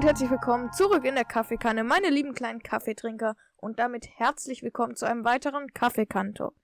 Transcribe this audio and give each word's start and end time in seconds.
und 0.00 0.06
herzlich 0.06 0.30
willkommen 0.30 0.72
zurück 0.72 1.04
in 1.04 1.14
der 1.14 1.26
Kaffeekanne, 1.26 1.84
meine 1.84 2.08
lieben 2.08 2.32
kleinen 2.32 2.62
Kaffeetrinker 2.62 3.36
und 3.58 3.78
damit 3.78 4.08
herzlich 4.18 4.62
willkommen 4.62 4.96
zu 4.96 5.04
einem 5.04 5.26
weiteren 5.26 5.74
Kaffeekanto. 5.74 6.54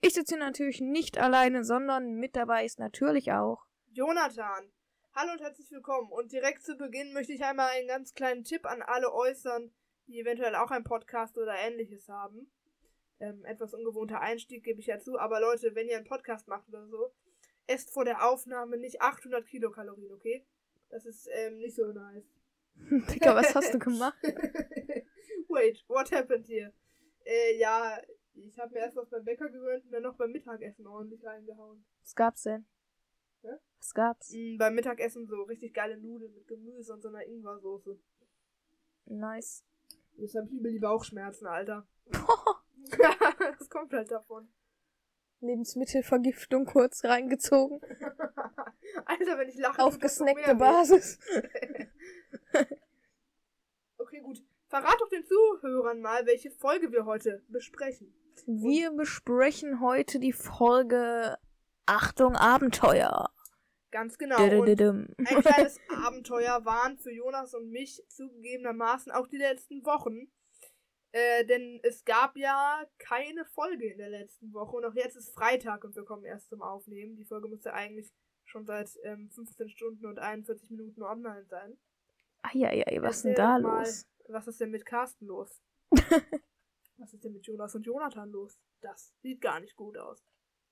Ich 0.00 0.14
sitze 0.14 0.34
hier 0.34 0.44
natürlich 0.44 0.80
nicht 0.80 1.16
alleine, 1.16 1.62
sondern 1.62 2.14
mit 2.14 2.34
dabei 2.34 2.64
ist 2.64 2.80
natürlich 2.80 3.30
auch 3.30 3.64
Jonathan. 3.92 4.72
Hallo 5.14 5.30
und 5.34 5.40
herzlich 5.40 5.70
willkommen. 5.70 6.10
Und 6.10 6.32
direkt 6.32 6.64
zu 6.64 6.76
Beginn 6.76 7.12
möchte 7.12 7.32
ich 7.32 7.44
einmal 7.44 7.68
einen 7.68 7.86
ganz 7.86 8.12
kleinen 8.12 8.42
Tipp 8.42 8.66
an 8.66 8.82
alle 8.82 9.14
äußern, 9.14 9.72
die 10.08 10.18
eventuell 10.18 10.56
auch 10.56 10.72
einen 10.72 10.82
Podcast 10.82 11.38
oder 11.38 11.54
ähnliches 11.54 12.08
haben. 12.08 12.50
Ähm, 13.20 13.44
etwas 13.44 13.72
ungewohnter 13.72 14.20
Einstieg 14.20 14.64
gebe 14.64 14.80
ich 14.80 14.86
ja 14.86 14.98
zu, 14.98 15.16
aber 15.16 15.40
Leute, 15.40 15.76
wenn 15.76 15.86
ihr 15.86 15.96
einen 15.96 16.08
Podcast 16.08 16.48
macht 16.48 16.68
oder 16.68 16.88
so, 16.88 17.12
esst 17.68 17.92
vor 17.92 18.04
der 18.04 18.28
Aufnahme 18.28 18.78
nicht 18.78 19.00
800 19.00 19.46
Kilokalorien, 19.46 20.10
okay? 20.10 20.44
Das 20.88 21.06
ist 21.06 21.28
ähm, 21.32 21.58
nicht 21.58 21.76
so 21.76 21.86
nice. 21.92 22.39
Digga, 23.14 23.34
was 23.34 23.54
hast 23.54 23.74
du 23.74 23.78
gemacht? 23.78 24.18
Wait, 25.48 25.84
what 25.88 26.10
happened 26.12 26.46
here? 26.46 26.72
Äh, 27.24 27.58
ja, 27.58 27.98
ich 28.34 28.58
habe 28.58 28.72
mir 28.74 28.80
erst 28.80 28.96
was 28.96 29.08
beim 29.10 29.24
Bäcker 29.24 29.48
gewöhnt 29.48 29.84
und 29.84 29.92
dann 29.92 30.02
noch 30.02 30.16
beim 30.16 30.32
Mittagessen 30.32 30.86
ordentlich 30.86 31.24
reingehauen. 31.24 31.84
Was 32.02 32.14
gab's 32.14 32.42
denn? 32.42 32.66
Hä? 33.42 33.48
Was 33.78 33.94
gab's? 33.94 34.32
Mm, 34.32 34.56
beim 34.58 34.74
Mittagessen 34.74 35.26
so 35.26 35.42
richtig 35.42 35.74
geile 35.74 35.98
Nudeln 35.98 36.34
mit 36.34 36.46
Gemüse 36.46 36.92
und 36.92 37.02
so 37.02 37.08
einer 37.08 37.24
Ingwersoße. 37.24 37.98
Nice. 39.06 39.64
Jetzt 40.16 40.34
hab 40.34 40.44
ich 40.46 40.52
übel 40.52 40.72
die 40.72 40.78
Bauchschmerzen, 40.78 41.46
Alter. 41.46 41.86
das 42.06 43.68
kommt 43.68 43.92
halt 43.92 44.10
davon. 44.10 44.48
Lebensmittelvergiftung 45.40 46.66
kurz 46.66 47.04
reingezogen. 47.04 47.80
Alter, 49.06 49.38
wenn 49.38 49.48
ich 49.48 49.56
lache. 49.56 49.82
Auf 49.82 49.98
gesnackte. 49.98 50.54
Basis. 50.54 51.18
Okay, 53.98 54.20
gut. 54.22 54.42
Verrat 54.68 54.98
doch 54.98 55.10
den 55.10 55.24
Zuhörern 55.26 56.00
mal, 56.00 56.24
welche 56.24 56.50
Folge 56.50 56.90
wir 56.90 57.04
heute 57.04 57.42
besprechen. 57.48 58.14
Wir 58.46 58.90
besprechen 58.92 59.80
heute 59.80 60.18
die 60.18 60.32
Folge 60.32 61.36
Achtung 61.84 62.34
Abenteuer. 62.34 63.30
Ganz 63.90 64.16
genau. 64.16 64.36
Und 64.36 64.80
ein 64.80 65.14
kleines 65.42 65.78
Abenteuer 65.88 66.64
waren 66.64 66.96
für 66.96 67.12
Jonas 67.12 67.54
und 67.54 67.70
mich 67.70 68.02
zugegebenermaßen 68.08 69.12
auch 69.12 69.26
die 69.26 69.38
letzten 69.38 69.84
Wochen. 69.84 70.30
Äh, 71.12 71.44
denn 71.44 71.80
es 71.82 72.04
gab 72.04 72.36
ja 72.36 72.86
keine 72.98 73.44
Folge 73.44 73.90
in 73.90 73.98
der 73.98 74.10
letzten 74.10 74.52
Woche 74.52 74.76
und 74.76 74.84
auch 74.84 74.94
jetzt 74.94 75.16
ist 75.16 75.34
Freitag 75.34 75.82
und 75.84 75.96
wir 75.96 76.04
kommen 76.04 76.24
erst 76.24 76.48
zum 76.48 76.62
Aufnehmen. 76.62 77.16
Die 77.16 77.24
Folge 77.24 77.48
müsste 77.48 77.74
eigentlich 77.74 78.12
schon 78.44 78.64
seit 78.64 78.90
ähm, 79.02 79.28
15 79.30 79.68
Stunden 79.68 80.06
und 80.06 80.20
41 80.20 80.70
Minuten 80.70 81.02
online 81.02 81.44
sein. 81.46 81.76
Eieiei, 82.42 83.02
was 83.02 83.16
ist 83.16 83.24
denn 83.24 83.34
da 83.34 83.58
mal, 83.58 83.80
los? 83.80 84.06
Was 84.28 84.46
ist 84.46 84.60
denn 84.60 84.70
mit 84.70 84.86
Carsten 84.86 85.26
los? 85.26 85.60
was 86.96 87.12
ist 87.12 87.24
denn 87.24 87.32
mit 87.32 87.46
Jonas 87.46 87.74
und 87.74 87.82
Jonathan 87.84 88.30
los? 88.30 88.58
Das 88.80 89.14
sieht 89.22 89.40
gar 89.40 89.60
nicht 89.60 89.76
gut 89.76 89.96
aus. 89.96 90.24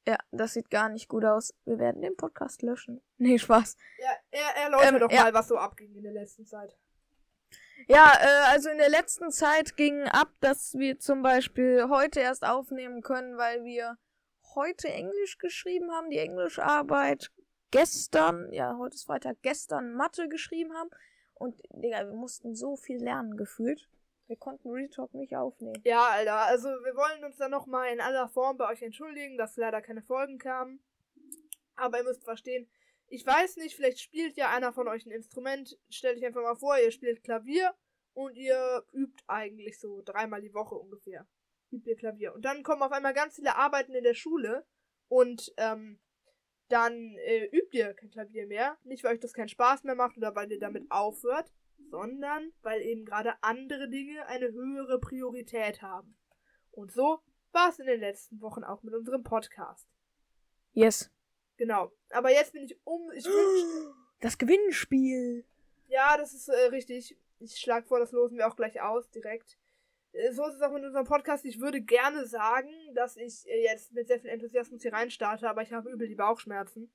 Ja, 0.07 0.17
das 0.31 0.55
sieht 0.55 0.71
gar 0.71 0.89
nicht 0.89 1.09
gut 1.09 1.25
aus. 1.25 1.53
Wir 1.67 1.79
werden 1.79 2.01
den 2.01 2.17
Podcast 2.17 2.63
löschen. 2.63 3.03
Nee, 3.19 3.39
Spaß. 3.39 3.77
Ja, 3.99 4.11
er, 4.31 4.65
erläutere 4.65 4.95
Ähm, 4.95 5.01
doch 5.01 5.11
ja. 5.11 5.25
mal, 5.25 5.35
was 5.35 5.49
so 5.49 5.59
abging 5.59 5.95
in 5.95 6.03
der 6.03 6.13
letzten 6.13 6.47
Zeit. 6.47 6.79
Ja, 7.89 8.13
äh, 8.21 8.53
also 8.53 8.71
in 8.71 8.79
der 8.79 8.89
letzten 8.89 9.31
Zeit 9.31 9.77
ging 9.77 10.03
ab, 10.05 10.33
dass 10.41 10.75
wir 10.75 10.99
zum 10.99 11.23
Beispiel 11.23 11.89
heute 11.89 12.21
erst 12.21 12.45
aufnehmen 12.45 13.03
können, 13.03 13.37
weil 13.37 13.65
wir 13.65 13.99
heute 14.55 14.89
Englisch 14.89 15.39
geschrieben 15.39 15.91
haben, 15.93 16.11
die 16.11 16.19
Englischarbeit 16.19 17.31
gestern, 17.71 18.53
ja, 18.53 18.77
heute 18.79 18.95
ist 18.95 19.05
Freitag, 19.05 19.37
gestern 19.43 19.93
Mathe 19.93 20.29
geschrieben 20.29 20.75
haben. 20.75 20.91
Und, 21.39 21.61
Digga, 21.73 22.07
wir 22.07 22.15
mussten 22.15 22.55
so 22.55 22.77
viel 22.77 23.03
lernen 23.03 23.37
gefühlt. 23.37 23.89
Wir 24.27 24.37
konnten 24.37 24.71
Retalk 24.71 25.15
nicht 25.15 25.35
aufnehmen. 25.35 25.81
Ja, 25.85 26.09
Alter, 26.09 26.37
also 26.47 26.69
wir 26.69 26.95
wollen 26.95 27.25
uns 27.25 27.39
dann 27.39 27.51
nochmal 27.51 27.93
in 27.93 28.01
aller 28.01 28.29
Form 28.29 28.59
bei 28.59 28.69
euch 28.69 28.83
entschuldigen, 28.83 29.39
dass 29.39 29.57
leider 29.57 29.81
keine 29.81 30.03
Folgen 30.03 30.39
kamen. 30.39 30.81
Aber 31.77 31.99
ihr 31.99 32.05
müsst 32.05 32.25
verstehen, 32.25 32.69
ich 33.07 33.27
weiß 33.27 33.57
nicht, 33.57 33.75
vielleicht 33.75 34.01
spielt 34.01 34.37
ja 34.37 34.51
einer 34.51 34.73
von 34.73 34.87
euch 34.87 35.07
ein 35.07 35.13
Instrument. 35.13 35.79
Stellt 35.89 36.19
euch 36.19 36.27
einfach 36.27 36.43
mal 36.43 36.57
vor, 36.57 36.77
ihr 36.79 36.91
spielt 36.91 37.25
Klavier 37.25 37.75
und 38.13 38.37
ihr 38.37 38.85
übt 38.93 39.23
eigentlich 39.27 39.79
so 39.81 40.03
dreimal 40.05 40.43
die 40.43 40.53
Woche 40.53 40.75
ungefähr. 40.75 41.27
Übt 41.71 41.89
ihr 41.89 41.97
Klavier. 41.97 42.35
Und 42.35 42.45
dann 42.45 42.63
kommen 42.63 42.83
auf 42.83 42.93
einmal 42.93 43.15
ganz 43.15 43.37
viele 43.37 43.57
Arbeiten 43.57 43.95
in 43.95 44.05
der 44.05 44.15
Schule 44.15 44.67
und 45.09 45.55
ähm, 45.57 45.99
dann 46.69 47.17
äh, 47.19 47.47
übt 47.47 47.77
ihr 47.77 47.95
kein 47.95 48.11
Klavier 48.11 48.47
mehr. 48.47 48.77
Nicht, 48.85 49.05
weil 49.05 49.15
euch 49.15 49.21
das 49.21 49.33
keinen 49.33 49.49
Spaß 49.49 49.85
mehr 49.85 49.95
macht 49.95 50.17
oder 50.17 50.35
weil 50.35 50.51
ihr 50.51 50.59
damit 50.61 50.91
aufhört, 50.91 51.53
sondern 51.91 52.53
weil 52.63 52.83
eben 52.83 53.05
gerade 53.05 53.35
andere 53.43 53.89
Dinge 53.89 54.27
eine 54.27 54.53
höhere 54.53 54.99
Priorität 55.01 55.83
haben. 55.83 56.17
Und 56.71 56.93
so 56.93 57.21
war 57.53 57.71
es 57.71 57.79
in 57.79 57.87
den 57.87 58.01
letzten 58.01 58.41
Wochen 58.41 58.65
auch 58.65 58.83
mit 58.83 58.95
unserem 58.95 59.23
Podcast. 59.23 59.89
Yes. 60.73 61.11
Genau. 61.57 61.91
Aber 62.11 62.31
jetzt 62.31 62.53
bin 62.53 62.63
ich 62.63 62.79
um. 62.85 63.11
Ich 63.13 63.25
wünsch, 63.25 63.95
Das 64.21 64.39
Gewinnspiel. 64.39 65.45
ja, 65.89 66.17
das 66.17 66.35
ist 66.35 66.49
äh, 66.49 66.67
richtig. 66.67 67.17
Ich 67.41 67.57
schlage 67.57 67.87
vor, 67.87 68.01
das 68.01 68.13
losen 68.13 68.37
wir 68.37 68.49
auch 68.49 68.57
gleich 68.57 68.81
aus, 68.81 69.09
direkt. 69.11 69.59
Äh, 70.13 70.33
So 70.33 70.47
ist 70.47 70.55
es 70.57 70.63
auch 70.63 70.73
mit 70.73 70.85
unserem 70.85 71.07
Podcast. 71.07 71.45
Ich 71.45 71.61
würde 71.61 71.81
gerne 71.81 72.27
sagen, 72.27 72.71
dass 72.95 73.17
ich 73.17 73.47
äh, 73.49 73.63
jetzt 73.65 73.93
mit 73.93 74.07
sehr 74.09 74.21
viel 74.21 74.31
Enthusiasmus 74.31 74.83
hier 74.83 74.93
reinstarte, 74.93 75.49
aber 75.49 75.63
ich 75.63 75.73
habe 75.73 75.91
übel 75.91 76.09
die 76.09 76.15
Bauchschmerzen. 76.15 76.93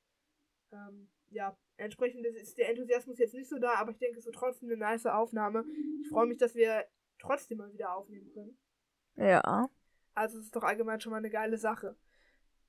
Ähm, 0.72 1.10
ja, 1.30 1.58
entsprechend 1.78 2.26
ist- 2.26 2.38
ist 2.42 2.58
der 2.58 2.70
Enthusiasmus 2.70 3.18
jetzt 3.20 3.34
nicht 3.34 3.50
so 3.50 3.60
da, 3.60 3.74
aber 3.76 3.92
ich 3.92 3.98
denke, 4.00 4.20
es 4.20 4.26
wird 4.26 4.36
trotzdem 4.36 4.70
eine 4.70 4.78
nice 4.78 5.06
Aufnahme. 5.06 5.66
Ich 6.02 6.10
freue 6.10 6.28
mich, 6.28 6.38
dass 6.38 6.56
wir 6.56 6.86
trotzdem 7.20 7.58
mal 7.60 7.72
wieder 7.74 7.96
aufnehmen 7.96 8.32
können. 8.34 8.58
Ja. 9.16 9.70
Also 10.16 10.38
es 10.40 10.46
ist 10.46 10.56
doch 10.56 10.64
allgemein 10.64 11.00
schon 11.00 11.12
mal 11.12 11.18
eine 11.18 11.30
geile 11.30 11.58
Sache. 11.58 11.96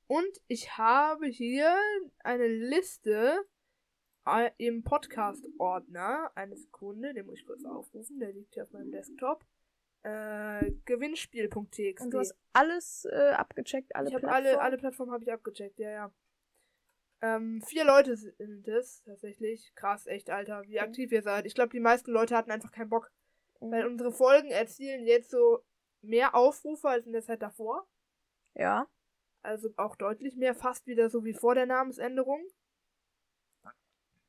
Und 0.06 0.40
ich 0.48 0.76
habe 0.76 1.26
hier 1.26 1.74
eine 2.20 2.46
Liste 2.46 3.38
äh, 4.26 4.50
im 4.58 4.82
Podcast-Ordner. 4.84 6.30
Eine 6.34 6.56
Sekunde, 6.56 7.14
den 7.14 7.26
muss 7.26 7.38
ich 7.40 7.46
kurz 7.46 7.64
aufrufen. 7.64 8.18
Der 8.20 8.32
liegt 8.32 8.54
hier 8.54 8.64
auf 8.64 8.72
meinem 8.72 8.90
Desktop. 8.92 9.44
Äh, 10.04 10.70
Gewinnspiel.txt. 10.84 12.04
Und 12.04 12.10
du 12.10 12.18
hast 12.18 12.36
alles 12.52 13.06
äh, 13.10 13.32
abgecheckt, 13.32 13.96
alle 13.96 14.08
ich 14.08 14.14
Plattformen? 14.14 14.34
alle, 14.34 14.60
alle 14.60 14.76
Plattformen 14.76 15.12
habe 15.12 15.24
ich 15.24 15.32
abgecheckt, 15.32 15.78
ja, 15.78 15.90
ja. 15.90 16.12
Ähm, 17.22 17.62
vier 17.62 17.84
Leute 17.86 18.14
sind 18.16 18.68
es, 18.68 19.02
tatsächlich. 19.04 19.72
Krass, 19.74 20.06
echt, 20.06 20.28
Alter, 20.28 20.62
wie 20.66 20.74
Mhm. 20.74 20.80
aktiv 20.84 21.10
ihr 21.10 21.22
seid. 21.22 21.46
Ich 21.46 21.54
glaube, 21.54 21.70
die 21.70 21.80
meisten 21.80 22.10
Leute 22.10 22.36
hatten 22.36 22.50
einfach 22.50 22.70
keinen 22.70 22.90
Bock. 22.90 23.10
Mhm. 23.60 23.70
Weil 23.72 23.86
unsere 23.86 24.12
Folgen 24.12 24.50
erzielen 24.50 25.06
jetzt 25.06 25.30
so 25.30 25.64
mehr 26.02 26.34
Aufrufe 26.34 26.86
als 26.88 27.06
in 27.06 27.12
der 27.12 27.22
Zeit 27.22 27.40
davor. 27.40 27.88
Ja. 28.54 28.86
Also 29.42 29.70
auch 29.76 29.96
deutlich 29.96 30.36
mehr, 30.36 30.54
fast 30.54 30.86
wieder 30.86 31.08
so 31.08 31.24
wie 31.24 31.32
vor 31.32 31.54
der 31.54 31.64
Namensänderung. 31.66 32.42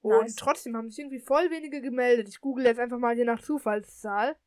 Und 0.02 0.12
Nice. 0.22 0.36
trotzdem 0.36 0.78
haben 0.78 0.90
sich 0.90 1.00
irgendwie 1.00 1.20
voll 1.20 1.50
wenige 1.50 1.82
gemeldet. 1.82 2.30
Ich 2.30 2.40
google 2.40 2.66
jetzt 2.66 2.80
einfach 2.80 3.00
mal 3.00 3.16
hier 3.16 3.26
nach 3.26 3.42
Zufallszahl. 3.42 4.38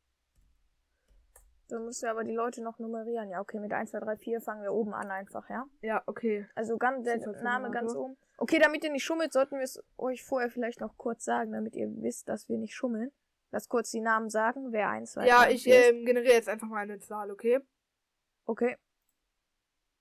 Dann 1.69 1.85
müssen 1.85 2.03
wir 2.03 2.11
aber 2.11 2.23
die 2.23 2.33
Leute 2.33 2.63
noch 2.63 2.79
nummerieren. 2.79 3.29
Ja, 3.29 3.41
okay, 3.41 3.59
mit 3.59 3.71
1, 3.71 3.91
2, 3.91 3.99
3, 3.99 4.17
4 4.17 4.41
fangen 4.41 4.63
wir 4.63 4.73
oben 4.73 4.93
an 4.93 5.11
einfach, 5.11 5.47
ja? 5.49 5.65
Ja, 5.81 6.01
okay. 6.07 6.47
Also 6.55 6.77
ganz, 6.77 7.05
der. 7.05 7.19
Name 7.43 7.69
ganz 7.71 7.93
oben. 7.95 8.17
Okay, 8.37 8.57
damit 8.59 8.83
ihr 8.83 8.91
nicht 8.91 9.03
schummelt, 9.03 9.31
sollten 9.33 9.55
wir 9.57 9.63
es 9.63 9.81
euch 9.97 10.23
vorher 10.23 10.49
vielleicht 10.49 10.81
noch 10.81 10.97
kurz 10.97 11.23
sagen, 11.23 11.51
damit 11.51 11.75
ihr 11.75 11.87
wisst, 12.01 12.27
dass 12.27 12.49
wir 12.49 12.57
nicht 12.57 12.73
schummeln. 12.73 13.11
Lass 13.51 13.67
kurz 13.67 13.91
die 13.91 14.01
Namen 14.01 14.29
sagen, 14.29 14.71
wer 14.71 14.89
1, 14.89 15.11
2, 15.13 15.21
3, 15.21 15.27
Ja, 15.27 15.49
ich 15.49 15.63
4 15.63 15.75
ist. 15.79 15.89
ähm, 15.91 16.05
generiere 16.05 16.33
jetzt 16.33 16.49
einfach 16.49 16.67
mal 16.67 16.79
eine 16.79 16.99
Zahl, 16.99 17.31
okay? 17.31 17.59
Okay. 18.45 18.77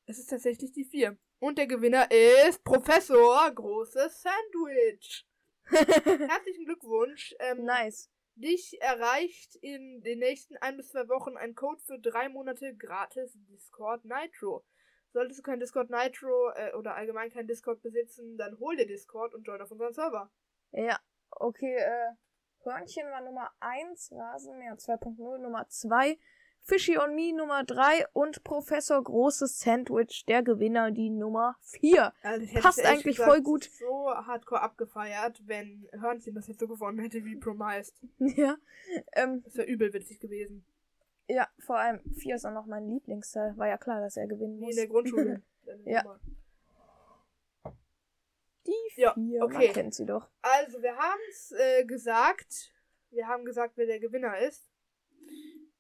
Es 0.07 0.19
ist 0.19 0.31
tatsächlich 0.31 0.73
die 0.73 0.85
4. 0.85 1.19
Und 1.41 1.59
der 1.59 1.67
Gewinner 1.67 2.11
ist 2.11 2.65
Professor 2.65 3.51
Großes 3.55 4.23
Sandwich. 4.23 5.27
Herzlichen 5.65 6.65
Glückwunsch. 6.65 7.35
Ähm, 7.41 7.65
Nice. 7.65 8.11
Dich 8.41 8.81
erreicht 8.81 9.57
in 9.57 10.01
den 10.03 10.21
nächsten 10.21 10.57
ein 10.59 10.77
bis 10.77 10.91
zwei 10.91 11.09
Wochen 11.09 11.37
ein 11.37 11.57
Code 11.57 11.81
für 11.81 11.99
drei 11.99 12.29
Monate 12.29 12.73
gratis 12.77 13.37
Discord 13.51 14.05
Nitro. 14.05 14.65
Solltest 15.13 15.41
du 15.41 15.43
kein 15.43 15.59
Discord 15.59 15.91
Nitro 15.91 16.53
äh, 16.55 16.73
oder 16.75 16.95
allgemein 16.95 17.31
kein 17.31 17.49
Discord 17.49 17.83
besitzen, 17.83 18.39
dann 18.39 18.57
hol 18.61 18.77
dir 18.77 18.87
Discord 18.87 19.35
und 19.35 19.43
join 19.43 19.61
auf 19.61 19.73
unseren 19.73 19.93
Server. 19.93 20.31
Ja, 20.71 21.01
okay, 21.31 21.79
äh, 21.79 22.13
Hörnchen 22.63 23.11
war 23.11 23.23
Nummer 23.23 23.51
1, 23.59 24.13
Rasenmäher 24.13 24.77
2.0 24.77 25.39
Nummer 25.39 25.69
2, 25.69 26.17
Fishy 26.69 26.99
on 26.99 27.15
Me 27.15 27.33
Nummer 27.35 27.65
3 27.65 28.09
und 28.13 28.45
Professor 28.45 29.03
Großes 29.03 29.59
Sandwich, 29.59 30.27
der 30.29 30.43
Gewinner, 30.43 30.91
die 30.91 31.09
Nummer 31.09 31.57
4. 31.63 32.13
Also, 32.23 32.61
Passt 32.61 32.85
eigentlich 32.85 33.17
gesagt 33.17 33.31
voll 33.31 33.43
gut. 33.43 33.65
So 33.65 34.11
hardcore 34.15 34.61
abgefeiert, 34.61 35.41
wenn 35.47 35.89
Hörnchen 35.93 36.35
das 36.35 36.47
jetzt 36.47 36.61
so 36.61 36.69
gewonnen 36.69 36.99
hätte 36.99 37.25
wie 37.25 37.37
Promised. 37.37 37.95
ja, 38.19 38.59
ähm, 39.13 39.43
Das 39.45 39.57
wäre 39.57 39.67
übel 39.67 39.91
witzig 39.95 40.21
gewesen. 40.21 40.63
ja, 41.27 41.49
vor 41.59 41.79
allem 41.79 42.01
4 42.17 42.35
ist 42.35 42.45
auch 42.45 42.53
noch 42.53 42.67
mein 42.67 42.87
Lieblingsteil. 42.87 43.57
War 43.57 43.69
ja 43.69 43.79
klar, 43.79 44.03
dass 44.03 44.19
er 44.19 44.27
gewinnen 44.27 44.59
Wie 44.61 44.65
muss. 44.67 44.71
in 44.73 44.77
der 44.77 44.89
Grundschule. 44.89 45.43
Ja. 45.85 46.03
Nummer. 46.03 46.21
Die 48.67 48.73
4, 48.95 49.05
Ja, 49.05 49.15
man 49.17 49.43
okay. 49.43 49.69
kennt 49.73 49.95
sie 49.95 50.05
doch. 50.05 50.29
Also, 50.43 50.83
wir 50.83 50.97
haben 50.97 51.21
es 51.31 51.53
äh, 51.53 51.85
gesagt. 51.87 52.73
Wir 53.11 53.27
haben 53.27 53.45
gesagt, 53.47 53.77
wer 53.77 53.87
der 53.87 54.01
Gewinner 54.01 54.39
ist. 54.39 54.71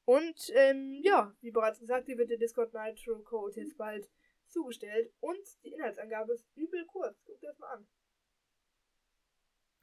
Und 0.08 0.50
ähm, 0.55 1.00
ja, 1.02 1.37
wie 1.43 1.50
bereits 1.50 1.81
gesagt, 1.81 2.08
dir 2.08 2.16
wird 2.16 2.31
der 2.31 2.38
Discord 2.38 2.72
Nitro 2.72 3.19
Code 3.19 3.60
jetzt 3.60 3.76
bald 3.76 4.10
zugestellt. 4.46 5.12
Und 5.20 5.38
die 5.62 5.75
Inhaltsangabe 5.75 6.32
ist 6.32 6.49
übel 6.55 6.87
kurz. 6.87 7.22
Guck 7.26 7.38
dir 7.40 7.49
das 7.49 7.58
mal 7.58 7.75
an. 7.75 7.87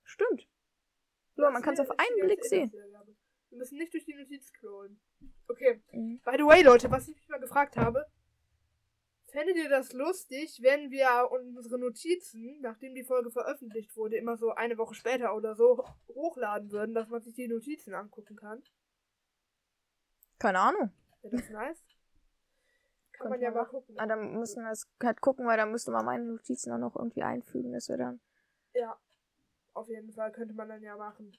Stimmt. 0.01 0.50
Ja, 1.36 1.51
man 1.51 1.62
kann 1.62 1.75
es 1.75 1.80
auf 1.80 1.92
einen 1.92 2.22
Blick 2.22 2.44
sehen. 2.44 2.72
Wir 2.72 3.57
müssen 3.60 3.77
nicht 3.77 3.94
durch 3.94 4.06
die 4.06 4.16
Notiz 4.16 4.48
scrollen. 4.48 5.00
Okay. 5.48 5.83
Mhm. 5.92 6.19
By 6.25 6.38
the 6.38 6.45
way, 6.45 6.63
Leute, 6.63 6.89
was 6.89 7.07
ich 7.07 7.16
mich 7.16 7.30
mal 7.30 7.39
gefragt 7.39 7.78
habe. 7.78 8.07
Fändet 9.28 9.57
ihr 9.57 9.69
das 9.69 9.94
lustig, 9.94 10.57
wenn 10.63 10.89
wir 10.89 11.30
unsere 11.30 11.78
Notizen, 11.78 12.62
nachdem 12.62 12.95
die 12.95 13.04
Folge 13.04 13.30
veröffentlicht 13.30 13.95
wurde, 13.95 14.18
immer 14.18 14.38
so 14.38 14.50
eine 14.50 14.80
Woche 14.80 14.95
später 14.95 15.36
oder 15.36 15.54
so 15.54 15.86
hochladen 16.07 16.71
würden, 16.71 16.95
dass 16.95 17.10
man 17.10 17.21
sich 17.21 17.36
die 17.36 17.48
Notizen 17.48 17.94
angucken 17.94 18.36
kann? 18.36 18.63
Keine 20.45 20.59
Ahnung. 20.59 20.92
Wäre 21.24 21.38
das 21.38 21.50
nice? 21.50 21.83
Kann 23.13 23.30
man 23.30 23.42
ja 23.42 23.50
mal 23.50 23.65
gucken. 23.65 23.97
Ah, 23.97 24.06
dann 24.06 24.38
müssen 24.38 24.63
wir 24.63 24.71
es 24.71 24.88
halt 25.01 25.19
gucken, 25.19 25.47
weil 25.47 25.57
dann 25.57 25.71
müsste 25.71 25.89
man 25.89 26.06
meine 26.06 26.24
Notizen 26.24 26.69
dann 26.69 26.81
noch 26.81 26.95
irgendwie 26.95 27.24
einfügen. 27.24 27.74
Das 27.74 27.89
wäre 27.89 27.97
dann. 27.97 28.21
Ja, 28.75 28.95
auf 29.74 29.89
jeden 29.89 30.12
Fall 30.12 30.31
könnte 30.31 30.53
man 30.53 30.69
dann 30.69 30.83
ja 30.83 30.95
machen. 30.97 31.36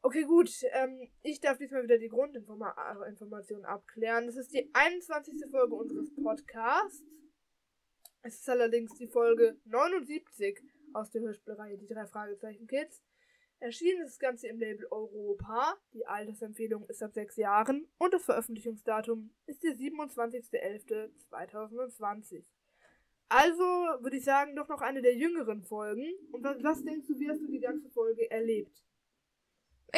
Okay, 0.00 0.24
gut. 0.24 0.48
Ähm, 0.72 1.10
ich 1.20 1.40
darf 1.42 1.58
diesmal 1.58 1.82
wieder 1.82 1.98
die 1.98 2.08
Grundinformation 2.08 3.66
abklären. 3.66 4.24
Das 4.24 4.36
ist 4.36 4.54
die 4.54 4.70
21. 4.72 5.50
Folge 5.50 5.74
unseres 5.74 6.14
Podcasts. 6.14 7.04
Es 8.22 8.36
ist 8.36 8.48
allerdings 8.48 8.94
die 8.94 9.08
Folge 9.08 9.60
79 9.66 10.58
aus 10.94 11.10
der 11.10 11.20
Hörspielreihe 11.20 11.76
Die 11.76 11.86
drei 11.86 12.06
Fragezeichen 12.06 12.66
Kids. 12.66 13.02
Erschienen 13.58 14.02
ist 14.02 14.12
das 14.12 14.18
Ganze 14.18 14.48
im 14.48 14.58
Label 14.58 14.86
Europa. 14.90 15.78
Die 15.94 16.06
Altersempfehlung 16.06 16.86
ist 16.88 17.02
ab 17.02 17.14
sechs 17.14 17.36
Jahren 17.36 17.88
und 17.98 18.12
das 18.12 18.24
Veröffentlichungsdatum 18.24 19.34
ist 19.46 19.62
der 19.62 19.72
27.11.2020. 19.72 22.44
Also 23.28 23.64
würde 23.64 24.16
ich 24.16 24.24
sagen, 24.24 24.54
doch 24.54 24.68
noch 24.68 24.82
eine 24.82 25.02
der 25.02 25.16
jüngeren 25.16 25.64
Folgen. 25.64 26.06
Und 26.30 26.44
was, 26.44 26.62
was 26.62 26.84
denkst 26.84 27.08
du, 27.08 27.18
wie 27.18 27.28
hast 27.28 27.40
du 27.40 27.48
die 27.48 27.58
ganze 27.60 27.90
Folge 27.90 28.30
erlebt? 28.30 28.84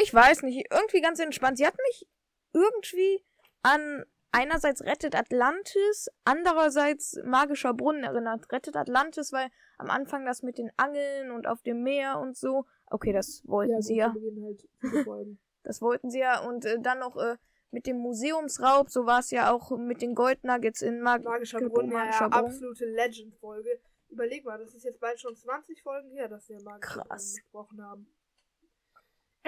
Ich 0.00 0.14
weiß 0.14 0.42
nicht, 0.42 0.68
irgendwie 0.70 1.00
ganz 1.00 1.18
entspannt. 1.18 1.58
Sie 1.58 1.66
hat 1.66 1.76
mich 1.88 2.08
irgendwie 2.54 3.24
an 3.62 4.04
einerseits 4.30 4.84
Rettet 4.84 5.14
Atlantis, 5.14 6.08
andererseits 6.24 7.18
Magischer 7.24 7.74
Brunnen 7.74 8.04
erinnert. 8.04 8.50
Rettet 8.52 8.76
Atlantis, 8.76 9.32
weil 9.32 9.50
am 9.78 9.90
Anfang 9.90 10.24
das 10.24 10.42
mit 10.42 10.58
den 10.58 10.70
Angeln 10.76 11.30
und 11.30 11.46
auf 11.46 11.62
dem 11.62 11.82
Meer 11.82 12.18
und 12.18 12.36
so. 12.36 12.66
Okay, 12.90 13.12
das 13.12 13.42
wollten 13.46 13.72
ja, 13.72 13.82
sie 13.82 13.96
ja. 13.96 14.14
Halt 14.14 14.68
das 15.62 15.82
wollten 15.82 16.10
sie 16.10 16.20
ja. 16.20 16.46
Und 16.46 16.64
äh, 16.64 16.80
dann 16.80 17.00
noch 17.00 17.16
äh, 17.16 17.36
mit 17.70 17.86
dem 17.86 17.98
Museumsraub, 17.98 18.90
so 18.90 19.06
war 19.06 19.20
es 19.20 19.30
ja 19.30 19.52
auch 19.52 19.76
mit 19.76 20.00
den 20.00 20.14
Gold 20.14 20.44
Nuggets 20.44 20.82
in 20.82 21.00
Mag 21.00 21.22
Magischer 21.22 21.60
Brunnen. 21.60 21.92
Magischer 21.92 22.22
ja, 22.22 22.28
Brunnen. 22.28 22.46
absolute 22.46 22.84
Legend-Folge. 22.86 23.80
Überleg 24.08 24.44
mal, 24.44 24.58
das 24.58 24.74
ist 24.74 24.84
jetzt 24.84 25.00
bald 25.00 25.20
schon 25.20 25.36
20 25.36 25.82
Folgen 25.82 26.10
her, 26.12 26.28
dass 26.28 26.48
wir 26.48 26.60
Magischer 26.62 27.02
Krass. 27.02 27.34
Gesprochen 27.34 27.82
haben 27.82 28.06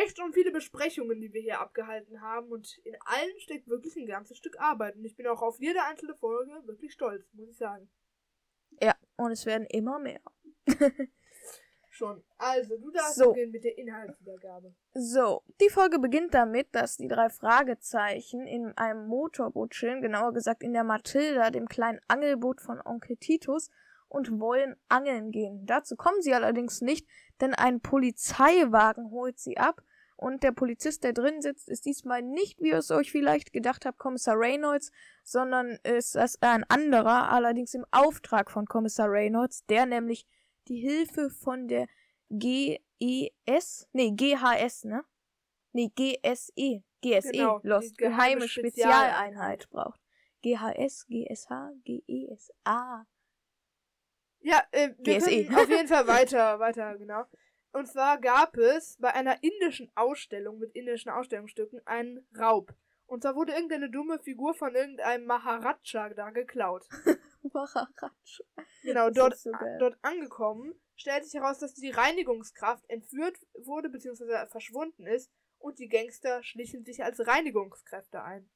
echt 0.01 0.19
schon 0.19 0.33
viele 0.33 0.51
Besprechungen, 0.51 1.21
die 1.21 1.33
wir 1.33 1.41
hier 1.41 1.61
abgehalten 1.61 2.21
haben. 2.21 2.51
Und 2.51 2.79
in 2.85 2.97
allen 3.01 3.41
steckt 3.41 3.69
wirklich 3.69 3.97
ein 3.97 4.07
ganzes 4.07 4.37
Stück 4.37 4.59
Arbeit. 4.59 4.97
Und 4.97 5.05
ich 5.05 5.17
bin 5.17 5.27
auch 5.27 5.43
auf 5.43 5.61
jede 5.61 5.83
einzelne 5.85 6.15
Folge 6.15 6.53
wirklich 6.67 6.93
stolz, 6.93 7.33
muss 7.33 7.49
ich 7.49 7.57
sagen. 7.57 7.91
Ja, 8.83 8.95
und 9.17 9.33
es 9.33 9.47
werden 9.47 9.67
immer 9.67 9.99
mehr. 9.99 10.21
schon. 12.01 12.23
Also, 12.39 12.77
du 12.79 12.91
darfst 12.91 13.17
so. 13.17 13.29
beginnen 13.29 13.53
mit 13.53 13.63
der 13.63 13.77
Inhaltswiedergabe. 13.79 14.75
So, 14.95 15.43
die 15.61 15.69
Folge 15.69 15.99
beginnt 15.99 16.35
damit, 16.35 16.69
dass 16.73 16.97
die 16.97 17.09
drei 17.09 17.29
Fragezeichen 17.29 18.47
in 18.47 18.77
einem 18.77 19.07
Motorboot 19.07 19.73
chillen, 19.73 20.03
genauer 20.03 20.33
gesagt 20.33 20.63
in 20.63 20.73
der 20.73 20.85
Matilda, 20.85 21.51
dem 21.51 21.69
kleinen 21.69 22.01
Angelboot 22.09 22.61
von 22.61 22.81
Onkel 22.85 23.17
Titus, 23.17 23.71
und 24.09 24.41
wollen 24.41 24.75
angeln 24.89 25.31
gehen. 25.31 25.67
Dazu 25.67 25.95
kommen 25.95 26.21
sie 26.21 26.35
allerdings 26.35 26.81
nicht, 26.81 27.07
denn 27.41 27.55
ein 27.55 27.81
Polizeiwagen 27.81 29.11
holt 29.13 29.39
sie 29.39 29.57
ab 29.57 29.83
und 30.17 30.43
der 30.43 30.53
Polizist, 30.53 31.05
der 31.05 31.13
drin 31.13 31.41
sitzt, 31.41 31.69
ist 31.69 31.87
diesmal 31.87 32.21
nicht, 32.21 32.61
wie 32.61 32.71
ihr 32.71 32.79
es 32.79 32.91
euch 32.91 33.11
vielleicht 33.13 33.53
gedacht 33.53 33.87
habt, 33.87 33.99
Kommissar 33.99 34.35
Reynolds, 34.37 34.91
sondern 35.23 35.79
ist 35.83 36.17
das 36.17 36.43
ein 36.43 36.65
anderer, 36.65 37.31
allerdings 37.31 37.73
im 37.73 37.87
Auftrag 37.91 38.51
von 38.51 38.67
Kommissar 38.67 39.09
Reynolds, 39.09 39.65
der 39.67 39.87
nämlich 39.87 40.27
die 40.71 40.81
Hilfe 40.81 41.31
von 41.31 41.69
der 41.69 41.87
GES, 42.31 43.89
nee, 43.93 44.13
GHS, 44.13 44.85
ne? 44.85 45.05
Nee, 45.73 45.91
GSE, 45.95 46.83
GSE, 47.03 47.33
genau, 47.33 47.61
Lost, 47.63 47.99
geheime, 47.99 48.17
geheime 48.17 48.49
Spezialeinheit 48.49 49.69
braucht. 49.71 50.01
GHS, 50.43 51.07
GSH, 51.09 51.51
GESA. 51.85 53.07
Ja, 54.43 54.63
äh, 54.71 54.91
wir 54.99 55.19
GSE. 55.19 55.49
auf 55.55 55.69
jeden 55.69 55.89
Fall 55.89 56.07
weiter, 56.07 56.59
weiter, 56.61 56.97
genau. 56.97 57.25
Und 57.73 57.87
zwar 57.87 58.19
gab 58.19 58.57
es 58.57 58.97
bei 58.99 59.13
einer 59.13 59.43
indischen 59.43 59.91
Ausstellung 59.95 60.59
mit 60.59 60.75
indischen 60.75 61.11
Ausstellungsstücken 61.11 61.81
einen 61.87 62.27
Raub. 62.39 62.73
Und 63.07 63.23
zwar 63.23 63.35
wurde 63.35 63.53
irgendeine 63.53 63.91
dumme 63.91 64.19
Figur 64.21 64.55
von 64.55 64.75
irgendeinem 64.75 65.27
Maharaja 65.27 66.09
da 66.15 66.31
geklaut. 66.31 66.87
Maharaja. 67.53 68.13
Genau, 68.83 69.11
dort, 69.11 69.37
so 69.39 69.51
dort 69.79 69.97
angekommen, 70.03 70.75
stellt 70.97 71.25
sich 71.25 71.35
heraus, 71.35 71.59
dass 71.59 71.75
die 71.75 71.91
Reinigungskraft 71.91 72.89
entführt 72.89 73.39
wurde 73.55 73.89
bzw. 73.89 74.47
verschwunden 74.49 75.07
ist 75.07 75.31
und 75.59 75.79
die 75.79 75.89
Gangster 75.89 76.43
schlichen 76.43 76.85
sich 76.85 77.03
als 77.05 77.27
Reinigungskräfte 77.27 78.23
ein. 78.23 78.51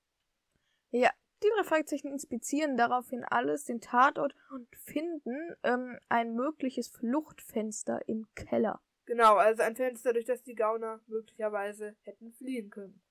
Ja, 0.91 1.11
die 1.43 1.49
drei 1.55 1.65
Fragezeichen 1.65 2.09
inspizieren 2.09 2.77
daraufhin 2.77 3.25
alles, 3.25 3.65
den 3.65 3.81
Tatort 3.81 4.35
und 4.51 4.69
finden 4.77 5.57
ähm, 5.63 5.99
ein 6.09 6.35
mögliches 6.35 6.89
Fluchtfenster 6.89 8.09
im 8.09 8.27
Keller. 8.35 8.81
Genau, 9.07 9.37
also 9.37 9.63
ein 9.63 9.77
Fenster, 9.77 10.13
durch 10.15 10.25
das 10.25 10.43
die 10.43 10.55
Gauner 10.55 11.01
möglicherweise 11.07 11.97
hätten 12.03 12.33
fliehen 12.33 12.71
können. 12.71 13.03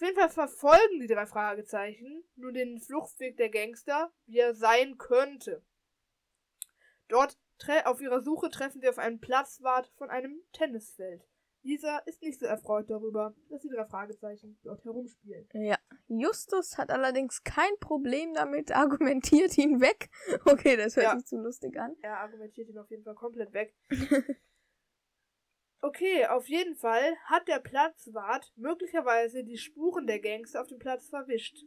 Auf 0.00 0.06
jeden 0.06 0.18
Fall 0.18 0.30
verfolgen 0.30 0.98
die 0.98 1.08
drei 1.08 1.26
Fragezeichen 1.26 2.24
nur 2.36 2.52
den 2.52 2.80
Fluchtweg 2.80 3.36
der 3.36 3.50
Gangster, 3.50 4.10
wie 4.24 4.38
er 4.38 4.54
sein 4.54 4.96
könnte. 4.96 5.62
Dort 7.08 7.38
auf 7.84 8.00
ihrer 8.00 8.22
Suche 8.22 8.48
treffen 8.48 8.80
sie 8.80 8.88
auf 8.88 8.96
einen 8.96 9.20
Platzwart 9.20 9.92
von 9.98 10.08
einem 10.08 10.42
Tennisfeld. 10.52 11.28
Dieser 11.64 12.06
ist 12.06 12.22
nicht 12.22 12.40
so 12.40 12.46
erfreut 12.46 12.88
darüber, 12.88 13.34
dass 13.50 13.60
die 13.60 13.68
drei 13.68 13.84
Fragezeichen 13.84 14.58
dort 14.62 14.82
herumspielen. 14.86 15.46
Ja. 15.52 15.76
Justus 16.08 16.78
hat 16.78 16.90
allerdings 16.90 17.44
kein 17.44 17.76
Problem 17.80 18.32
damit, 18.32 18.74
argumentiert 18.74 19.58
ihn 19.58 19.82
weg. 19.82 20.08
Okay, 20.46 20.78
das 20.78 20.96
hört 20.96 21.04
ja. 21.04 21.16
sich 21.18 21.26
zu 21.26 21.36
lustig 21.36 21.78
an. 21.78 21.94
Er 22.00 22.20
argumentiert 22.20 22.70
ihn 22.70 22.78
auf 22.78 22.90
jeden 22.90 23.04
Fall 23.04 23.14
komplett 23.14 23.52
weg. 23.52 23.76
okay, 25.82 26.26
auf 26.26 26.48
jeden 26.48 26.74
Fall 26.74 27.16
hat 27.24 27.48
der 27.48 27.60
Platzwart 27.60 28.52
möglicherweise 28.56 29.44
die 29.44 29.58
Spuren 29.58 30.06
der 30.06 30.20
Gangster 30.20 30.60
auf 30.60 30.68
dem 30.68 30.78
Platz 30.78 31.08
verwischt. 31.08 31.64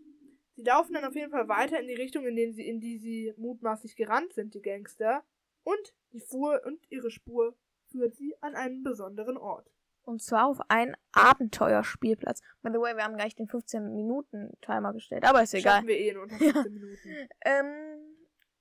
Sie 0.56 0.64
laufen 0.64 0.94
dann 0.94 1.06
auf 1.06 1.16
jeden 1.16 1.32
Fall 1.32 1.48
weiter 1.48 1.80
in 1.80 1.88
die 1.88 1.96
Richtung, 1.96 2.26
in, 2.26 2.36
die 2.36 2.52
sie, 2.52 2.68
in 2.68 2.80
die 2.80 2.98
sie 3.00 3.34
mutmaßlich 3.38 3.96
gerannt 3.96 4.34
sind, 4.34 4.54
die 4.54 4.62
Gangster. 4.62 5.24
Und 5.64 5.94
die 6.12 6.20
Fuhr 6.20 6.62
und 6.66 6.80
ihre 6.90 7.10
Spur 7.10 7.56
führt 7.90 8.16
sie 8.16 8.36
an 8.42 8.56
einen 8.56 8.84
besonderen 8.84 9.38
Ort. 9.38 9.72
Und 10.04 10.22
zwar 10.22 10.48
auf 10.48 10.60
einen 10.68 10.96
Abenteuerspielplatz. 11.14 12.42
By 12.62 12.72
the 12.74 12.80
way, 12.80 12.96
wir 12.96 13.04
haben 13.04 13.16
gleich 13.16 13.36
den 13.36 13.48
15-Minuten-Timer 13.48 14.94
gestellt, 14.94 15.24
aber 15.24 15.44
ist 15.44 15.54
egal. 15.54 15.76
Schaffen 15.76 15.88
wir 15.88 15.98
eh 15.98 16.10
in 16.10 16.18
unter 16.18 16.36
15 16.36 16.54
ja. 16.56 16.70
Minuten. 16.70 17.30
Ähm, 17.46 18.14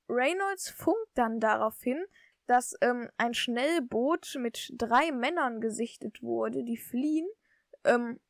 Reynolds 0.08 0.70
funkt 0.70 1.10
dann 1.14 1.40
darauf 1.40 1.80
hin, 1.82 2.04
dass 2.46 2.74
ähm, 2.80 3.10
ein 3.16 3.34
Schnellboot 3.34 4.36
mit 4.38 4.72
drei 4.76 5.12
Männern 5.12 5.60
gesichtet 5.60 6.22
wurde, 6.22 6.64
die 6.64 6.76
fliehen. 6.76 7.28
Ähm, 7.84 8.20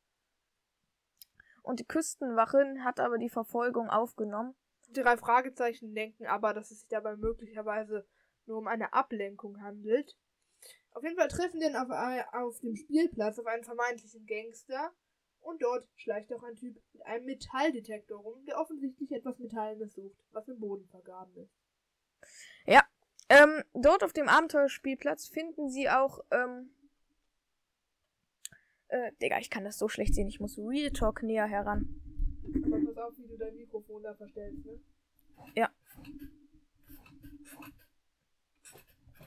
und 1.61 1.79
die 1.79 1.87
Küstenwache 1.87 2.75
hat 2.83 2.99
aber 2.99 3.17
die 3.17 3.29
Verfolgung 3.29 3.89
aufgenommen. 3.89 4.55
Die 4.89 5.01
drei 5.01 5.17
Fragezeichen 5.17 5.95
denken 5.95 6.27
aber, 6.27 6.53
dass 6.53 6.71
es 6.71 6.81
sich 6.81 6.89
dabei 6.89 7.15
möglicherweise 7.15 8.05
nur 8.45 8.57
um 8.57 8.67
eine 8.67 8.93
Ablenkung 8.93 9.61
handelt. 9.61 10.17
Auf 10.91 11.03
jeden 11.03 11.17
Fall 11.17 11.29
treffen 11.29 11.59
die 11.59 11.71
dann 11.71 11.75
auf, 11.75 11.89
äh, 11.89 12.23
auf 12.33 12.59
dem 12.59 12.75
Spielplatz 12.75 13.39
auf 13.39 13.47
einen 13.47 13.63
vermeintlichen 13.63 14.25
Gangster. 14.25 14.93
Und 15.39 15.61
dort 15.61 15.85
schleicht 15.95 16.31
auch 16.33 16.43
ein 16.43 16.55
Typ 16.55 16.81
mit 16.93 17.05
einem 17.05 17.25
Metalldetektor 17.25 18.17
rum, 18.17 18.45
der 18.45 18.59
offensichtlich 18.59 19.11
etwas 19.11 19.39
Metallenes 19.39 19.93
sucht, 19.93 20.17
was 20.31 20.47
im 20.47 20.59
Boden 20.59 20.87
vergraben 20.87 21.35
ist. 21.35 21.53
Ja. 22.65 22.81
Ähm, 23.33 23.63
dort 23.73 24.03
auf 24.03 24.13
dem 24.13 24.29
Abenteuerspielplatz 24.29 25.27
finden 25.27 25.69
sie 25.69 25.89
auch, 25.89 26.19
ähm, 26.29 26.69
äh, 28.89 29.11
Digga, 29.21 29.39
ich 29.39 29.49
kann 29.49 29.63
das 29.63 29.79
so 29.79 29.87
schlecht 29.87 30.13
sehen, 30.13 30.27
ich 30.27 30.39
muss 30.39 30.59
Real 30.59 30.91
Talk 30.91 31.23
näher 31.23 31.47
heran. 31.47 31.99
Aber 32.63 32.85
pass 32.85 32.97
auf, 32.97 33.17
wie 33.17 33.27
du 33.27 33.37
dein 33.37 33.55
Mikrofon 33.55 34.03
da 34.03 34.13
verstellst, 34.13 34.63
ne? 34.65 34.79
Ja. 35.55 35.71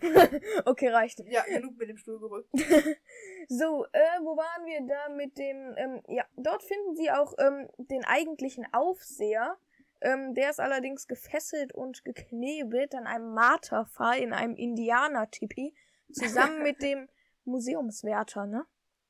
okay, 0.67 0.89
reicht. 0.89 1.21
Ja, 1.29 1.43
genug 1.43 1.77
mit 1.77 1.89
dem 1.89 1.97
Stuhl 1.97 2.21
gerückt. 2.21 2.51
So, 3.49 3.87
äh, 3.93 4.19
wo 4.23 4.37
waren 4.37 4.67
wir 4.67 4.85
da 4.89 5.09
mit 5.15 5.39
dem, 5.39 5.75
ähm, 5.77 6.03
ja, 6.09 6.25
dort 6.37 6.65
finden 6.65 6.97
sie 6.97 7.13
auch 7.13 7.33
ähm, 7.39 7.69
den 7.79 8.05
eigentlichen 8.05 8.67
Aufseher. 8.73 9.57
Ähm, 10.01 10.35
der 10.35 10.51
ist 10.51 10.61
allerdings 10.61 11.07
gefesselt 11.07 11.73
und 11.73 12.05
geknebelt 12.05 12.95
an 12.95 13.07
einem 13.07 13.33
Marterpfahl 13.33 14.19
in 14.19 14.33
einem 14.33 14.55
Indianer-Tipi. 14.55 15.75
Zusammen 16.13 16.63
mit 16.63 16.83
dem 16.83 17.09
Museumswärter, 17.45 18.47
ne? 18.47 18.67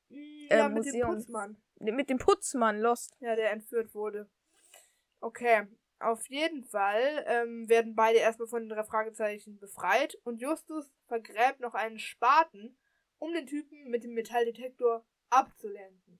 Ja, 0.09 0.65
Äh, 0.65 0.69
mit 0.69 0.85
dem 0.85 0.91
Museum. 0.93 1.15
Putzmann. 1.15 1.57
Mit 1.79 2.09
dem 2.09 2.17
Putzmann, 2.17 2.79
Lost. 2.79 3.15
Ja, 3.19 3.35
der 3.35 3.51
entführt 3.51 3.93
wurde. 3.93 4.29
Okay, 5.19 5.67
auf 5.99 6.27
jeden 6.29 6.63
Fall 6.63 7.25
ähm, 7.27 7.67
werden 7.69 7.95
beide 7.95 8.19
erstmal 8.19 8.47
von 8.47 8.61
den 8.63 8.69
drei 8.69 8.83
Fragezeichen 8.83 9.57
befreit 9.59 10.15
und 10.23 10.41
Justus 10.41 10.91
vergräbt 11.07 11.59
noch 11.59 11.73
einen 11.73 11.97
Spaten, 11.99 12.77
um 13.17 13.33
den 13.33 13.47
Typen 13.47 13.89
mit 13.89 14.03
dem 14.03 14.13
Metalldetektor 14.13 15.03
abzulenken. 15.29 16.19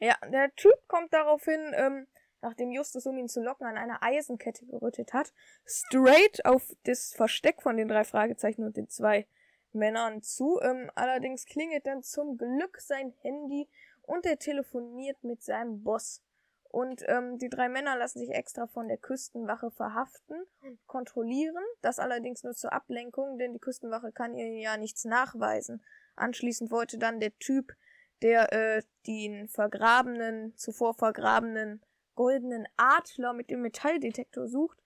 Ja, 0.00 0.16
der 0.32 0.52
Typ 0.56 0.74
kommt 0.88 1.12
daraufhin, 1.12 1.72
ähm, 1.74 2.08
nachdem 2.42 2.70
Justus, 2.70 3.06
um 3.06 3.16
ihn 3.16 3.28
zu 3.28 3.40
locken, 3.40 3.66
an 3.66 3.78
einer 3.78 4.02
Eisenkette 4.02 4.66
gerüttet 4.66 5.12
hat, 5.12 5.32
straight 5.64 6.44
auf 6.44 6.76
das 6.84 7.12
Versteck 7.14 7.62
von 7.62 7.76
den 7.76 7.88
drei 7.88 8.04
Fragezeichen 8.04 8.64
und 8.64 8.76
den 8.76 8.88
zwei 8.88 9.26
Männern 9.72 10.22
zu. 10.22 10.60
Ähm, 10.60 10.90
allerdings 10.94 11.46
klingelt 11.46 11.86
dann 11.86 12.02
zum 12.02 12.36
Glück 12.36 12.80
sein 12.80 13.14
Handy 13.22 13.68
und 14.02 14.26
er 14.26 14.38
telefoniert 14.38 15.22
mit 15.24 15.42
seinem 15.42 15.82
Boss. 15.82 16.22
Und 16.68 17.04
ähm, 17.06 17.38
die 17.38 17.50
drei 17.50 17.68
Männer 17.68 17.96
lassen 17.96 18.18
sich 18.18 18.30
extra 18.30 18.66
von 18.66 18.88
der 18.88 18.96
Küstenwache 18.96 19.70
verhaften 19.70 20.42
und 20.62 20.84
kontrollieren. 20.86 21.62
Das 21.82 21.98
allerdings 21.98 22.44
nur 22.44 22.54
zur 22.54 22.72
Ablenkung, 22.72 23.38
denn 23.38 23.52
die 23.52 23.58
Küstenwache 23.58 24.10
kann 24.10 24.34
ihnen 24.34 24.56
ja 24.56 24.78
nichts 24.78 25.04
nachweisen. 25.04 25.82
Anschließend 26.16 26.70
wollte 26.70 26.96
dann 26.96 27.20
der 27.20 27.38
Typ, 27.38 27.74
der 28.22 28.52
äh, 28.52 28.82
den 29.06 29.48
vergrabenen, 29.48 30.56
zuvor 30.56 30.94
vergrabenen 30.94 31.82
goldenen 32.14 32.66
Adler 32.76 33.32
mit 33.32 33.50
dem 33.50 33.62
Metalldetektor 33.62 34.48
sucht, 34.48 34.82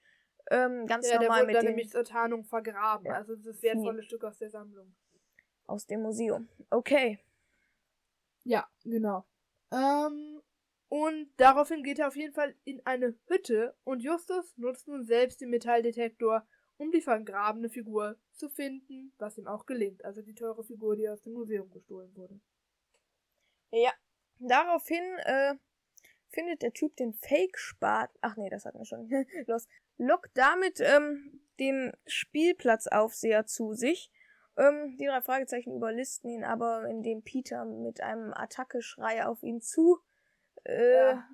ähm, 0.51 0.87
ganz 0.87 1.09
Ja, 1.11 1.19
der 1.19 1.29
normal 1.29 1.41
wurde 1.41 1.47
mit 1.47 1.57
dann 1.57 1.65
dem 1.65 1.69
nämlich 1.71 1.91
zur 1.91 2.05
Tarnung 2.05 2.45
vergraben. 2.45 3.07
Ja. 3.07 3.15
Also 3.15 3.37
das 3.37 3.63
wertvolle 3.63 4.03
Stück 4.03 4.25
aus 4.25 4.39
der 4.39 4.51
Sammlung. 4.51 4.95
aus 5.67 5.87
dem 5.87 6.03
Museum. 6.03 6.49
Okay. 6.71 7.19
Ja, 8.45 8.69
genau. 8.85 9.25
Ähm, 9.73 10.41
und 10.89 11.33
daraufhin 11.37 11.83
geht 11.83 11.99
er 11.99 12.07
auf 12.07 12.15
jeden 12.15 12.33
Fall 12.33 12.55
in 12.65 12.81
eine 12.87 13.19
Hütte 13.27 13.75
und 13.83 14.05
Justus 14.05 14.57
nutzt 14.57 14.87
nun 14.87 15.05
selbst 15.05 15.41
den 15.41 15.51
Metalldetektor, 15.51 16.47
um 16.77 16.93
die 16.93 17.01
vergrabene 17.01 17.69
Figur 17.69 18.17
zu 18.33 18.49
finden, 18.49 19.13
was 19.19 19.37
ihm 19.39 19.49
auch 19.49 19.67
gelingt. 19.67 20.05
Also 20.05 20.23
die 20.23 20.35
teure 20.35 20.63
Figur, 20.63 20.95
die 20.95 21.09
aus 21.09 21.23
dem 21.23 21.33
Museum 21.33 21.69
gestohlen 21.71 22.15
wurde. 22.15 22.41
Ja. 23.73 23.93
Daraufhin 24.39 25.03
äh, 25.25 25.55
findet 26.31 26.63
der 26.63 26.73
Typ 26.73 26.97
den 26.97 27.15
Fake-Spat. 27.15 28.11
Ach 28.21 28.37
nee, 28.37 28.51
das 28.51 28.65
hatten 28.65 28.79
wir 28.79 28.85
schon. 28.85 29.09
Los. 29.47 29.67
Lockt 29.99 30.31
damit 30.37 30.81
ähm, 30.81 31.41
den 31.59 31.93
Spielplatzaufseher 32.07 33.47
zu 33.47 33.73
sich. 33.73 34.11
Ähm, 34.59 34.97
die 34.99 35.07
drei 35.07 35.21
Fragezeichen 35.21 35.75
überlisten 35.75 36.31
ihn 36.31 36.45
aber, 36.45 36.87
indem 36.89 37.23
Peter 37.23 37.65
mit 37.65 38.01
einem 38.01 38.33
Attackeschrei 38.35 39.25
auf 39.27 39.43
ihn 39.43 39.61
zu 39.61 39.99
äh, 40.65 41.11
Ja. 41.11 41.29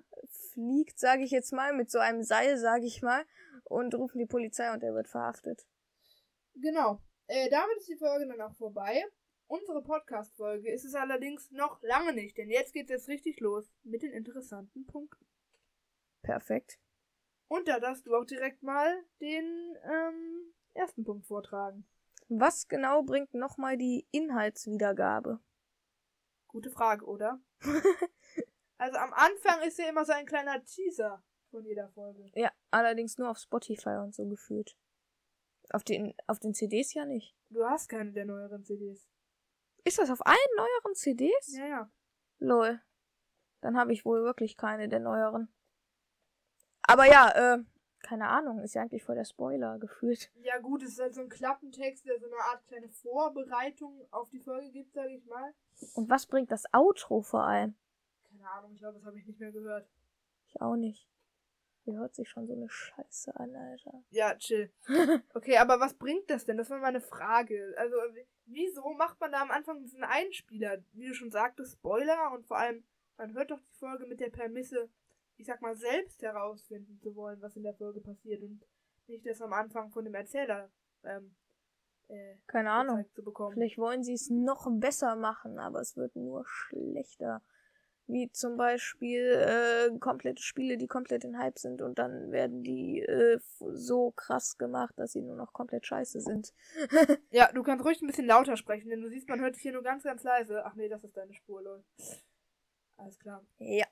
fliegt, 0.52 0.98
sage 0.98 1.22
ich 1.22 1.30
jetzt 1.30 1.52
mal, 1.52 1.72
mit 1.72 1.90
so 1.90 1.98
einem 1.98 2.22
Seil, 2.22 2.56
sage 2.58 2.84
ich 2.84 3.02
mal, 3.02 3.24
und 3.64 3.94
rufen 3.94 4.18
die 4.18 4.26
Polizei 4.26 4.72
und 4.72 4.82
er 4.82 4.94
wird 4.94 5.08
verhaftet. 5.08 5.66
Genau. 6.54 7.00
Äh, 7.28 7.48
damit 7.50 7.76
ist 7.78 7.88
die 7.88 7.96
Folge 7.96 8.26
dann 8.26 8.40
auch 8.40 8.54
vorbei. 8.56 9.04
Unsere 9.52 9.82
Podcast-Folge 9.82 10.72
ist 10.72 10.86
es 10.86 10.94
allerdings 10.94 11.50
noch 11.50 11.82
lange 11.82 12.14
nicht, 12.14 12.38
denn 12.38 12.48
jetzt 12.48 12.72
geht 12.72 12.90
es 12.90 13.06
richtig 13.06 13.38
los 13.40 13.70
mit 13.82 14.00
den 14.02 14.10
interessanten 14.10 14.86
Punkten. 14.86 15.26
Perfekt. 16.22 16.80
Und 17.48 17.68
da 17.68 17.78
darfst 17.78 18.06
du 18.06 18.14
auch 18.16 18.24
direkt 18.24 18.62
mal 18.62 19.04
den 19.20 19.76
ähm, 19.84 20.54
ersten 20.72 21.04
Punkt 21.04 21.26
vortragen. 21.26 21.86
Was 22.28 22.66
genau 22.66 23.02
bringt 23.02 23.34
nochmal 23.34 23.76
die 23.76 24.08
Inhaltswiedergabe? 24.10 25.38
Gute 26.48 26.70
Frage, 26.70 27.04
oder? 27.04 27.38
also 28.78 28.96
am 28.96 29.12
Anfang 29.12 29.60
ist 29.68 29.78
ja 29.78 29.86
immer 29.86 30.06
so 30.06 30.12
ein 30.12 30.24
kleiner 30.24 30.64
Teaser 30.64 31.22
von 31.50 31.62
jeder 31.66 31.90
Folge. 31.90 32.30
Ja, 32.34 32.50
allerdings 32.70 33.18
nur 33.18 33.28
auf 33.28 33.36
Spotify 33.36 33.98
und 34.02 34.14
so 34.14 34.26
gefühlt. 34.26 34.78
Auf 35.68 35.84
den, 35.84 36.14
auf 36.26 36.38
den 36.38 36.54
CDs 36.54 36.94
ja 36.94 37.04
nicht. 37.04 37.36
Du 37.50 37.62
hast 37.66 37.90
keine 37.90 38.12
der 38.12 38.24
neueren 38.24 38.64
CDs. 38.64 39.11
Ist 39.84 39.98
das 39.98 40.10
auf 40.10 40.24
allen 40.26 40.36
neueren 40.56 40.94
CDs? 40.94 41.56
Ja, 41.56 41.66
ja. 41.66 41.90
Lol. 42.38 42.80
Dann 43.60 43.76
habe 43.76 43.92
ich 43.92 44.04
wohl 44.04 44.22
wirklich 44.22 44.56
keine 44.56 44.88
der 44.88 45.00
neueren. 45.00 45.52
Aber 46.82 47.06
ja, 47.06 47.30
äh, 47.30 47.64
keine 48.02 48.28
Ahnung, 48.28 48.58
ist 48.58 48.74
ja 48.74 48.82
eigentlich 48.82 49.04
voll 49.04 49.14
der 49.14 49.24
Spoiler 49.24 49.78
gefühlt. 49.78 50.30
Ja 50.42 50.58
gut, 50.58 50.82
es 50.82 50.90
ist 50.90 51.00
halt 51.00 51.14
so 51.14 51.20
ein 51.20 51.28
Klappentext, 51.28 52.04
der 52.04 52.18
so 52.18 52.26
eine 52.26 52.36
Art 52.36 52.66
kleine 52.66 52.88
Vorbereitung 52.88 54.06
auf 54.10 54.28
die 54.30 54.40
Folge 54.40 54.70
gibt, 54.70 54.92
sage 54.92 55.14
ich 55.14 55.24
mal. 55.26 55.54
Und 55.94 56.10
was 56.10 56.26
bringt 56.26 56.50
das 56.50 56.64
Outro 56.72 57.22
vor 57.22 57.44
allem? 57.44 57.74
Keine 58.28 58.50
Ahnung, 58.50 58.72
ich 58.72 58.80
glaube, 58.80 58.98
das 58.98 59.06
habe 59.06 59.18
ich 59.18 59.26
nicht 59.26 59.38
mehr 59.38 59.52
gehört. 59.52 59.88
Ich 60.48 60.60
auch 60.60 60.76
nicht. 60.76 61.08
Wie 61.84 61.96
hört 61.96 62.14
sich 62.14 62.28
schon 62.28 62.46
so 62.46 62.54
eine 62.54 62.68
Scheiße 62.68 63.34
an, 63.38 63.54
Alter. 63.56 64.04
Ja, 64.10 64.34
chill. 64.36 64.72
Okay, 65.34 65.56
aber 65.58 65.80
was 65.80 65.94
bringt 65.94 66.30
das 66.30 66.44
denn? 66.44 66.56
Das 66.56 66.70
war 66.70 66.78
meine 66.78 67.00
Frage. 67.00 67.74
Also, 67.76 67.96
wieso 68.46 68.90
macht 68.94 69.20
man 69.20 69.32
da 69.32 69.42
am 69.42 69.50
Anfang 69.50 69.80
diesen 69.80 70.04
Einspieler? 70.04 70.78
Wie 70.92 71.08
du 71.08 71.14
schon 71.14 71.30
sagtest, 71.30 71.74
Spoiler 71.74 72.32
und 72.32 72.46
vor 72.46 72.58
allem, 72.58 72.84
man 73.16 73.34
hört 73.34 73.50
doch 73.50 73.60
die 73.60 73.74
Folge 73.78 74.06
mit 74.06 74.20
der 74.20 74.30
Prämisse, 74.30 74.88
ich 75.36 75.46
sag 75.46 75.60
mal, 75.60 75.74
selbst 75.74 76.22
herausfinden 76.22 76.98
zu 77.00 77.16
wollen, 77.16 77.40
was 77.42 77.56
in 77.56 77.64
der 77.64 77.74
Folge 77.74 78.00
passiert 78.00 78.42
und 78.42 78.64
nicht 79.08 79.26
das 79.26 79.40
am 79.40 79.52
Anfang 79.52 79.90
von 79.90 80.04
dem 80.04 80.14
Erzähler 80.14 80.70
ähm, 81.04 81.34
äh, 82.08 82.36
Keine 82.46 82.70
Ahnung. 82.70 83.04
zu 83.12 83.22
bekommen. 83.24 83.54
Vielleicht 83.54 83.78
wollen 83.78 84.04
sie 84.04 84.14
es 84.14 84.30
noch 84.30 84.68
besser 84.78 85.16
machen, 85.16 85.58
aber 85.58 85.80
es 85.80 85.96
wird 85.96 86.14
nur 86.14 86.44
schlechter. 86.46 87.42
Wie 88.12 88.30
zum 88.30 88.56
Beispiel 88.56 89.22
äh, 89.22 89.98
komplette 89.98 90.42
Spiele, 90.42 90.76
die 90.76 90.86
komplett 90.86 91.24
in 91.24 91.38
Hype 91.38 91.58
sind 91.58 91.80
und 91.80 91.98
dann 91.98 92.30
werden 92.30 92.62
die 92.62 93.00
äh, 93.00 93.38
so 93.58 94.10
krass 94.10 94.58
gemacht, 94.58 94.94
dass 94.98 95.12
sie 95.12 95.22
nur 95.22 95.36
noch 95.36 95.52
komplett 95.52 95.86
scheiße 95.86 96.20
sind. 96.20 96.52
Ja, 97.30 97.50
du 97.52 97.62
kannst 97.62 97.84
ruhig 97.84 98.02
ein 98.02 98.06
bisschen 98.06 98.26
lauter 98.26 98.56
sprechen, 98.56 98.90
denn 98.90 99.00
du 99.00 99.08
siehst, 99.08 99.28
man 99.28 99.40
hört 99.40 99.54
dich 99.54 99.62
hier 99.62 99.72
nur 99.72 99.82
ganz, 99.82 100.02
ganz 100.02 100.22
leise. 100.22 100.64
Ach 100.66 100.74
nee, 100.74 100.88
das 100.88 101.02
ist 101.04 101.16
deine 101.16 101.32
Spur, 101.32 101.62
lol. 101.62 101.82
Alles 102.96 103.18
klar. 103.18 103.44
Ja. 103.58 103.86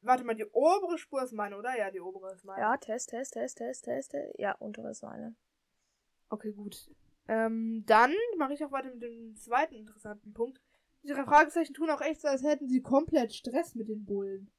Warte 0.00 0.24
mal, 0.24 0.34
die 0.34 0.46
obere 0.46 0.98
Spur 0.98 1.22
ist 1.22 1.32
meine, 1.32 1.58
oder? 1.58 1.76
Ja, 1.76 1.90
die 1.90 2.00
obere 2.00 2.32
ist 2.32 2.44
meine. 2.44 2.62
Ja, 2.62 2.76
Test, 2.76 3.10
Test, 3.10 3.34
Test, 3.34 3.58
Test, 3.58 3.84
Test. 3.84 4.12
Test. 4.12 4.38
Ja, 4.38 4.52
untere 4.52 4.90
ist 4.90 5.02
meine. 5.02 5.34
Okay, 6.30 6.52
gut. 6.52 6.90
Ähm, 7.28 7.84
dann 7.86 8.14
mache 8.38 8.54
ich 8.54 8.64
auch 8.64 8.72
weiter 8.72 8.90
mit 8.90 9.02
dem 9.02 9.34
zweiten 9.36 9.74
interessanten 9.74 10.32
Punkt. 10.32 10.60
Drei 11.06 11.24
Fragezeichen 11.24 11.74
tun 11.74 11.90
auch 11.90 12.00
echt 12.00 12.20
so, 12.20 12.28
als 12.28 12.42
hätten 12.42 12.68
sie 12.68 12.80
komplett 12.82 13.32
Stress 13.34 13.74
mit 13.74 13.88
den 13.88 14.04
Bullen. 14.04 14.50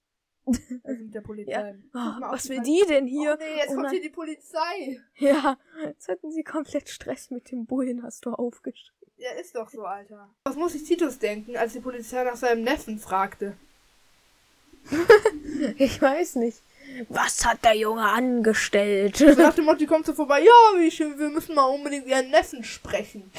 Also 0.84 1.04
mit 1.04 1.13
der 1.13 1.22
Polizei. 1.22 1.51
Ja. 1.94 2.18
Oh, 2.22 2.32
was 2.32 2.48
will 2.48 2.62
die 2.62 2.82
denn 2.88 3.06
hier? 3.06 3.34
Oh 3.38 3.44
nee, 3.44 3.58
jetzt 3.58 3.70
Oh 3.70 3.74
kommt 3.74 3.84
nein. 3.84 3.92
hier 3.94 4.01
die 4.01 4.10
Polizei. 4.10 5.01
Ja, 5.18 5.58
jetzt 5.84 6.08
hatten 6.08 6.32
sie 6.32 6.44
komplett 6.44 6.88
Stress 6.88 7.30
mit 7.32 7.51
dem 7.51 7.66
Bullen, 7.66 8.01
hast 8.04 8.25
du 8.25 8.32
aufgeschrieben. 8.32 8.96
Ja, 9.18 9.32
ist 9.32 9.56
doch 9.56 9.70
so, 9.70 9.84
Alter. 9.84 10.30
Was 10.46 10.56
muss 10.56 10.72
sich 10.74 10.84
Titus 10.84 11.20
denken, 11.20 11.58
als 11.58 11.74
die 11.74 11.80
Polizei 11.82 12.24
nach 12.24 12.36
seinem 12.38 12.63
Neffen 12.63 12.98
fragte? 13.00 13.58
Ich 15.77 16.01
weiß 16.01 16.36
nicht. 16.36 16.62
Was 17.10 17.46
hat 17.46 17.63
der 17.63 17.75
Junge 17.75 18.03
angestellt? 18.03 19.17
So 19.17 19.25
nach 19.38 19.53
dem 19.53 19.65
Motto, 19.65 19.79
die 19.79 19.86
kommt 19.86 20.06
so 20.06 20.13
vorbei, 20.13 20.41
ja, 20.41 20.79
wir 20.79 21.29
müssen 21.29 21.56
mal 21.56 21.65
unbedingt 21.65 22.08
ihren 22.08 22.29
Neffen 22.29 22.63
sprechen. 22.63 23.32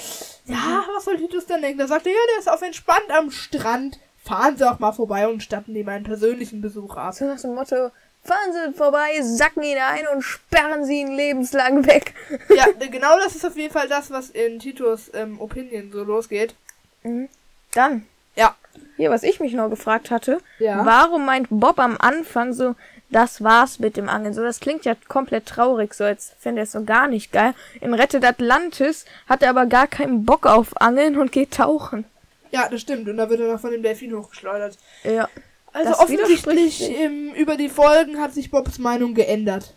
Ja, 0.46 0.84
was 0.94 1.04
soll 1.04 1.16
Titus 1.16 1.46
denn 1.46 1.62
denken? 1.62 1.78
Da 1.78 1.86
sagt 1.86 2.06
er, 2.06 2.12
ja, 2.12 2.18
der 2.32 2.40
ist 2.40 2.50
auf 2.50 2.62
entspannt 2.62 3.10
am 3.10 3.30
Strand. 3.30 3.98
Fahren 4.24 4.56
Sie 4.56 4.68
auch 4.68 4.78
mal 4.78 4.92
vorbei 4.92 5.26
und 5.26 5.42
statten 5.42 5.74
ihm 5.74 5.88
einen 5.88 6.04
persönlichen 6.04 6.60
Besuch 6.60 6.96
ab. 6.96 7.14
So 7.14 7.24
nach 7.24 7.40
dem 7.40 7.54
Motto, 7.54 7.90
fahren 8.22 8.52
Sie 8.52 8.74
vorbei, 8.74 9.20
sacken 9.22 9.62
ihn 9.62 9.78
ein 9.78 10.06
und 10.14 10.22
sperren 10.22 10.84
Sie 10.84 11.00
ihn 11.00 11.12
lebenslang 11.12 11.86
weg. 11.86 12.14
ja, 12.54 12.66
genau 12.90 13.18
das 13.18 13.34
ist 13.34 13.46
auf 13.46 13.56
jeden 13.56 13.72
Fall 13.72 13.88
das, 13.88 14.10
was 14.10 14.30
in 14.30 14.58
Titus 14.58 15.10
ähm, 15.14 15.40
Opinion 15.40 15.90
so 15.90 16.02
losgeht. 16.04 16.54
Mhm. 17.02 17.28
Dann. 17.72 18.06
Ja. 18.36 18.54
Hier, 18.96 19.10
was 19.10 19.22
ich 19.22 19.40
mich 19.40 19.54
noch 19.54 19.70
gefragt 19.70 20.10
hatte. 20.10 20.38
Ja. 20.58 20.84
Warum 20.84 21.24
meint 21.24 21.48
Bob 21.50 21.78
am 21.78 21.96
Anfang 21.98 22.52
so, 22.52 22.74
das 23.10 23.42
war's 23.42 23.78
mit 23.78 23.96
dem 23.96 24.08
Angeln? 24.08 24.34
So, 24.34 24.42
das 24.42 24.60
klingt 24.60 24.84
ja 24.84 24.94
komplett 25.08 25.46
traurig, 25.46 25.94
so 25.94 26.04
als 26.04 26.32
fände 26.38 26.60
er 26.60 26.64
es 26.64 26.72
so 26.72 26.84
gar 26.84 27.08
nicht 27.08 27.32
geil. 27.32 27.54
In 27.80 27.94
Rettet 27.94 28.24
Atlantis 28.24 29.04
hat 29.28 29.42
er 29.42 29.50
aber 29.50 29.66
gar 29.66 29.86
keinen 29.86 30.24
Bock 30.24 30.46
auf 30.46 30.80
Angeln 30.80 31.16
und 31.18 31.32
geht 31.32 31.52
tauchen. 31.52 32.04
Ja, 32.50 32.68
das 32.68 32.80
stimmt. 32.80 33.08
Und 33.08 33.16
da 33.16 33.28
wird 33.28 33.40
er 33.40 33.52
noch 33.52 33.60
von 33.60 33.70
dem 33.70 33.82
Delfin 33.82 34.14
hochgeschleudert. 34.16 34.78
Ja. 35.04 35.28
Also 35.72 35.90
Das 35.90 36.00
offensichtlich 36.00 36.78
sich. 36.78 36.98
ähm, 36.98 37.32
über 37.34 37.56
die 37.56 37.68
Folgen 37.68 38.20
hat 38.20 38.32
sich 38.32 38.50
Bobs 38.50 38.78
Meinung 38.78 39.14
geändert. 39.14 39.74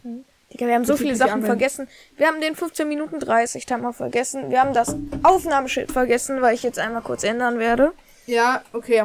Digga, 0.54 0.68
wir 0.68 0.76
haben 0.76 0.86
so 0.86 0.96
viele 0.96 1.16
Sachen 1.16 1.44
vergessen. 1.44 1.88
Wir 2.18 2.28
haben 2.28 2.40
den 2.42 2.56
15 2.56 2.88
Minuten 2.88 3.20
30 3.20 3.66
Timer 3.66 3.94
vergessen. 3.94 4.50
Wir 4.50 4.62
haben 4.62 4.74
das 4.74 4.96
Aufnahmeschild 5.24 5.92
vergessen, 5.92 6.42
weil 6.42 6.56
ich 6.56 6.64
jetzt 6.64 6.80
einmal 6.80 7.02
kurz 7.02 7.24
ändern 7.24 7.60
werde. 7.60 7.92
Ja, 8.26 8.62
okay. 8.74 9.04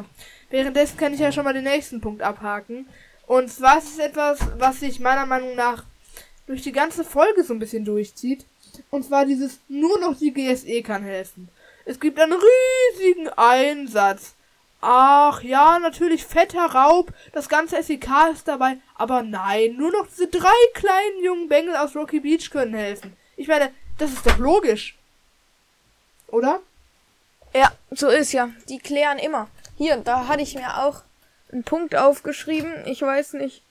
Währenddessen 0.50 0.96
kann 0.96 1.12
ich 1.12 1.20
ja 1.20 1.32
schon 1.32 1.44
mal 1.44 1.52
den 1.54 1.64
nächsten 1.64 2.00
Punkt 2.00 2.22
abhaken. 2.22 2.86
Und 3.26 3.50
zwar 3.50 3.78
ist 3.78 3.92
es 3.92 3.98
etwas, 3.98 4.38
was 4.58 4.80
sich 4.80 5.00
meiner 5.00 5.26
Meinung 5.26 5.54
nach 5.56 5.84
durch 6.46 6.62
die 6.62 6.72
ganze 6.72 7.04
Folge 7.04 7.42
so 7.42 7.52
ein 7.52 7.58
bisschen 7.58 7.84
durchzieht. 7.84 8.46
Und 8.90 9.04
zwar 9.04 9.26
dieses 9.26 9.58
nur 9.68 9.98
noch 9.98 10.16
die 10.16 10.32
GSE 10.32 10.82
kann 10.82 11.02
helfen. 11.02 11.48
Es 11.84 11.98
gibt 11.98 12.18
einen 12.20 12.34
riesigen 12.34 13.28
Einsatz. 13.30 14.34
Ach 14.80 15.42
ja, 15.42 15.78
natürlich 15.78 16.24
fetter 16.24 16.66
Raub. 16.66 17.12
Das 17.32 17.48
ganze 17.48 17.82
SEK 17.82 18.08
ist 18.32 18.46
dabei. 18.46 18.78
Aber 18.94 19.22
nein, 19.22 19.76
nur 19.76 19.90
noch 19.90 20.06
diese 20.06 20.28
drei 20.28 20.54
kleinen 20.74 21.24
jungen 21.24 21.48
Bengel 21.48 21.76
aus 21.76 21.96
Rocky 21.96 22.20
Beach 22.20 22.50
können 22.50 22.74
helfen. 22.74 23.16
Ich 23.36 23.48
meine, 23.48 23.72
das 23.98 24.12
ist 24.12 24.26
doch 24.26 24.38
logisch. 24.38 24.96
Oder? 26.28 26.60
Ja, 27.54 27.72
so 27.90 28.08
ist 28.08 28.32
ja. 28.32 28.50
Die 28.68 28.78
klären 28.78 29.18
immer. 29.18 29.48
Hier, 29.76 29.96
da 29.96 30.28
hatte 30.28 30.42
ich 30.42 30.54
mir 30.54 30.84
auch 30.84 31.02
einen 31.52 31.64
Punkt 31.64 31.96
aufgeschrieben. 31.96 32.72
Ich 32.86 33.02
weiß 33.02 33.34
nicht, 33.34 33.62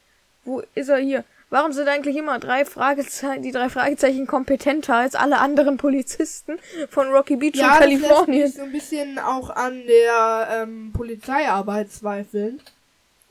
wo 0.43 0.61
ist 0.75 0.89
er 0.89 0.97
hier? 0.97 1.23
Warum 1.49 1.73
sind 1.73 1.87
eigentlich 1.87 2.15
immer 2.17 2.39
drei 2.39 2.65
Fragezeichen, 2.65 3.43
die 3.43 3.51
drei 3.51 3.69
Fragezeichen 3.69 4.25
kompetenter 4.25 4.95
als 4.95 5.15
alle 5.15 5.37
anderen 5.37 5.77
Polizisten 5.77 6.57
von 6.89 7.09
Rocky 7.09 7.35
Beach 7.35 7.53
und 7.53 7.61
das 7.61 7.79
lässt 7.79 8.01
Kalifornien? 8.01 8.43
mich 8.43 8.53
so 8.55 8.61
ein 8.63 8.71
bisschen 8.71 9.19
auch 9.19 9.49
an 9.51 9.85
der 9.87 10.47
ähm, 10.51 10.91
Polizeiarbeit 10.91 11.91
zweifeln. 11.91 12.61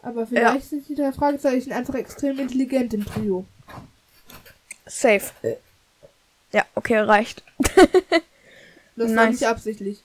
Aber 0.01 0.27
vielleicht 0.27 0.69
sind 0.69 0.89
die 0.89 0.95
drei 0.95 1.13
Fragezeichen 1.13 1.73
einfach 1.73 1.95
extrem 1.95 2.39
intelligent 2.39 2.95
im 2.95 3.05
Trio. 3.05 3.47
Safe. 4.87 5.31
Ja, 6.53 6.65
okay, 6.75 6.99
reicht. 6.99 7.43
Das 8.97 9.09
war 9.09 9.27
Nice. 9.27 9.41
nicht 9.41 9.47
absichtlich. 9.49 10.03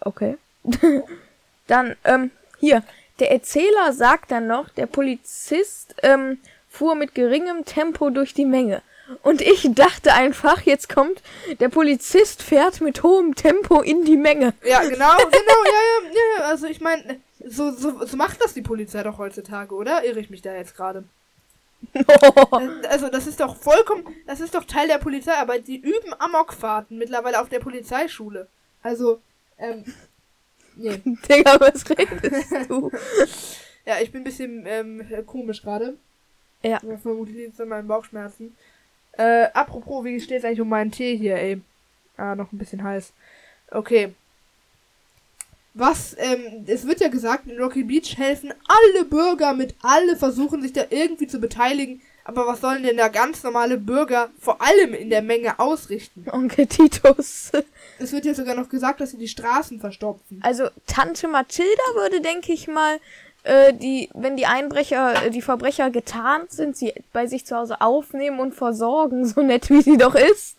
Okay. 0.00 0.38
dann, 1.66 1.94
ähm, 2.04 2.30
hier. 2.58 2.82
Der 3.20 3.30
Erzähler 3.30 3.92
sagt 3.92 4.30
dann 4.30 4.46
noch, 4.46 4.68
der 4.70 4.86
Polizist 4.86 5.94
ähm, 6.02 6.38
fuhr 6.68 6.94
mit 6.94 7.14
geringem 7.14 7.64
Tempo 7.64 8.10
durch 8.10 8.34
die 8.34 8.44
Menge. 8.44 8.82
Und 9.22 9.40
ich 9.42 9.68
dachte 9.74 10.14
einfach, 10.14 10.62
jetzt 10.62 10.88
kommt, 10.88 11.22
der 11.60 11.68
Polizist 11.68 12.42
fährt 12.42 12.80
mit 12.80 13.02
hohem 13.02 13.34
Tempo 13.34 13.82
in 13.82 14.04
die 14.04 14.16
Menge. 14.16 14.54
Ja, 14.64 14.80
genau, 14.82 15.16
genau, 15.16 15.64
ja, 15.64 15.72
ja, 15.72 16.08
ja, 16.08 16.38
ja. 16.38 16.44
Also 16.46 16.66
ich 16.66 16.80
meine, 16.80 17.20
so, 17.44 17.70
so, 17.70 18.04
so 18.04 18.16
macht 18.16 18.42
das 18.42 18.54
die 18.54 18.62
Polizei 18.62 19.02
doch 19.02 19.18
heutzutage, 19.18 19.74
oder? 19.74 20.04
Irre 20.04 20.20
ich 20.20 20.30
mich 20.30 20.42
da 20.42 20.54
jetzt 20.54 20.74
gerade? 20.74 21.04
Äh, 21.92 22.04
Also 22.88 23.08
das 23.08 23.26
ist 23.26 23.40
doch 23.40 23.56
vollkommen, 23.56 24.06
das 24.26 24.40
ist 24.40 24.54
doch 24.54 24.64
Teil 24.64 24.88
der 24.88 24.98
Polizeiarbeit. 24.98 25.68
Die 25.68 25.78
üben 25.78 26.14
Amokfahrten 26.18 26.96
mittlerweile 26.96 27.40
auf 27.40 27.50
der 27.50 27.60
Polizeischule. 27.60 28.48
Also, 28.82 29.20
ähm, 29.58 29.84
nee. 30.76 31.00
Digga, 31.28 31.58
was 31.60 31.88
redest 31.88 32.52
du? 32.70 32.90
Ja, 33.86 34.00
ich 34.00 34.10
bin 34.10 34.22
ein 34.22 34.24
bisschen 34.24 34.64
ähm, 34.66 35.02
komisch 35.26 35.62
gerade. 35.62 35.96
Ja. 36.62 36.80
Vermutlich 37.02 37.36
liegt 37.36 37.54
es 37.54 37.60
an 37.60 37.68
meinen 37.68 37.88
Bauchschmerzen. 37.88 38.56
Äh, 39.12 39.48
apropos, 39.52 40.04
wie 40.04 40.20
steht 40.20 40.38
es 40.38 40.44
eigentlich 40.44 40.60
um 40.60 40.68
meinen 40.68 40.90
Tee 40.90 41.16
hier, 41.16 41.36
ey? 41.36 41.60
Ah, 42.16 42.34
noch 42.34 42.52
ein 42.52 42.58
bisschen 42.58 42.82
heiß. 42.82 43.12
Okay. 43.70 44.14
Was, 45.74 46.16
ähm, 46.18 46.64
es 46.66 46.86
wird 46.86 47.00
ja 47.00 47.08
gesagt, 47.08 47.48
in 47.48 47.60
Rocky 47.60 47.82
Beach 47.82 48.16
helfen 48.16 48.54
alle 48.66 49.04
Bürger 49.04 49.54
mit, 49.54 49.74
alle 49.82 50.16
versuchen 50.16 50.62
sich 50.62 50.72
da 50.72 50.84
irgendwie 50.88 51.26
zu 51.26 51.40
beteiligen. 51.40 52.00
Aber 52.24 52.46
was 52.46 52.62
sollen 52.62 52.82
denn 52.82 52.96
da 52.96 53.08
ganz 53.08 53.42
normale 53.42 53.76
Bürger 53.76 54.30
vor 54.40 54.60
allem 54.62 54.94
in 54.94 55.10
der 55.10 55.20
Menge 55.20 55.58
ausrichten? 55.58 56.26
Onkel 56.30 56.66
Titus. 56.66 57.52
Es 58.00 58.12
wird 58.12 58.24
ja 58.24 58.34
sogar 58.34 58.56
noch 58.56 58.68
gesagt, 58.68 59.00
dass 59.00 59.12
sie 59.12 59.18
die 59.18 59.28
Straßen 59.28 59.78
verstopfen. 59.78 60.40
Also 60.42 60.68
Tante 60.86 61.28
Mathilda 61.28 61.82
würde, 61.94 62.20
denke 62.20 62.52
ich 62.52 62.66
mal, 62.66 62.98
äh, 63.44 63.72
die, 63.72 64.10
wenn 64.14 64.36
die 64.36 64.46
Einbrecher, 64.46 65.26
äh, 65.26 65.30
die 65.30 65.42
Verbrecher 65.42 65.90
getarnt 65.90 66.50
sind, 66.50 66.76
sie 66.76 66.92
bei 67.12 67.26
sich 67.26 67.46
zu 67.46 67.56
Hause 67.56 67.80
aufnehmen 67.80 68.40
und 68.40 68.54
versorgen, 68.54 69.26
so 69.26 69.42
nett 69.42 69.70
wie 69.70 69.82
sie 69.82 69.96
doch 69.96 70.16
ist. 70.16 70.56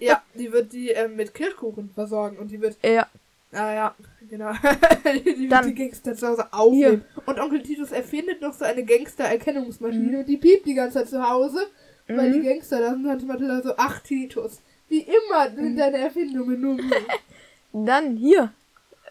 ja, 0.00 0.22
die 0.34 0.50
wird 0.50 0.72
die 0.72 0.90
ähm, 0.90 1.16
mit 1.16 1.34
Kirschkuchen 1.34 1.90
versorgen 1.94 2.38
und 2.38 2.50
die 2.50 2.60
wird 2.60 2.76
Ja. 2.82 3.06
Ah 3.52 3.74
ja, 3.74 3.94
genau. 4.32 4.52
die 5.36 5.48
Dann- 5.48 5.66
die 5.66 5.74
Gangster 5.74 6.14
zu 6.16 6.26
Hause 6.28 6.46
aufnehmen. 6.52 7.04
Und 7.26 7.38
Onkel 7.38 7.62
Titus 7.62 7.92
erfindet 7.92 8.40
noch 8.40 8.52
so 8.54 8.64
eine 8.64 8.82
Gangster-Erkennungsmaschine 8.84 10.20
und 10.20 10.26
die 10.28 10.36
piept 10.38 10.66
die 10.66 10.74
ganze 10.74 10.98
Zeit 11.00 11.08
zu 11.10 11.22
Hause, 11.28 11.66
weil 12.08 12.32
die 12.32 12.40
Mhm. 12.40 12.44
Gangster 12.44 12.80
da 12.80 12.90
sind. 12.90 13.04
Tante 13.04 13.26
Mathilda 13.26 13.62
so, 13.62 13.74
ach 13.76 14.00
Titus, 14.00 14.60
wie 14.88 15.00
immer 15.00 15.50
Mhm. 15.50 15.56
sind 15.56 15.76
deine 15.78 15.98
Erfindungen 15.98 16.60
nur. 16.60 16.78
Dann 17.72 18.16
hier. 18.16 18.52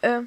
Äh, 0.01 0.21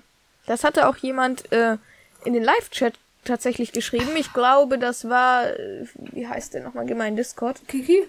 das 0.46 0.64
hatte 0.64 0.88
auch 0.88 0.96
jemand 0.96 1.50
äh, 1.52 1.76
in 2.24 2.32
den 2.32 2.42
Live-Chat 2.44 2.94
tatsächlich 3.24 3.72
geschrieben. 3.72 4.10
Ich 4.16 4.32
glaube, 4.32 4.78
das 4.78 5.08
war, 5.08 5.46
äh, 5.48 5.86
wie 6.12 6.26
heißt 6.26 6.54
der 6.54 6.62
nochmal, 6.62 6.86
geh 6.86 6.94
mal 6.94 7.08
in 7.08 7.16
Discord. 7.16 7.60
Kiki? 7.68 8.04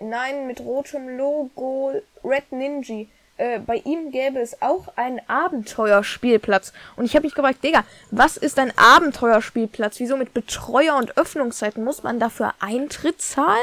Nein, 0.00 0.46
mit 0.46 0.60
rotem 0.60 1.16
Logo 1.16 1.92
Red 2.22 2.52
Ninja. 2.52 3.06
Äh, 3.38 3.60
bei 3.60 3.76
ihm 3.76 4.10
gäbe 4.10 4.40
es 4.40 4.60
auch 4.60 4.88
einen 4.96 5.20
Abenteuerspielplatz. 5.28 6.72
Und 6.96 7.04
ich 7.04 7.14
habe 7.14 7.26
mich 7.26 7.34
gefragt, 7.34 7.62
Digga, 7.64 7.84
was 8.10 8.36
ist 8.36 8.58
ein 8.58 8.72
Abenteuerspielplatz? 8.76 10.00
Wieso 10.00 10.16
mit 10.16 10.34
Betreuer 10.34 10.96
und 10.96 11.16
Öffnungszeiten 11.16 11.82
muss 11.82 12.02
man 12.02 12.20
dafür 12.20 12.52
Eintritt 12.60 13.22
zahlen? 13.22 13.56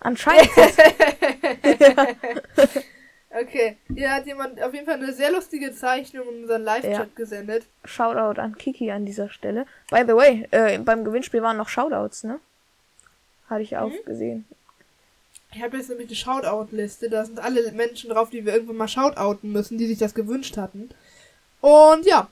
Anscheinend. 0.00 0.50
Okay, 3.38 3.76
hier 3.94 4.14
hat 4.14 4.24
jemand 4.24 4.62
auf 4.62 4.72
jeden 4.72 4.86
Fall 4.86 4.94
eine 4.94 5.12
sehr 5.12 5.30
lustige 5.30 5.70
Zeichnung 5.72 6.26
in 6.28 6.42
unseren 6.42 6.62
Live-Chat 6.62 6.92
Ja. 6.92 7.06
gesendet. 7.14 7.66
Shoutout 7.84 8.40
an 8.40 8.56
Kiki 8.56 8.90
an 8.90 9.04
dieser 9.04 9.28
Stelle. 9.28 9.66
By 9.90 10.04
the 10.06 10.14
way, 10.14 10.48
äh, 10.52 10.78
beim 10.78 11.04
Gewinnspiel 11.04 11.42
waren 11.42 11.58
noch 11.58 11.68
Shoutouts, 11.68 12.24
ne? 12.24 12.40
Hatte 13.50 13.62
ich 13.62 13.76
auch 13.76 13.92
gesehen. 14.06 14.46
Ich 15.56 15.62
habe 15.62 15.78
jetzt 15.78 15.88
nämlich 15.88 16.08
eine 16.08 16.16
Shoutout-Liste. 16.16 17.08
Da 17.08 17.24
sind 17.24 17.38
alle 17.38 17.72
Menschen 17.72 18.10
drauf, 18.10 18.28
die 18.28 18.44
wir 18.44 18.52
irgendwann 18.52 18.76
mal 18.76 18.88
shoutouten 18.88 19.52
müssen, 19.52 19.78
die 19.78 19.86
sich 19.86 19.96
das 19.98 20.14
gewünscht 20.14 20.58
hatten. 20.58 20.90
Und 21.62 22.04
ja, 22.04 22.28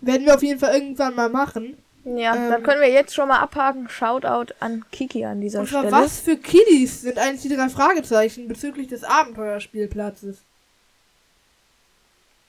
werden 0.00 0.26
wir 0.26 0.34
auf 0.34 0.42
jeden 0.42 0.58
Fall 0.58 0.74
irgendwann 0.74 1.14
mal 1.14 1.28
machen. 1.28 1.78
Ja, 2.04 2.34
Ähm. 2.34 2.50
dann 2.50 2.62
können 2.64 2.80
wir 2.80 2.90
jetzt 2.90 3.14
schon 3.14 3.28
mal 3.28 3.38
abhaken. 3.38 3.88
Shoutout 3.88 4.52
an 4.58 4.84
Kiki 4.90 5.24
an 5.24 5.40
dieser 5.40 5.60
Und 5.60 5.68
zwar, 5.68 5.82
Stelle. 5.86 6.02
was 6.04 6.20
für 6.20 6.36
Kiddies 6.36 7.02
sind 7.02 7.18
eigentlich 7.18 7.42
die 7.42 7.54
drei 7.56 7.68
Fragezeichen 7.68 8.48
bezüglich 8.48 8.88
des 8.88 9.04
Abenteuerspielplatzes? 9.04 10.38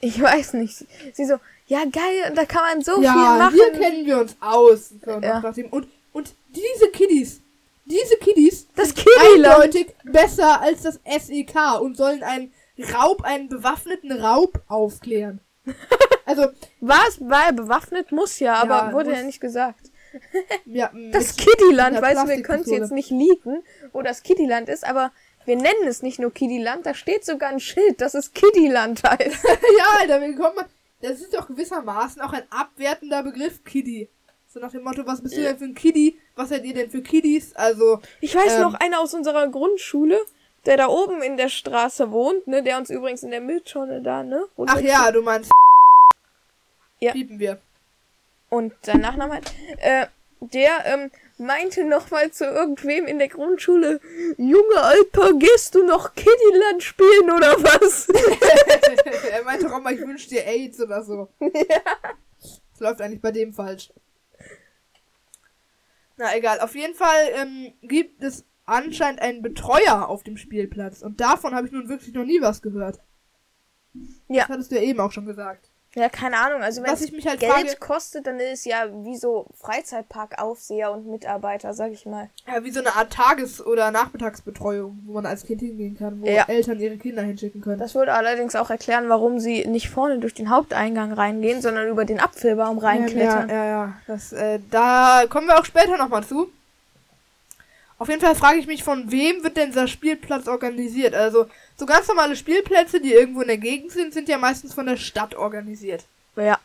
Ich 0.01 0.19
weiß 0.19 0.53
nicht. 0.53 0.85
Sie 1.13 1.25
so, 1.25 1.35
ja 1.67 1.83
geil, 1.83 2.33
da 2.33 2.45
kann 2.45 2.63
man 2.63 2.81
so 2.81 2.95
viel 2.95 3.03
ja, 3.03 3.37
machen. 3.37 3.53
hier 3.53 3.71
kennen 3.73 4.05
wir 4.05 4.19
uns 4.19 4.35
aus. 4.39 4.91
Ja. 5.05 5.43
Und, 5.71 5.87
und 6.13 6.33
diese 6.55 6.89
Kiddies, 6.91 7.41
diese 7.89 8.17
Kiddies 8.17 8.67
Das 8.75 8.89
sind 8.89 9.05
Kiddiland. 9.05 9.53
eindeutig 9.55 9.95
besser 10.03 10.61
als 10.61 10.83
das 10.83 10.99
SEK 11.05 11.55
und 11.81 11.97
sollen 11.97 12.23
einen 12.23 12.53
Raub, 12.93 13.23
einen 13.23 13.49
bewaffneten 13.49 14.11
Raub 14.11 14.61
aufklären. 14.67 15.41
Also, 16.25 16.45
Was? 16.79 17.19
War 17.21 17.47
er 17.47 17.53
bewaffnet? 17.53 18.11
Muss 18.11 18.39
ja, 18.39 18.53
aber 18.53 18.75
Ja, 18.89 18.93
wurde 18.93 19.11
ja 19.13 19.23
nicht 19.23 19.41
gesagt. 19.41 19.89
ja, 20.65 20.91
Das 21.11 21.35
einer 21.37 22.01
weißt 22.03 22.23
du, 22.23 22.27
wir 22.27 22.43
können 22.43 22.61
es 22.61 22.69
jetzt 22.69 22.91
nicht 22.91 23.09
leaken, 23.09 23.63
wo 23.93 24.03
das 24.03 24.21
Kiddiland 24.21 24.69
ist, 24.69 24.85
aber 24.85 25.11
wir 25.45 25.55
nennen 25.55 25.87
es 25.87 26.03
nicht 26.03 26.19
nur 26.19 26.31
Kiddiland, 26.31 26.85
da 26.85 26.93
steht 26.93 27.25
sogar 27.25 27.49
ein 27.49 27.59
Schild, 27.59 28.01
dass 28.01 28.13
es 28.13 28.33
Kiddiland 28.33 29.01
heißt. 29.09 29.43
ja, 29.43 29.85
Alter, 29.99 30.21
man. 30.55 30.65
Das 31.01 31.19
ist 31.19 31.33
doch 31.33 31.47
gewissermaßen 31.47 32.21
auch 32.21 32.33
ein 32.33 32.43
abwertender 32.51 33.23
Begriff, 33.23 33.63
Kiddie. 33.63 34.09
So 34.47 34.59
nach 34.59 34.71
dem 34.71 34.83
Motto, 34.83 35.05
was 35.07 35.21
bist 35.23 35.35
du 35.35 35.41
denn 35.41 35.57
für 35.57 35.65
ein 35.65 35.73
Kiddie? 35.73 36.19
Was 36.39 36.47
seid 36.47 36.63
ihr 36.63 36.73
denn 36.73 36.89
für 36.89 37.01
Kiddies? 37.01 37.53
Also, 37.57 37.99
Ich 38.21 38.33
weiß 38.33 38.53
Ähm. 38.53 38.61
noch 38.61 38.73
einer 38.75 39.01
aus 39.01 39.13
unserer 39.13 39.49
Grundschule, 39.49 40.17
der 40.65 40.77
da 40.77 40.87
oben 40.87 41.21
in 41.21 41.35
der 41.35 41.49
Straße 41.49 42.11
wohnt, 42.11 42.47
ne, 42.47 42.63
der 42.63 42.77
uns 42.77 42.89
übrigens 42.89 43.23
in 43.23 43.31
der 43.31 43.41
Mülltonne 43.41 44.01
da, 44.01 44.23
ne? 44.23 44.45
ach 44.67 44.79
ja, 44.79 45.11
du 45.11 45.21
meinst. 45.21 45.51
Ja. 47.01 47.11
Piepen 47.11 47.39
wir. 47.39 47.59
Und 48.47 48.71
sein 48.83 49.01
Nachname 49.01 49.33
halt, 49.33 49.53
äh, 49.79 50.05
der, 50.39 50.85
ähm, 50.85 51.11
meinte 51.37 51.83
nochmal 51.83 52.31
zu 52.31 52.45
irgendwem 52.45 53.05
in 53.05 53.19
der 53.19 53.27
Grundschule, 53.27 53.99
Junge 54.37 54.77
Alter, 54.77 55.33
gehst 55.33 55.75
du 55.75 55.83
noch 55.83 56.15
Kiddiland 56.15 56.81
spielen 56.81 57.31
oder 57.31 57.51
was? 57.61 58.07
er 59.29 59.43
meinte 59.43 59.65
doch 59.65 59.73
auch 59.73 59.81
mal, 59.81 59.93
ich 59.93 59.99
wünsch 59.99 60.27
dir 60.27 60.47
AIDS 60.47 60.79
oder 60.79 61.03
so. 61.03 61.27
Das 62.39 62.79
läuft 62.79 63.01
eigentlich 63.01 63.21
bei 63.21 63.31
dem 63.31 63.53
falsch. 63.53 63.91
Na 66.19 66.35
egal, 66.35 66.59
auf 66.59 66.75
jeden 66.75 66.95
Fall 66.95 67.29
ähm, 67.33 67.73
gibt 67.81 68.21
es 68.21 68.45
anscheinend 68.65 69.21
einen 69.21 69.41
Betreuer 69.41 70.09
auf 70.09 70.21
dem 70.21 70.35
Spielplatz. 70.35 71.01
Und 71.01 71.21
davon 71.21 71.55
habe 71.55 71.65
ich 71.65 71.71
nun 71.71 71.87
wirklich 71.87 72.13
noch 72.13 72.25
nie 72.25 72.41
was 72.41 72.61
gehört. 72.61 72.99
Ja. 74.27 74.41
Das 74.41 74.49
hattest 74.49 74.71
du 74.71 74.75
ja 74.75 74.81
eben 74.81 74.99
auch 74.99 75.13
schon 75.13 75.25
gesagt. 75.25 75.68
Ja, 75.95 76.07
keine 76.07 76.37
Ahnung. 76.37 76.61
Also 76.61 76.83
wenn 76.83 76.91
Was 76.91 77.01
es 77.01 77.11
halt 77.25 77.39
Geld 77.39 77.51
frage, 77.51 77.75
kostet, 77.79 78.27
dann 78.27 78.39
ist 78.39 78.59
es 78.59 78.65
ja 78.65 78.85
wie 79.03 79.17
so 79.17 79.47
Freizeitparkaufseher 79.59 80.91
und 80.91 81.07
Mitarbeiter, 81.07 81.73
sag 81.73 81.91
ich 81.91 82.05
mal. 82.05 82.29
ja, 82.47 82.63
wie 82.63 82.71
so 82.71 82.79
eine 82.79 82.95
Art 82.95 83.11
Tages- 83.11 83.65
oder 83.65 83.91
Nachmittagsbetreuung, 83.91 84.99
wo 85.05 85.13
man 85.13 85.25
als 85.25 85.43
Kind 85.45 85.61
hingehen 85.61 85.97
kann, 85.97 86.21
wo 86.21 86.27
Ja. 86.27 86.45
Eltern 86.47 86.79
ihre 86.79 86.97
Kinder 86.97 87.21
hinschicken 87.23 87.61
können. 87.61 87.79
Das 87.79 87.95
würde 87.95 88.13
allerdings 88.13 88.55
auch 88.55 88.69
erklären, 88.69 89.09
warum 89.09 89.39
sie 89.39 89.65
nicht 89.65 89.89
vorne 89.89 90.19
durch 90.19 90.33
den 90.33 90.49
Haupteingang 90.49 91.11
reingehen, 91.11 91.61
sondern 91.61 91.87
über 91.87 92.05
den 92.05 92.19
Apfelbaum 92.19 92.77
reinklettern. 92.77 93.49
Ja, 93.49 93.55
ja, 93.55 93.65
ja. 93.65 93.93
Das, 94.07 94.31
äh, 94.31 94.59
da 94.69 95.23
kommen 95.29 95.47
wir 95.47 95.57
auch 95.59 95.65
später 95.65 95.97
nochmal 95.97 96.23
zu. 96.23 96.49
Auf 97.99 98.07
jeden 98.09 98.21
Fall 98.21 98.35
frage 98.35 98.59
ich 98.59 98.65
mich, 98.65 98.83
von 98.83 99.11
wem 99.11 99.43
wird 99.43 99.57
denn 99.57 99.69
dieser 99.69 99.87
Spielplatz 99.87 100.47
organisiert? 100.47 101.13
Also, 101.13 101.47
so 101.77 101.85
ganz 101.85 102.07
normale 102.07 102.35
Spielplätze, 102.35 103.01
die 103.01 103.13
irgendwo 103.13 103.41
in 103.41 103.47
der 103.49 103.57
Gegend 103.57 103.91
sind, 103.91 104.13
sind 104.13 104.29
ja 104.29 104.37
meistens 104.37 104.73
von 104.73 104.85
der 104.85 104.97
Stadt 104.97 105.35
organisiert. 105.35 106.05
Ja. 106.35 106.59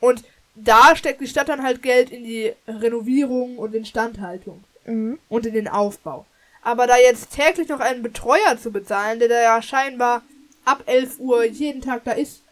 Und 0.00 0.24
da 0.54 0.96
steckt 0.96 1.20
die 1.20 1.28
Stadt 1.28 1.48
dann 1.48 1.62
halt 1.62 1.82
Geld 1.82 2.10
in 2.10 2.24
die 2.24 2.52
Renovierung 2.66 3.58
und 3.58 3.74
Instandhaltung 3.74 4.64
Mhm. 4.86 5.18
und 5.28 5.46
in 5.46 5.54
den 5.54 5.68
Aufbau. 5.68 6.24
Aber 6.62 6.86
da 6.86 6.96
jetzt 6.96 7.30
täglich 7.30 7.68
noch 7.68 7.80
einen 7.80 8.02
Betreuer 8.02 8.58
zu 8.60 8.70
bezahlen, 8.70 9.18
der 9.18 9.28
da 9.28 9.40
ja 9.40 9.62
scheinbar 9.62 10.22
ab 10.64 10.82
11 10.86 11.18
Uhr 11.18 11.44
jeden 11.44 11.80
Tag 11.82 12.04
da 12.04 12.12
ist, 12.12 12.42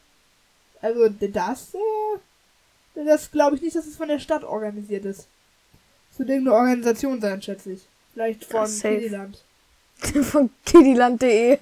also 0.81 1.09
das, 1.09 1.75
äh, 1.75 3.03
das 3.05 3.31
glaube 3.31 3.57
ich 3.57 3.63
nicht, 3.63 3.77
dass 3.77 3.87
es 3.87 3.97
von 3.97 4.09
der 4.09 4.19
Stadt 4.19 4.45
organisiert 4.45 5.05
ist. 5.05 5.27
Das 6.11 6.19
wird 6.21 6.31
irgendeine 6.31 6.57
Organisation 6.57 7.21
sein, 7.21 7.43
schätze 7.43 7.73
ich. 7.73 7.87
Vielleicht 8.19 8.47
von 8.47 8.67
safe. 8.67 8.97
Kidiland. 8.97 9.45
Von 10.25 10.51
kidiland.de. 10.67 11.59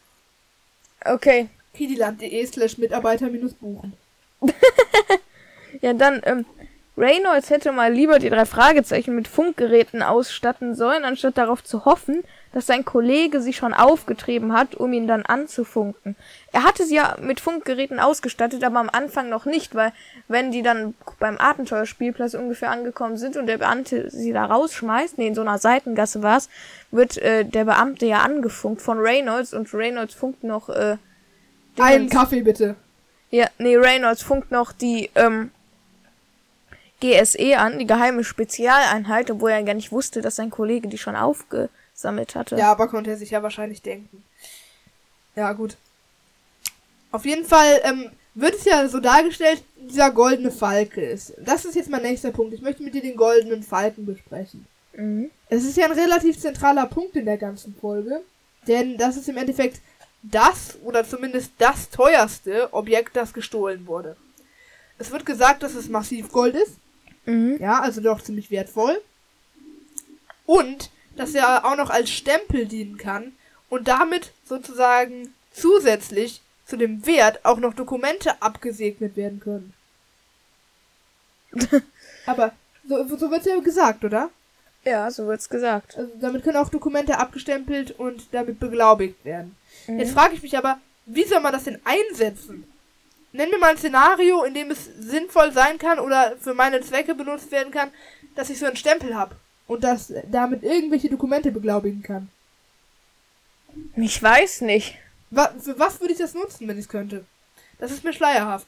okay. 1.06 1.48
Kidiland.de 1.72 2.46
slash 2.46 2.76
Mitarbeiter 2.76 3.30
minus 3.30 3.54
buchen. 3.54 3.94
Ja, 5.80 5.92
dann, 5.92 6.22
ähm, 6.24 6.44
Reynolds 6.96 7.50
hätte 7.50 7.70
mal 7.72 7.92
lieber 7.92 8.18
die 8.18 8.30
drei 8.30 8.46
Fragezeichen 8.46 9.14
mit 9.14 9.28
Funkgeräten 9.28 10.02
ausstatten 10.02 10.74
sollen, 10.74 11.04
anstatt 11.04 11.38
darauf 11.38 11.62
zu 11.62 11.84
hoffen, 11.84 12.24
dass 12.52 12.66
sein 12.66 12.84
Kollege 12.84 13.40
sie 13.40 13.52
schon 13.52 13.74
aufgetrieben 13.74 14.52
hat, 14.52 14.74
um 14.74 14.92
ihn 14.92 15.06
dann 15.06 15.24
anzufunken. 15.24 16.16
Er 16.52 16.64
hatte 16.64 16.84
sie 16.84 16.96
ja 16.96 17.16
mit 17.20 17.40
Funkgeräten 17.40 18.00
ausgestattet, 18.00 18.64
aber 18.64 18.80
am 18.80 18.88
Anfang 18.90 19.28
noch 19.28 19.44
nicht, 19.44 19.74
weil 19.74 19.92
wenn 20.28 20.50
die 20.50 20.62
dann 20.62 20.94
beim 21.18 21.36
Abenteuerspielplatz 21.36 22.34
ungefähr 22.34 22.70
angekommen 22.70 23.16
sind 23.16 23.36
und 23.36 23.46
der 23.46 23.58
Beamte 23.58 24.10
sie 24.10 24.32
da 24.32 24.46
rausschmeißt, 24.46 25.18
nee, 25.18 25.28
in 25.28 25.34
so 25.34 25.42
einer 25.42 25.58
Seitengasse 25.58 26.22
war's, 26.22 26.48
wird 26.90 27.18
äh, 27.18 27.44
der 27.44 27.64
Beamte 27.64 28.06
ja 28.06 28.20
angefunkt 28.20 28.80
von 28.80 28.98
Reynolds 28.98 29.52
und 29.52 29.72
Reynolds 29.74 30.14
funkt 30.14 30.42
noch 30.44 30.68
äh, 30.70 30.96
Einen 31.78 32.08
Kaffee 32.08 32.42
bitte. 32.42 32.76
ja, 33.30 33.46
nee, 33.58 33.76
Reynolds 33.76 34.22
funkt 34.22 34.50
noch 34.50 34.72
die 34.72 35.10
ähm, 35.14 35.50
GSE 37.00 37.58
an, 37.58 37.78
die 37.78 37.86
geheime 37.86 38.24
Spezialeinheit, 38.24 39.30
obwohl 39.30 39.50
er 39.50 39.62
gar 39.62 39.74
nicht 39.74 39.92
wusste, 39.92 40.20
dass 40.20 40.36
sein 40.36 40.50
Kollege 40.50 40.88
die 40.88 40.98
schon 40.98 41.14
aufgesammelt 41.98 42.34
hatte. 42.34 42.56
Ja, 42.56 42.70
aber 42.70 42.88
konnte 42.88 43.10
er 43.10 43.16
sich 43.16 43.30
ja 43.30 43.42
wahrscheinlich 43.42 43.82
denken. 43.82 44.22
Ja, 45.34 45.52
gut. 45.52 45.76
Auf 47.10 47.24
jeden 47.24 47.44
Fall 47.44 47.80
ähm, 47.84 48.10
wird 48.34 48.54
es 48.54 48.64
ja 48.64 48.88
so 48.88 49.00
dargestellt, 49.00 49.62
dieser 49.76 50.10
goldene 50.10 50.50
Falke 50.50 51.00
ist. 51.00 51.34
Das 51.38 51.64
ist 51.64 51.74
jetzt 51.74 51.90
mein 51.90 52.02
nächster 52.02 52.30
Punkt. 52.30 52.54
Ich 52.54 52.60
möchte 52.60 52.82
mit 52.82 52.94
dir 52.94 53.02
den 53.02 53.16
goldenen 53.16 53.62
Falken 53.62 54.06
besprechen. 54.06 54.66
Mhm. 54.92 55.30
Es 55.48 55.64
ist 55.64 55.76
ja 55.76 55.86
ein 55.86 55.92
relativ 55.92 56.38
zentraler 56.38 56.86
Punkt 56.86 57.16
in 57.16 57.24
der 57.24 57.38
ganzen 57.38 57.74
Folge, 57.74 58.20
denn 58.66 58.96
das 58.96 59.16
ist 59.16 59.28
im 59.28 59.36
Endeffekt 59.36 59.80
das 60.22 60.76
oder 60.84 61.04
zumindest 61.04 61.52
das 61.58 61.88
teuerste 61.90 62.72
Objekt, 62.72 63.16
das 63.16 63.32
gestohlen 63.32 63.86
wurde. 63.86 64.16
Es 64.98 65.10
wird 65.10 65.24
gesagt, 65.24 65.62
dass 65.62 65.74
es 65.74 65.88
Massivgold 65.88 66.56
ist. 66.56 66.74
Mhm. 67.24 67.58
Ja, 67.60 67.80
also 67.80 68.00
doch 68.00 68.20
ziemlich 68.20 68.50
wertvoll. 68.50 69.00
Und 70.44 70.90
dass 71.18 71.34
er 71.34 71.64
auch 71.64 71.76
noch 71.76 71.90
als 71.90 72.10
Stempel 72.10 72.66
dienen 72.66 72.96
kann 72.96 73.32
und 73.68 73.88
damit 73.88 74.32
sozusagen 74.44 75.34
zusätzlich 75.52 76.40
zu 76.64 76.76
dem 76.76 77.04
Wert 77.06 77.44
auch 77.44 77.58
noch 77.58 77.74
Dokumente 77.74 78.40
abgesegnet 78.40 79.16
werden 79.16 79.40
können. 79.40 79.74
Aber 82.26 82.52
so, 82.86 83.16
so 83.16 83.30
wird 83.30 83.46
ja 83.46 83.58
gesagt, 83.58 84.04
oder? 84.04 84.30
Ja, 84.84 85.10
so 85.10 85.26
wird's 85.26 85.48
gesagt. 85.48 85.96
Also 85.96 86.10
damit 86.20 86.44
können 86.44 86.56
auch 86.56 86.68
Dokumente 86.68 87.18
abgestempelt 87.18 87.98
und 87.98 88.28
damit 88.32 88.60
beglaubigt 88.60 89.24
werden. 89.24 89.56
Mhm. 89.86 89.98
Jetzt 89.98 90.12
frage 90.12 90.34
ich 90.34 90.42
mich 90.42 90.56
aber, 90.56 90.78
wie 91.04 91.24
soll 91.24 91.40
man 91.40 91.52
das 91.52 91.64
denn 91.64 91.80
einsetzen? 91.84 92.64
Nenn 93.32 93.50
mir 93.50 93.58
mal 93.58 93.70
ein 93.70 93.78
Szenario, 93.78 94.44
in 94.44 94.54
dem 94.54 94.70
es 94.70 94.86
sinnvoll 94.98 95.52
sein 95.52 95.78
kann 95.78 95.98
oder 95.98 96.36
für 96.38 96.54
meine 96.54 96.80
Zwecke 96.80 97.14
benutzt 97.14 97.50
werden 97.50 97.72
kann, 97.72 97.90
dass 98.36 98.50
ich 98.50 98.58
so 98.58 98.66
einen 98.66 98.76
Stempel 98.76 99.14
habe 99.14 99.34
und 99.68 99.84
das 99.84 100.12
damit 100.30 100.64
irgendwelche 100.64 101.08
Dokumente 101.08 101.52
beglaubigen 101.52 102.02
kann. 102.02 102.28
Ich 103.96 104.20
weiß 104.20 104.62
nicht. 104.62 104.96
Wa 105.30 105.52
für 105.60 105.78
was 105.78 106.00
würde 106.00 106.12
ich 106.14 106.18
das 106.18 106.34
nutzen, 106.34 106.66
wenn 106.66 106.78
ich 106.78 106.86
es 106.86 106.88
könnte? 106.88 107.24
Das 107.78 107.90
ist 107.92 108.02
mir 108.02 108.12
schleierhaft. 108.12 108.66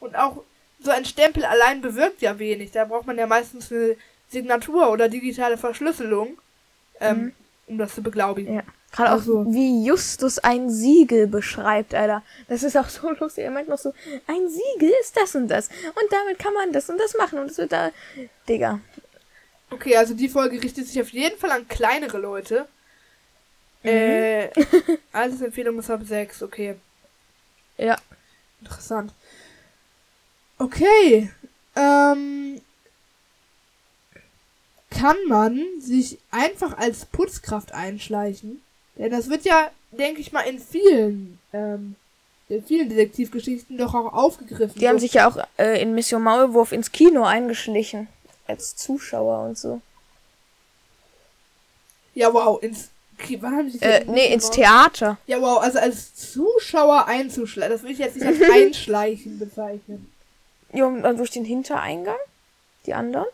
Und 0.00 0.16
auch 0.16 0.42
so 0.80 0.90
ein 0.90 1.04
Stempel 1.04 1.44
allein 1.44 1.80
bewirkt 1.80 2.20
ja 2.22 2.38
wenig. 2.38 2.72
Da 2.72 2.84
braucht 2.84 3.06
man 3.06 3.16
ja 3.16 3.26
meistens 3.26 3.70
eine 3.72 3.96
Signatur 4.28 4.90
oder 4.90 5.08
digitale 5.08 5.56
Verschlüsselung, 5.56 6.36
ähm, 7.00 7.32
um 7.68 7.78
das 7.78 7.94
zu 7.94 8.02
beglaubigen. 8.02 8.56
Ja. 8.56 8.62
Gerade 8.90 9.10
auch 9.10 9.14
Also- 9.14 9.46
wie 9.54 9.84
Justus 9.86 10.38
ein 10.40 10.68
Siegel 10.70 11.26
beschreibt, 11.28 11.94
Alter. 11.94 12.22
Das 12.48 12.62
ist 12.62 12.76
auch 12.76 12.88
so 12.88 13.10
lustig. 13.20 13.44
Er 13.44 13.50
meint 13.52 13.68
noch 13.68 13.78
so, 13.78 13.94
ein 14.26 14.48
Siegel 14.50 14.92
ist 15.00 15.16
das 15.16 15.34
und 15.36 15.48
das. 15.48 15.68
Und 15.68 16.10
damit 16.12 16.38
kann 16.38 16.52
man 16.52 16.72
das 16.72 16.90
und 16.90 16.98
das 16.98 17.14
machen. 17.16 17.38
Und 17.38 17.50
es 17.50 17.58
wird 17.58 17.72
da. 17.72 17.90
Digga. 18.48 18.80
Okay, 19.72 19.96
also 19.96 20.14
die 20.14 20.28
Folge 20.28 20.62
richtet 20.62 20.86
sich 20.86 21.00
auf 21.00 21.10
jeden 21.10 21.38
Fall 21.38 21.50
an 21.50 21.66
kleinere 21.66 22.18
Leute. 22.18 22.66
Mhm. 23.82 23.88
Äh, 23.88 24.50
Altersempfehlung 25.12 25.78
ist 25.78 25.90
ab 25.90 26.02
6, 26.04 26.42
okay. 26.42 26.76
Ja. 27.78 27.96
Interessant. 28.60 29.12
Okay. 30.58 31.30
Ähm, 31.74 32.60
kann 34.90 35.16
man 35.26 35.60
sich 35.80 36.18
einfach 36.30 36.76
als 36.76 37.06
Putzkraft 37.06 37.72
einschleichen? 37.72 38.62
Denn 38.96 39.10
das 39.10 39.30
wird 39.30 39.44
ja, 39.44 39.70
denke 39.90 40.20
ich 40.20 40.32
mal, 40.32 40.42
in 40.42 40.58
vielen, 40.58 41.38
ähm, 41.52 41.96
in 42.48 42.62
vielen 42.62 42.90
Detektivgeschichten 42.90 43.78
doch 43.78 43.94
auch 43.94 44.12
aufgegriffen. 44.12 44.78
Die 44.78 44.88
haben 44.88 44.98
sich 44.98 45.14
ja 45.14 45.28
auch 45.28 45.38
äh, 45.58 45.80
in 45.80 45.94
Mission 45.94 46.22
Maulwurf 46.22 46.72
ins 46.72 46.92
Kino 46.92 47.24
eingeschlichen. 47.24 48.06
Als 48.46 48.76
Zuschauer 48.76 49.44
und 49.46 49.56
so. 49.58 49.80
ja, 52.14 52.32
wow, 52.34 52.62
ins, 52.62 52.88
okay, 53.18 53.38
wann 53.40 53.56
haben 53.56 53.70
sie 53.70 53.78
sich 53.78 53.82
Äh, 53.86 54.04
nee, 54.06 54.32
ins? 54.32 54.50
Theater. 54.50 55.16
Ja, 55.26 55.40
wow, 55.40 55.60
also 55.62 55.78
als 55.78 56.14
Zuschauer 56.32 57.06
einzuschleichen, 57.06 57.72
das 57.72 57.82
will 57.82 57.92
ich 57.92 57.98
jetzt 57.98 58.16
nicht 58.16 58.26
als 58.26 58.40
Einschleichen 58.52 59.38
bezeichnen. 59.38 60.12
Ja, 60.72 60.86
und 60.86 61.02
dann 61.02 61.16
durch 61.16 61.30
den 61.30 61.44
Hintereingang. 61.44 62.16
Die 62.86 62.94
anderen. 62.94 63.26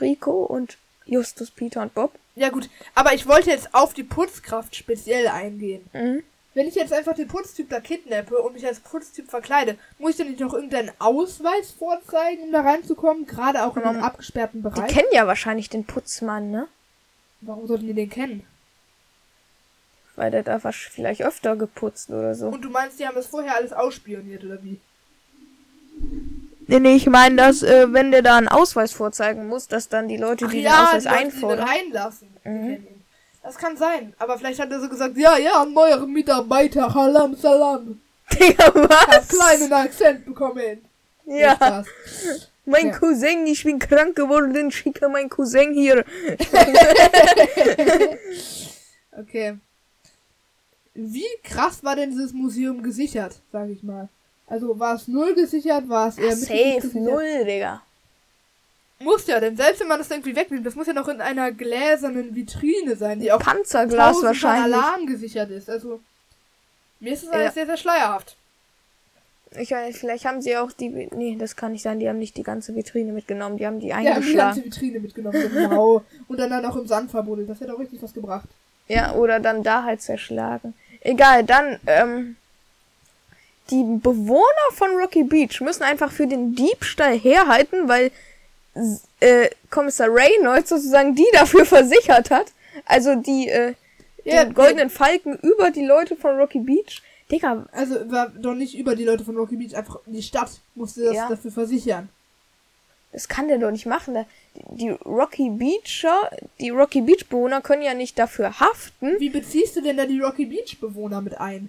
Rico 0.00 0.42
und 0.44 0.76
Justus, 1.06 1.50
Peter 1.50 1.80
und 1.82 1.94
Bob. 1.94 2.12
Ja 2.34 2.50
gut, 2.50 2.68
aber 2.94 3.14
ich 3.14 3.26
wollte 3.26 3.50
jetzt 3.50 3.74
auf 3.74 3.94
die 3.94 4.02
Putzkraft 4.04 4.76
speziell 4.76 5.28
eingehen. 5.28 5.88
Mhm. 5.92 6.22
Wenn 6.58 6.66
ich 6.66 6.74
jetzt 6.74 6.92
einfach 6.92 7.14
den 7.14 7.28
Putztyp 7.28 7.70
da 7.70 7.78
kidnappe 7.78 8.36
und 8.36 8.52
mich 8.54 8.66
als 8.66 8.80
Putztyp 8.80 9.30
verkleide, 9.30 9.78
muss 10.00 10.10
ich 10.10 10.16
dann 10.16 10.26
nicht 10.26 10.40
noch 10.40 10.54
irgendeinen 10.54 10.90
Ausweis 10.98 11.70
vorzeigen, 11.70 12.42
um 12.42 12.50
da 12.52 12.62
reinzukommen? 12.62 13.26
Gerade 13.26 13.64
auch 13.64 13.76
in 13.76 13.84
einem 13.84 13.98
Ähm, 13.98 14.02
abgesperrten 14.04 14.60
Die 14.62 14.68
Bereich. 14.68 14.90
kennen 14.92 15.06
ja 15.12 15.28
wahrscheinlich 15.28 15.68
den 15.70 15.84
Putzmann, 15.84 16.50
ne? 16.50 16.66
Warum 17.42 17.68
sollten 17.68 17.86
die 17.86 17.94
den 17.94 18.10
kennen? 18.10 18.44
Weil 20.16 20.32
der 20.32 20.42
da 20.42 20.58
vielleicht 20.58 21.22
öfter 21.22 21.54
geputzt 21.54 22.10
oder 22.10 22.34
so. 22.34 22.48
Und 22.48 22.62
du 22.64 22.70
meinst, 22.70 22.98
die 22.98 23.06
haben 23.06 23.14
das 23.14 23.28
vorher 23.28 23.54
alles 23.54 23.72
ausspioniert, 23.72 24.42
oder 24.44 24.60
wie? 24.64 24.80
Nee, 26.66 26.80
nee, 26.80 26.96
ich 26.96 27.06
meine, 27.06 27.36
dass, 27.36 27.62
äh, 27.62 27.92
wenn 27.92 28.10
der 28.10 28.22
da 28.22 28.36
einen 28.36 28.48
Ausweis 28.48 28.92
vorzeigen 28.92 29.46
muss, 29.46 29.68
dass 29.68 29.88
dann 29.88 30.08
die 30.08 30.16
Leute, 30.16 30.46
Ach 30.46 30.50
die 30.50 30.62
ja, 30.62 30.70
den 30.72 30.86
Ausweis 30.86 31.02
die 31.04 31.08
Leute, 31.08 31.18
die 31.20 31.24
einfordern. 31.24 31.68
reinlassen. 31.68 32.28
die 32.44 32.48
Mhm. 32.48 32.86
Das 33.48 33.56
kann 33.56 33.78
sein. 33.78 34.12
Aber 34.18 34.36
vielleicht 34.36 34.60
hat 34.60 34.70
er 34.70 34.78
so 34.78 34.90
gesagt, 34.90 35.16
ja, 35.16 35.38
ja, 35.38 35.64
neuer 35.64 36.06
Mitarbeiter, 36.06 36.92
Halam 36.92 37.34
Salam. 37.34 37.98
Digga, 38.38 38.74
was? 38.74 39.26
kleinen 39.28 39.72
Akzent 39.72 40.26
bekommen. 40.26 40.84
Ja, 41.24 41.82
mein 42.66 42.88
Ja. 42.88 42.98
Cousin, 42.98 43.46
ich 43.46 43.64
bin 43.64 43.78
krank 43.78 44.16
geworden, 44.16 44.70
schicke 44.70 45.08
mein 45.08 45.30
Cousin 45.30 45.72
hier. 45.72 46.04
Okay. 49.18 49.58
Wie 50.94 51.26
krass 51.42 51.82
war 51.82 51.96
denn 51.96 52.10
dieses 52.10 52.32
Museum 52.32 52.82
gesichert, 52.84 53.40
sag 53.50 53.68
ich 53.70 53.82
mal? 53.82 54.08
Also 54.46 54.78
war 54.78 54.94
es 54.94 55.08
null 55.08 55.34
gesichert, 55.34 55.88
war 55.88 56.08
es 56.08 56.18
eher 56.18 56.36
mittelgut 56.36 56.82
Safe, 56.82 56.98
null, 57.00 57.44
Digga. 57.44 57.82
Muss 59.00 59.26
ja, 59.28 59.38
denn 59.38 59.56
selbst 59.56 59.80
wenn 59.80 59.88
man 59.88 59.98
das 59.98 60.10
irgendwie 60.10 60.34
wegnimmt, 60.34 60.66
das 60.66 60.74
muss 60.74 60.88
ja 60.88 60.92
noch 60.92 61.06
in 61.08 61.20
einer 61.20 61.52
gläsernen 61.52 62.34
Vitrine 62.34 62.96
sein, 62.96 63.20
die 63.20 63.30
auch 63.30 63.38
Panzerglas 63.38 64.22
wahrscheinlich. 64.22 64.74
Alarm 64.74 65.06
gesichert 65.06 65.50
ist. 65.50 65.70
Also 65.70 66.00
mir 66.98 67.12
ist 67.12 67.22
es 67.22 67.28
Ja. 67.28 67.34
alles 67.34 67.54
sehr, 67.54 67.66
sehr 67.66 67.76
schleierhaft. 67.76 68.34
Ich 69.56 69.70
weiß, 69.70 69.96
vielleicht 69.98 70.24
haben 70.26 70.42
sie 70.42 70.56
auch 70.58 70.72
die. 70.72 70.88
Nee, 70.90 71.36
das 71.38 71.56
kann 71.56 71.72
nicht 71.72 71.82
sein. 71.82 72.00
Die 72.00 72.08
haben 72.08 72.18
nicht 72.18 72.36
die 72.36 72.42
ganze 72.42 72.74
Vitrine 72.74 73.12
mitgenommen. 73.12 73.56
Die 73.56 73.66
haben 73.66 73.80
die 73.80 73.86
Die 73.86 73.94
haben 73.94 74.02
die 74.02 74.06
ganze 74.10 74.20
eingeschlagen. 74.20 74.64
Vitrine 74.64 75.00
mitgenommen, 75.00 75.40
genau. 75.52 76.04
Und 76.28 76.38
dann, 76.38 76.50
dann 76.50 76.64
auch 76.66 76.76
im 76.76 76.86
Sand 76.86 77.10
verbuddelt. 77.10 77.48
Das 77.48 77.60
hätte 77.60 77.72
auch 77.74 77.78
richtig 77.78 78.02
was 78.02 78.12
gebracht. 78.12 78.48
Ja, 78.88 79.12
oder 79.14 79.38
dann 79.40 79.62
da 79.62 79.84
halt 79.84 80.02
zerschlagen. 80.02 80.74
Egal, 81.00 81.44
dann, 81.44 81.78
ähm. 81.86 82.36
Die 83.70 83.84
Bewohner 84.02 84.68
von 84.72 84.88
Rocky 84.96 85.24
Beach 85.24 85.60
müssen 85.60 85.82
einfach 85.82 86.10
für 86.10 86.26
den 86.26 86.54
Diebstahl 86.54 87.18
herhalten, 87.18 87.86
weil 87.86 88.10
äh, 89.20 89.48
Kommissar 89.70 90.08
Reynolds 90.10 90.68
sozusagen 90.70 91.14
die 91.14 91.26
dafür 91.32 91.64
versichert 91.76 92.30
hat. 92.30 92.52
Also 92.86 93.14
die, 93.16 93.48
äh, 93.48 93.74
Ja, 94.24 94.44
den 94.44 94.54
goldenen 94.54 94.90
Falken 94.90 95.36
über 95.38 95.70
die 95.70 95.84
Leute 95.84 96.16
von 96.16 96.36
Rocky 96.38 96.60
Beach. 96.60 97.02
Digga, 97.30 97.66
Also 97.72 98.10
war 98.10 98.28
doch 98.30 98.54
nicht 98.54 98.74
über 98.76 98.94
die 98.96 99.04
Leute 99.04 99.24
von 99.24 99.36
Rocky 99.36 99.56
Beach, 99.56 99.74
einfach 99.76 99.98
die 100.06 100.22
Stadt 100.22 100.50
musste 100.74 101.02
das 101.04 101.14
Ja. 101.14 101.28
dafür 101.28 101.50
versichern. 101.52 102.08
Das 103.12 103.26
kann 103.28 103.48
der 103.48 103.58
doch 103.58 103.70
nicht 103.70 103.86
machen. 103.86 104.14
Da- 104.14 104.26
Die 104.72 104.90
Rocky 104.90 105.50
Beacher, 105.50 106.30
die 106.60 106.70
Rocky 106.70 107.00
Beach 107.02 107.26
Bewohner 107.28 107.60
können 107.62 107.82
ja 107.82 107.94
nicht 107.94 108.18
dafür 108.18 108.60
haften. 108.60 109.18
Wie 109.18 109.30
beziehst 109.30 109.76
du 109.76 109.82
denn 109.82 109.96
da 109.96 110.06
die 110.06 110.20
Rocky 110.20 110.46
Beach 110.46 110.78
Bewohner 110.80 111.20
mit 111.20 111.38
ein? 111.40 111.68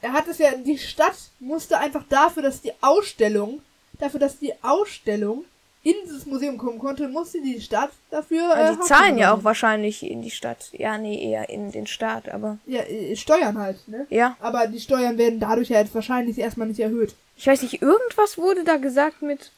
Er 0.00 0.12
hat 0.12 0.28
es 0.28 0.38
ja, 0.38 0.54
die 0.56 0.78
Stadt 0.78 1.16
musste 1.40 1.78
einfach 1.78 2.04
dafür, 2.08 2.42
dass 2.42 2.60
die 2.60 2.72
Ausstellung, 2.82 3.62
dafür, 3.98 4.20
dass 4.20 4.38
die 4.38 4.52
Ausstellung 4.62 5.44
in 5.82 5.94
dieses 6.04 6.24
Museum 6.24 6.56
kommen 6.56 6.78
konnte, 6.78 7.08
musste 7.08 7.42
die 7.42 7.60
Stadt 7.60 7.90
dafür. 8.10 8.40
Ja, 8.40 8.70
äh, 8.70 8.76
die 8.76 8.80
zahlen 8.80 9.18
ja 9.18 9.34
auch 9.34 9.44
wahrscheinlich 9.44 10.02
in 10.02 10.22
die 10.22 10.30
Stadt. 10.30 10.70
Ja, 10.72 10.96
nee, 10.96 11.30
eher 11.30 11.50
in 11.50 11.70
den 11.72 11.86
Staat, 11.86 12.28
aber. 12.30 12.58
Ja, 12.66 12.80
äh, 12.80 13.14
Steuern 13.16 13.58
halt, 13.58 13.86
ne? 13.86 14.06
ja. 14.08 14.36
Aber 14.40 14.66
die 14.66 14.80
Steuern 14.80 15.18
werden 15.18 15.40
dadurch 15.40 15.68
ja 15.68 15.80
jetzt 15.80 15.94
wahrscheinlich 15.94 16.38
erstmal 16.38 16.68
nicht 16.68 16.80
erhöht. 16.80 17.14
Ich 17.36 17.46
weiß 17.46 17.62
nicht, 17.62 17.82
irgendwas 17.82 18.38
wurde 18.38 18.64
da 18.64 18.78
gesagt 18.78 19.20
mit 19.20 19.52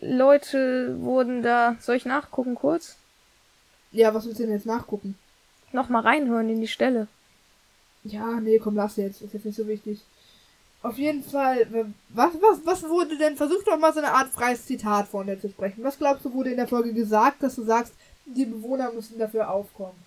Leute 0.00 0.96
wurden 1.00 1.42
da. 1.42 1.76
Soll 1.80 1.96
ich 1.96 2.04
nachgucken 2.04 2.54
kurz? 2.54 2.96
Ja, 3.90 4.14
was 4.14 4.26
willst 4.26 4.38
du 4.38 4.44
denn 4.44 4.52
jetzt 4.52 4.66
nachgucken? 4.66 5.16
Nochmal 5.72 6.02
reinhören 6.02 6.48
in 6.48 6.60
die 6.60 6.68
Stelle. 6.68 7.08
Ja, 8.04 8.40
nee, 8.40 8.58
komm, 8.58 8.76
lass 8.76 8.96
jetzt. 8.96 9.22
Ist 9.22 9.34
jetzt 9.34 9.44
nicht 9.44 9.56
so 9.56 9.66
wichtig. 9.66 10.02
Auf 10.88 10.96
jeden 10.96 11.22
Fall, 11.22 11.66
was, 12.08 12.32
was, 12.40 12.58
was 12.64 12.82
wurde 12.88 13.18
denn, 13.18 13.36
versuch 13.36 13.62
doch 13.64 13.78
mal 13.78 13.92
so 13.92 13.98
eine 13.98 14.12
Art 14.12 14.30
freies 14.30 14.64
Zitat 14.64 15.06
von 15.08 15.26
dir 15.26 15.38
zu 15.38 15.50
sprechen. 15.50 15.84
Was 15.84 15.98
glaubst 15.98 16.24
du, 16.24 16.32
wurde 16.32 16.50
in 16.50 16.56
der 16.56 16.66
Folge 16.66 16.94
gesagt, 16.94 17.42
dass 17.42 17.56
du 17.56 17.64
sagst, 17.64 17.92
die 18.24 18.46
Bewohner 18.46 18.90
müssen 18.92 19.18
dafür 19.18 19.50
aufkommen? 19.50 19.98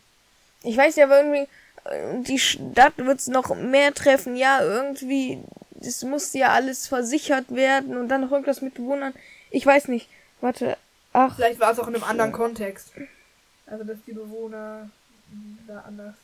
Ich 0.63 0.75
weiß 0.75 0.95
ja, 0.95 1.05
aber 1.05 1.23
irgendwie, 1.23 1.47
äh, 1.85 2.21
die 2.23 2.39
Stadt 2.39 2.97
wird's 2.97 3.27
noch 3.27 3.55
mehr 3.55 3.93
treffen. 3.93 4.35
Ja, 4.35 4.63
irgendwie, 4.63 5.43
das 5.75 6.03
muss 6.03 6.33
ja 6.33 6.49
alles 6.49 6.87
versichert 6.87 7.53
werden 7.53 7.95
und 7.95 8.07
dann 8.09 8.21
noch 8.21 8.31
irgendwas 8.31 8.61
mit 8.61 8.73
Bewohnern. 8.73 9.13
Ich 9.51 9.65
weiß 9.65 9.87
nicht. 9.87 10.09
Warte. 10.39 10.77
Ach, 11.13 11.35
Vielleicht 11.35 11.59
war 11.59 11.71
es 11.71 11.79
auch 11.79 11.87
in 11.87 11.95
einem 11.95 12.03
anderen 12.05 12.31
Kontext. 12.31 12.91
Also, 13.67 13.83
dass 13.83 13.97
die 14.07 14.13
Bewohner 14.13 14.89
da 15.67 15.81
anders 15.81 16.15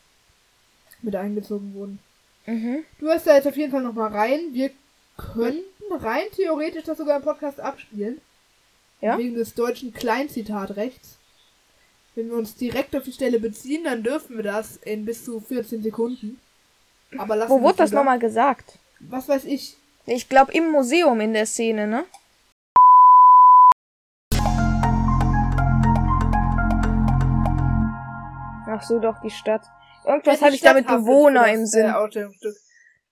mit 1.02 1.16
einbezogen 1.16 1.74
wurden. 1.76 2.00
Mhm. 2.48 2.84
Du 3.00 3.06
hörst 3.08 3.28
da 3.28 3.36
jetzt 3.36 3.48
auf 3.48 3.56
jeden 3.56 3.72
Fall 3.72 3.84
nochmal 3.84 4.12
rein. 4.12 4.54
Wir 4.54 4.72
könnten 5.18 5.64
rein 5.92 6.26
theoretisch 6.36 6.84
das 6.86 6.98
sogar 6.98 7.18
im 7.18 7.24
Podcast 7.24 7.60
abspielen. 7.60 8.20
Ja. 9.02 9.18
Wegen 9.18 9.36
des 9.36 9.54
deutschen 9.54 9.94
Kleinzitatrechts. 9.94 11.18
Wenn 12.16 12.30
wir 12.30 12.38
uns 12.38 12.56
direkt 12.56 12.96
auf 12.96 13.04
die 13.04 13.12
Stelle 13.12 13.40
beziehen, 13.40 13.84
dann 13.84 14.02
dürfen 14.02 14.38
wir 14.38 14.44
das 14.44 14.78
in 14.78 15.06
bis 15.06 15.24
zu 15.24 15.40
14 15.40 15.84
Sekunden. 15.84 16.40
Aber 17.16 17.36
lassen 17.36 17.52
Wo 17.52 17.62
wurde 17.62 17.78
das 17.78 17.92
nochmal 17.92 18.18
gesagt? 18.18 18.80
Was 19.00 19.30
weiß 19.30 19.46
ich. 19.46 19.78
Ich 20.08 20.28
glaube 20.28 20.52
im 20.54 20.72
Museum 20.72 21.22
in 21.22 21.34
der 21.34 21.46
Szene, 21.46 21.86
ne? 21.86 22.06
Ach 28.70 28.84
so, 28.84 29.00
doch, 29.00 29.22
die 29.22 29.30
Stadt. 29.30 29.62
Irgendwas 30.08 30.42
hatte 30.42 30.56
ich 30.56 30.62
da 30.62 30.74
mit 30.74 30.86
Stadt 30.86 30.96
haftet 30.96 31.06
Bewohner 31.06 31.52
im 31.54 31.66
Sinn. 31.66 31.86
Äh, 31.86 31.92
Ausstellungsstück. 31.92 32.56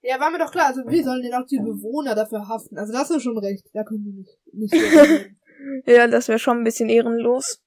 Ja, 0.02 0.20
war 0.20 0.30
mir 0.30 0.40
doch 0.40 0.52
klar. 0.52 0.68
Also, 0.68 0.82
wie 0.88 1.04
sollen 1.04 1.24
denn 1.24 1.34
auch 1.34 1.46
die 1.46 1.60
Bewohner 1.60 2.16
dafür 2.16 2.48
haften? 2.48 2.78
Also, 2.78 2.94
das 2.94 3.10
ist 3.10 3.24
schon 3.24 3.38
recht. 3.38 3.68
Da 3.74 3.84
können 3.84 4.04
die 4.04 4.12
nicht. 4.54 4.74
nicht. 4.74 5.36
Ja, 5.88 6.06
das 6.08 6.28
wäre 6.28 6.38
schon 6.38 6.60
ein 6.60 6.64
bisschen 6.64 6.90
ehrenlos. 6.90 7.62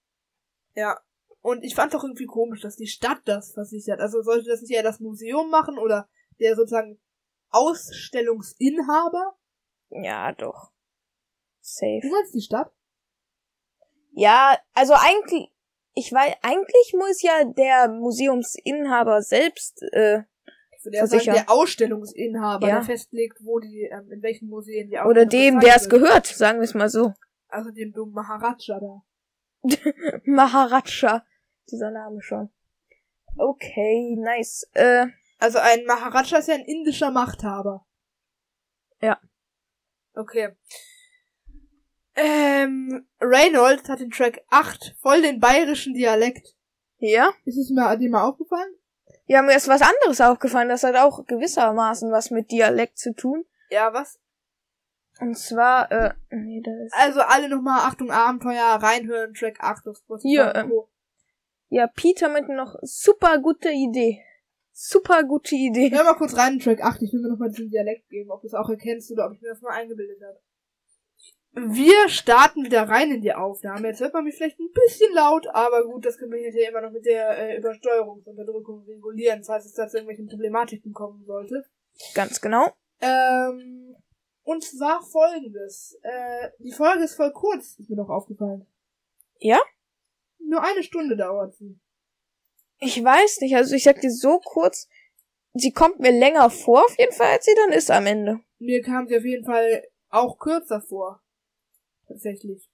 ja. 0.75 1.01
Und 1.41 1.65
ich 1.65 1.75
fand 1.75 1.95
doch 1.95 2.05
irgendwie 2.05 2.27
komisch, 2.27 2.61
dass 2.61 2.77
die 2.77 2.87
Stadt 2.87 3.21
das 3.25 3.53
versichert. 3.55 4.01
Also, 4.01 4.23
sollte 4.23 4.49
das 4.49 4.61
nicht 4.61 4.73
eher 4.73 4.83
das 4.83 5.01
Museum 5.01 5.51
machen 5.51 5.79
oder 5.79 6.09
der 6.39 6.55
sozusagen 6.55 7.01
Ausstellungsinhaber? 7.51 9.37
Ja, 9.91 10.33
doch. 10.33 10.71
Safe. 11.61 12.01
Du 12.03 12.09
meinst 12.11 12.35
die 12.35 12.43
Stadt? 12.43 12.71
Ja, 14.13 14.59
also 14.75 14.95
eigentlich, 14.95 15.51
ich 15.99 16.13
weiß, 16.13 16.35
eigentlich 16.43 16.95
muss 16.97 17.23
ja 17.23 17.45
der 17.45 17.89
Museumsinhaber 17.89 19.23
selbst, 19.23 19.83
äh, 19.93 20.23
Für 20.81 20.91
der, 20.91 21.07
sagen, 21.07 21.11
Versichern. 21.11 21.35
der 21.35 21.51
Ausstellungsinhaber, 21.51 22.69
Ja. 22.69 22.75
der 22.77 22.85
festlegt, 22.85 23.39
wo 23.43 23.59
die, 23.59 23.83
ähm, 23.91 24.11
in 24.13 24.23
welchen 24.23 24.49
Museen 24.49 24.89
die 24.91 24.97
oder 24.97 25.05
Ausstellung 25.07 25.29
dem, 25.31 25.55
gezeigt 25.61 25.67
der 25.67 25.77
es 25.77 25.89
gehört, 25.89 26.27
sagen 26.27 26.59
wir 26.59 26.65
es 26.65 26.75
mal 26.75 26.89
so. 26.89 27.13
Also 27.49 27.71
dem 27.71 27.93
dummen 27.93 28.15
Maharaja 28.15 28.79
da. 28.81 29.03
Maharaja. 30.25 31.25
Dieser 31.71 31.91
Name 31.91 32.23
schon. 32.23 32.51
Okay, 33.37 34.17
nice. 34.19 34.69
Äh, 34.75 35.07
Also 35.39 35.59
ein 35.59 35.85
Maharaja 35.85 36.39
ist 36.39 36.49
ja 36.49 36.55
ein 36.55 36.65
indischer 36.65 37.11
Machthaber. 37.11 37.87
Ja. 39.01 39.21
Okay. 40.15 40.57
Ähm, 42.21 43.07
Reynolds 43.21 43.89
hat 43.89 44.01
den 44.01 44.11
Track 44.11 44.43
8 44.51 44.97
voll 45.01 45.23
den 45.23 45.39
bayerischen 45.39 45.95
Dialekt. 45.95 46.57
ja? 46.99 47.33
Ist 47.45 47.59
es 47.59 47.71
mir 47.71 47.97
dir 47.97 48.11
mal 48.11 48.25
aufgefallen? 48.25 48.75
Ja, 49.27 49.41
mir 49.43 49.57
ist 49.57 49.69
was 49.69 49.83
anderes 49.83 50.21
aufgefallen. 50.21 50.69
Das 50.69 50.83
hat 50.83 50.97
auch 50.97 51.25
gewissermaßen 51.27 52.11
was 52.11 52.31
mit 52.31 52.51
Dialekt 52.51 52.99
zu 52.99 53.15
tun. 53.15 53.45
Ja, 53.71 53.93
was? 53.93 54.19
Und 55.21 55.39
zwar, 55.39 55.93
äh, 55.93 56.15
nee, 56.31 56.61
das 56.65 56.75
ist, 56.87 56.95
Also 56.95 57.21
alle 57.21 57.49
nochmal 57.49 57.81
Achtung 57.89 58.11
Abenteuer 58.11 58.65
reinhören, 58.65 59.35
Track 59.35 59.59
8 59.61 59.87
auf 59.87 59.99
Spotify. 59.99 60.29
Hier, 60.29 60.55
ähm, 60.57 60.73
ja, 61.69 61.87
Peter 61.87 62.29
mit 62.29 62.49
noch 62.49 62.77
super 62.83 63.39
gute 63.39 63.71
Idee. 63.71 64.25
Super 64.73 65.25
gute 65.25 65.55
Idee. 65.55 65.91
Hör 65.91 66.05
mal 66.05 66.15
kurz 66.15 66.37
rein 66.37 66.55
in 66.55 66.61
Track 66.61 66.83
8, 66.83 67.03
ich 67.03 67.13
will 67.13 67.21
mir 67.21 67.29
nochmal 67.29 67.51
diesen 67.51 67.69
Dialekt 67.69 68.09
geben, 68.09 68.31
ob 68.31 68.41
du 68.41 68.47
es 68.47 68.55
auch 68.55 68.69
erkennst 68.69 69.11
oder 69.13 69.27
ob 69.27 69.35
ich 69.35 69.41
mir 69.41 69.51
das 69.51 69.61
nur 69.61 69.73
eingebildet 69.73 70.21
habe. 70.23 70.41
Wir 71.53 72.09
starten 72.09 72.65
wieder 72.65 72.89
rein 72.89 73.11
in 73.11 73.21
die 73.21 73.33
Aufnahme. 73.33 73.89
Jetzt 73.89 74.01
hört 74.01 74.13
man 74.13 74.25
mich 74.25 74.37
vielleicht 74.37 74.61
ein 74.61 74.71
bisschen 74.73 75.13
laut, 75.15 75.47
aber 75.49 75.85
gut, 75.85 76.05
das 76.05 76.19
können 76.19 76.33
wir 76.33 76.39
hinterher 76.39 76.71
immer 76.71 76.83
noch 76.83 76.93
mit 76.93 77.05
der 77.05 77.37
äh, 77.39 77.57
Übersteuerungsunterdrückung 77.57 78.85
regulieren, 78.87 79.43
falls 79.43 79.65
es 79.65 79.75
da 79.75 79.89
zu 79.89 79.97
irgendwelchen 79.97 80.29
Problematiken 80.29 80.93
kommen 80.93 81.25
sollte. 81.25 81.65
Ganz 82.15 82.41
genau. 82.41 82.73
Ähm, 83.01 83.97
und 84.43 84.63
zwar 84.63 85.03
folgendes. 85.03 85.99
Äh, 86.03 86.51
die 86.59 86.73
Folge 86.73 87.05
ist 87.05 87.17
voll 87.17 87.33
kurz, 87.33 87.79
ist 87.79 87.91
mir 87.91 87.97
noch 87.97 88.09
aufgefallen. 88.09 88.67
Ja? 89.39 89.59
Nur 90.39 90.63
eine 90.63 90.83
Stunde 90.83 91.17
dauert 91.17 91.55
sie. 91.55 91.79
Ich 92.81 93.03
weiß 93.03 93.41
nicht, 93.41 93.57
also 93.57 93.75
ich 93.75 93.83
sag 93.83 94.01
dir 94.01 94.11
so 94.11 94.39
kurz, 94.39 94.89
sie 95.55 95.73
kommt 95.73 95.99
mir 95.99 96.13
länger 96.13 96.51
vor 96.51 96.85
auf 96.85 96.99
jeden 96.99 97.13
Fall, 97.13 97.33
als 97.33 97.45
sie 97.45 97.55
dann 97.55 97.73
ist 97.73 97.91
am 97.91 98.07
Ende. 98.07 98.41
Mir 98.59 98.83
kam 98.83 99.09
sie 99.09 99.17
auf 99.17 99.25
jeden 99.25 99.45
Fall 99.45 99.85
auch 100.11 100.39
kürzer 100.39 100.81
vor. 100.81 101.21
Tatsächlich. 102.09 102.69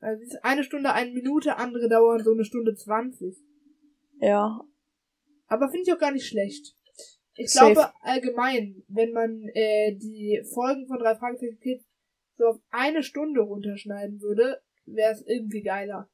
Also 0.00 0.38
eine 0.42 0.64
Stunde, 0.64 0.92
eine 0.92 1.12
Minute, 1.12 1.56
andere 1.56 1.88
dauern 1.88 2.22
so 2.22 2.32
eine 2.32 2.44
Stunde 2.44 2.74
zwanzig. 2.74 3.36
Ja. 4.18 4.60
Aber 5.46 5.68
finde 5.68 5.84
ich 5.86 5.92
auch 5.92 5.98
gar 5.98 6.12
nicht 6.12 6.26
schlecht. 6.26 6.74
Ich 7.34 7.52
Safe. 7.52 7.72
glaube 7.72 7.92
allgemein, 8.00 8.82
wenn 8.88 9.12
man 9.12 9.42
äh, 9.54 9.94
die 9.96 10.42
Folgen 10.52 10.86
von 10.86 10.98
drei 10.98 11.14
Fragezeichen 11.14 11.60
Kids 11.60 11.84
so 12.36 12.46
auf 12.46 12.60
eine 12.70 13.02
Stunde 13.02 13.40
runterschneiden 13.40 14.20
würde, 14.20 14.62
wäre 14.84 15.12
es 15.12 15.22
irgendwie 15.26 15.62
geiler. 15.62 16.10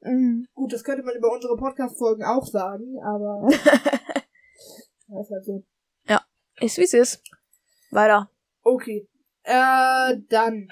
Mhm. 0.00 0.46
Gut, 0.54 0.72
das 0.72 0.84
könnte 0.84 1.02
man 1.02 1.16
über 1.16 1.32
unsere 1.32 1.56
Podcast-Folgen 1.56 2.24
auch 2.24 2.46
sagen, 2.46 2.98
aber 3.02 3.48
das 3.50 5.26
ist 5.26 5.30
halt 5.30 5.44
so. 5.44 5.64
Ist 6.60 6.78
wie 6.78 6.82
es 6.82 6.94
ist. 6.94 7.22
Weiter. 7.90 8.30
Okay. 8.62 9.08
Äh, 9.42 10.16
dann. 10.28 10.68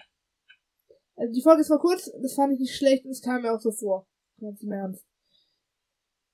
Also 1.22 1.34
die 1.34 1.42
Folge 1.42 1.60
ist 1.60 1.68
mal 1.68 1.78
kurz, 1.78 2.10
das 2.20 2.34
fand 2.34 2.52
ich 2.52 2.58
nicht 2.58 2.74
schlecht 2.76 3.04
und 3.04 3.12
es 3.12 3.22
kam 3.22 3.42
mir 3.42 3.52
auch 3.52 3.60
so 3.60 3.70
vor. 3.70 4.08
Ganz 4.40 4.60
im 4.62 4.72
Ernst. 4.72 5.04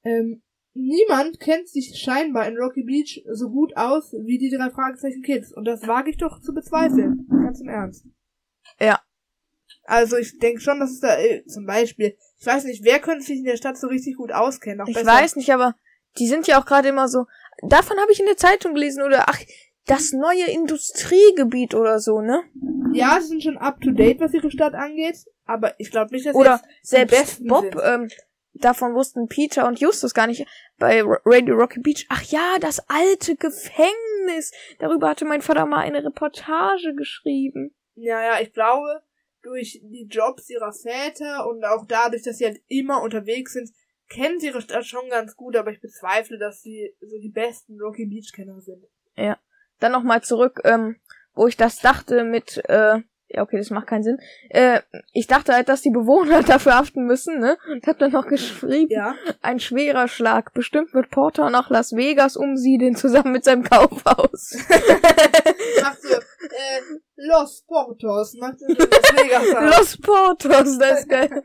Ähm, 0.03 0.42
niemand 0.72 1.40
kennt 1.40 1.68
sich 1.68 1.98
scheinbar 1.98 2.48
in 2.48 2.57
Rocky 2.57 2.85
Beach 2.85 3.22
so 3.33 3.51
gut 3.51 3.77
aus 3.77 4.12
wie 4.12 4.38
die 4.38 4.48
drei 4.48 4.70
Fragezeichen 4.70 5.22
Kids. 5.22 5.53
Und 5.53 5.66
das 5.66 5.87
wage 5.87 6.09
ich 6.09 6.16
doch 6.16 6.40
zu 6.40 6.55
bezweifeln. 6.55 7.27
Ganz 7.29 7.61
im 7.61 7.68
Ernst. 7.68 8.07
Ja. 8.81 9.03
Also 9.85 10.16
ich 10.16 10.38
denke 10.38 10.61
schon, 10.62 10.81
dass 10.81 10.90
es 10.92 11.01
da 11.01 11.18
äh, 11.18 11.44
zum 11.44 11.66
Beispiel, 11.66 12.16
ich 12.40 12.46
weiß 12.46 12.64
nicht, 12.64 12.83
wer 12.83 12.98
könnte 12.98 13.27
sich 13.27 13.38
in 13.40 13.44
der 13.44 13.57
Stadt 13.59 13.77
so 13.77 13.88
richtig 13.88 14.16
gut 14.16 14.33
auskennen? 14.33 14.87
Ich 14.88 14.94
besser- 14.94 15.07
weiß 15.07 15.37
nicht, 15.37 15.53
aber 15.53 15.74
die 16.18 16.29
sind 16.29 16.46
ja 16.46 16.59
auch 16.59 16.64
gerade 16.64 16.88
immer 16.88 17.09
so. 17.09 17.27
Davon 17.68 17.98
habe 17.98 18.12
ich 18.12 18.20
in 18.20 18.27
der 18.27 18.38
Zeitung 18.38 18.72
gelesen 18.72 19.03
oder 19.03 19.29
ach, 19.29 19.38
das 19.88 20.12
neue 20.12 20.51
Industriegebiet 20.51 21.74
oder 21.74 21.98
so, 21.98 22.20
ne? 22.20 22.42
Ja, 22.92 23.20
sie 23.20 23.29
sind 23.29 23.42
schon 23.42 23.59
up 23.59 23.81
to 23.81 23.90
date, 23.90 24.20
was 24.20 24.33
ihre 24.35 24.51
Stadt 24.51 24.74
angeht. 24.74 25.16
Aber 25.44 25.74
ich 25.79 25.90
glaube 25.90 26.12
nicht, 26.14 26.27
dass 26.27 26.35
sie 26.35 26.38
Oder 26.38 26.62
selbst 26.83 27.46
Bob, 27.46 27.64
sind. 27.72 27.81
ähm, 27.85 28.09
davon 28.55 28.94
wussten 28.94 29.29
Peter 29.29 29.66
und 29.66 29.81
Justus 29.81 30.14
gar 30.14 30.27
nicht 30.27 30.46
bei 30.79 31.03
Ra- 31.03 31.20
Radio 31.24 31.55
Rocky 31.57 31.81
Beach. 31.81 32.07
Ach 32.11 32.22
ja, 32.22 32.57
das 32.61 32.81
alte 32.88 33.37
Gefängnis. 33.37 34.53
Darüber 34.79 35.09
hatte 35.11 35.24
mein 35.24 35.42
Vater 35.42 35.66
mal 35.66 35.81
eine 35.81 36.05
Reportage 36.05 36.94
geschrieben. 36.94 37.74
Ja, 37.94 38.22
ja, 38.22 38.40
ich 38.40 38.53
glaube, 38.53 39.03
durch 39.42 39.81
die 39.83 40.07
Jobs 40.11 40.48
ihrer 40.51 40.72
Väter 40.72 41.48
und 41.48 41.64
auch 41.64 41.87
dadurch, 41.87 42.22
dass 42.22 42.38
sie 42.38 42.44
halt 42.46 42.61
immer 42.68 43.03
unterwegs 43.03 43.53
sind, 43.55 43.70
kennen 44.09 44.38
sie 44.40 44.46
ihre 44.46 44.61
Stadt 44.62 44.87
schon 44.87 45.09
ganz 45.11 45.37
gut, 45.37 45.57
aber 45.57 45.70
ich 45.70 45.81
bezweifle, 45.81 46.38
dass 46.38 46.62
sie 46.62 46.94
so 47.01 47.18
die 47.18 47.31
besten 47.31 47.79
Rocky 47.81 48.07
Beach 48.07 48.33
Kenner 48.35 48.61
sind. 48.61 48.85
Dann 49.81 49.93
nochmal 49.93 50.23
zurück, 50.23 50.61
ähm, 50.64 50.97
wo 51.35 51.47
ich 51.47 51.57
das 51.57 51.81
dachte 51.81 52.25
mit, 52.25 52.62
äh, 52.69 53.01
ja, 53.31 53.43
okay, 53.43 53.59
das 53.59 53.69
macht 53.69 53.87
keinen 53.88 54.03
Sinn. 54.03 54.17
Äh, 54.49 54.81
ich 55.12 55.27
dachte 55.27 55.53
halt, 55.53 55.69
dass 55.69 55.83
die 55.83 55.91
Bewohner 55.91 56.43
dafür 56.47 56.77
haften 56.77 57.05
müssen, 57.05 57.38
ne? 57.38 57.59
Und 57.71 57.87
hab 57.87 57.99
dann 57.99 58.12
noch 58.12 58.27
geschrieben, 58.27 58.91
Ja. 58.91 59.14
ein 59.43 59.61
schwerer 59.61 60.09
Schlag. 60.09 60.55
Bestimmt 60.55 60.95
wird 60.95 61.11
Porter 61.11 61.51
nach 61.51 61.69
Las 61.69 61.93
Vegas 61.93 62.37
umsiedeln, 62.37 62.97
zusammen 62.97 63.33
mit 63.33 63.45
seinem 63.45 63.64
Kaufhaus. 63.64 64.57
Macht 65.83 66.05
ihr, 66.05 66.17
äh, 66.19 66.81
Los 67.17 67.64
Portos, 67.67 68.35
macht 68.41 68.61
ihr 68.62 68.69
Las 68.77 68.88
Vegas. 68.88 69.77
Los 69.79 69.97
Portos, 69.99 70.79
das 70.79 71.01
ist 71.01 71.09
geil. 71.09 71.43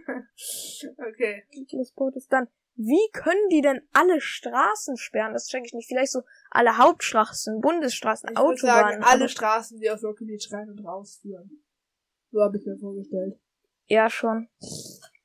Okay. 0.97 1.43
Los 1.73 1.91
Portos. 1.91 2.27
Dann, 2.29 2.47
wie 2.75 3.09
können 3.11 3.49
die 3.51 3.61
denn 3.61 3.81
alle 3.93 4.19
Straßen 4.19 4.97
sperren? 4.97 5.33
Das 5.33 5.47
check 5.47 5.63
ich 5.65 5.73
nicht. 5.73 5.87
Vielleicht 5.87 6.11
so 6.11 6.21
alle 6.49 6.77
Hauptstraßen, 6.77 7.61
Bundesstraßen, 7.61 8.29
Ich 8.31 8.37
Autobahnen. 8.37 9.01
sagen, 9.01 9.03
alle 9.03 9.29
Straßen, 9.29 9.79
die 9.79 9.89
aus 9.89 10.03
Rocky 10.03 10.25
Beach 10.25 10.49
rein 10.51 10.69
und 10.69 10.83
raus 10.85 11.19
führen. 11.21 11.63
So 12.31 12.41
habe 12.41 12.57
ich 12.57 12.65
mir 12.65 12.77
vorgestellt. 12.77 13.37
Ja, 13.85 14.09
schon. 14.09 14.49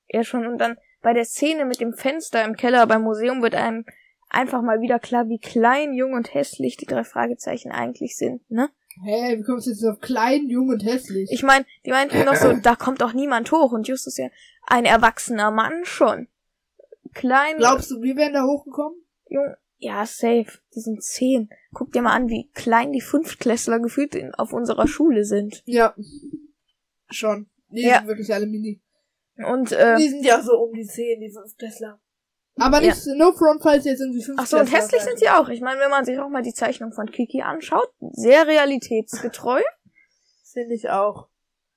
Ja, 0.09 0.25
schon. 0.25 0.47
Und 0.47 0.59
dann 0.59 0.77
bei 1.01 1.15
der 1.15 1.25
Szene 1.25 1.65
mit 1.65 1.81
dem 1.81 1.95
Fenster 1.95 2.45
im 2.45 2.57
Keller 2.57 2.87
beim 2.87 3.03
Museum 3.03 3.43
wird 3.43 3.55
einem 3.55 3.85
einfach 4.31 4.63
mal 4.63 4.81
wieder 4.81 4.99
klar, 4.99 5.29
wie 5.29 5.39
klein, 5.39 5.95
jung 5.95 6.13
und 6.13 6.35
hässlich 6.35 6.77
die 6.77 6.87
drei 6.87 7.05
Fragezeichen 7.05 7.73
eigentlich 7.73 8.17
sind, 8.17 8.43
ne? 8.51 8.69
Hä, 9.05 9.39
wie 9.39 9.43
kommst 9.43 9.67
du 9.67 9.71
jetzt 9.71 9.85
auf 9.85 10.01
klein, 10.01 10.49
jung 10.49 10.69
und 10.69 10.85
hässlich? 10.85 11.31
Ich 11.33 11.43
meine, 11.45 11.65
die 11.87 11.91
meinten 11.91 12.25
noch 12.25 12.35
so, 12.35 12.53
da 12.63 12.75
kommt 12.75 13.01
doch 13.01 13.13
niemand 13.13 13.53
hoch 13.53 13.73
und 13.73 13.87
Justus 13.87 14.19
ja 14.19 14.29
ein 14.67 14.85
erwachsener 14.85 15.51
Mann 15.51 15.85
schon. 15.85 16.29
Klein, 17.19 17.57
Glaubst 17.59 17.91
du, 17.91 18.01
wir 18.01 18.17
wären 18.17 18.33
da 18.33 18.45
hochgekommen? 18.45 18.99
jung, 19.29 19.55
ja, 19.81 20.05
safe. 20.07 20.47
Die 20.75 20.81
sind 20.81 21.03
zehn. 21.05 21.51
Guck 21.73 21.93
dir 21.93 22.03
mal 22.03 22.13
an, 22.15 22.29
wie 22.29 22.49
klein 22.55 22.93
die 22.93 23.01
Fünftklässler 23.01 23.79
gefühlt 23.79 24.15
in, 24.15 24.35
auf 24.35 24.53
unserer 24.53 24.89
Schule 24.89 25.25
sind. 25.25 25.63
Ja. 25.67 25.95
Schon. 27.11 27.49
Die 27.69 27.83
Ja. 27.83 27.99
sind 27.99 28.09
wirklich 28.09 28.33
alle 28.33 28.47
mini. 28.47 28.81
Und, 29.37 29.71
äh, 29.73 29.97
Die 29.97 30.09
sind 30.09 30.25
ja 30.25 30.41
so 30.43 30.59
um 30.59 30.73
die 30.73 30.85
10, 30.87 31.21
die 31.21 31.31
5 31.31 31.55
Tesla. 31.57 32.01
Aber 32.57 32.81
nicht, 32.81 33.07
no 33.17 33.33
front, 33.33 33.63
falls 33.63 33.85
jetzt 33.85 34.01
irgendwie 34.01 34.23
5 34.23 34.39
Ach 34.41 34.47
so, 34.47 34.59
und 34.59 34.73
hässlich 34.73 35.01
sind 35.03 35.19
sie 35.21 35.29
auch. 35.29 35.49
Ich 35.49 35.61
meine, 35.61 35.79
wenn 35.81 35.91
man 35.91 36.05
sich 36.05 36.19
auch 36.19 36.29
mal 36.29 36.43
die 36.43 36.55
Zeichnung 36.55 36.93
von 36.93 37.07
Kiki 37.11 37.43
anschaut, 37.43 37.89
sehr 38.01 38.49
realitätsgetreu. 38.49 39.61
Finde 40.53 40.75
ich 40.75 40.91
auch. 40.91 41.29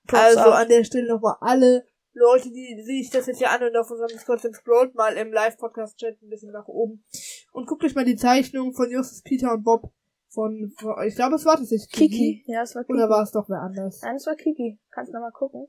Props 0.07 0.23
also 0.37 0.39
auch. 0.39 0.55
an 0.55 0.69
der 0.69 0.83
Stelle 0.83 1.07
nochmal 1.07 1.35
alle 1.39 1.85
Leute, 2.13 2.51
die 2.51 2.81
sich 2.83 3.09
das 3.09 3.27
jetzt 3.27 3.37
hier 3.37 3.51
anhören 3.51 3.75
auf 3.77 3.89
unserem 3.89 4.09
Discord, 4.09 4.41
scrollt 4.41 4.95
mal 4.95 5.13
im 5.15 5.31
Live-Podcast-Chat 5.31 6.21
ein 6.21 6.29
bisschen 6.29 6.51
nach 6.51 6.67
oben. 6.67 7.03
Und 7.53 7.67
guckt 7.67 7.83
euch 7.83 7.95
mal 7.95 8.05
die 8.05 8.15
Zeichnung 8.15 8.73
von 8.73 8.91
Justus, 8.91 9.21
Peter 9.21 9.53
und 9.53 9.63
Bob 9.63 9.93
von, 10.29 10.71
von 10.77 10.95
ich 11.05 11.15
glaube, 11.15 11.35
es 11.35 11.45
war 11.45 11.57
tatsächlich 11.57 11.89
Kiki. 11.89 12.09
Kiki. 12.09 12.43
Ja, 12.47 12.63
es 12.63 12.75
war 12.75 12.83
Kiki. 12.83 12.93
Oder 12.93 13.09
war 13.09 13.23
es 13.23 13.31
doch 13.31 13.49
wer 13.49 13.61
anders? 13.61 14.01
Nein, 14.01 14.15
es 14.15 14.25
war 14.25 14.35
Kiki. 14.35 14.79
Kannst 14.91 15.09
du 15.09 15.17
noch 15.17 15.21
mal 15.21 15.31
gucken. 15.31 15.67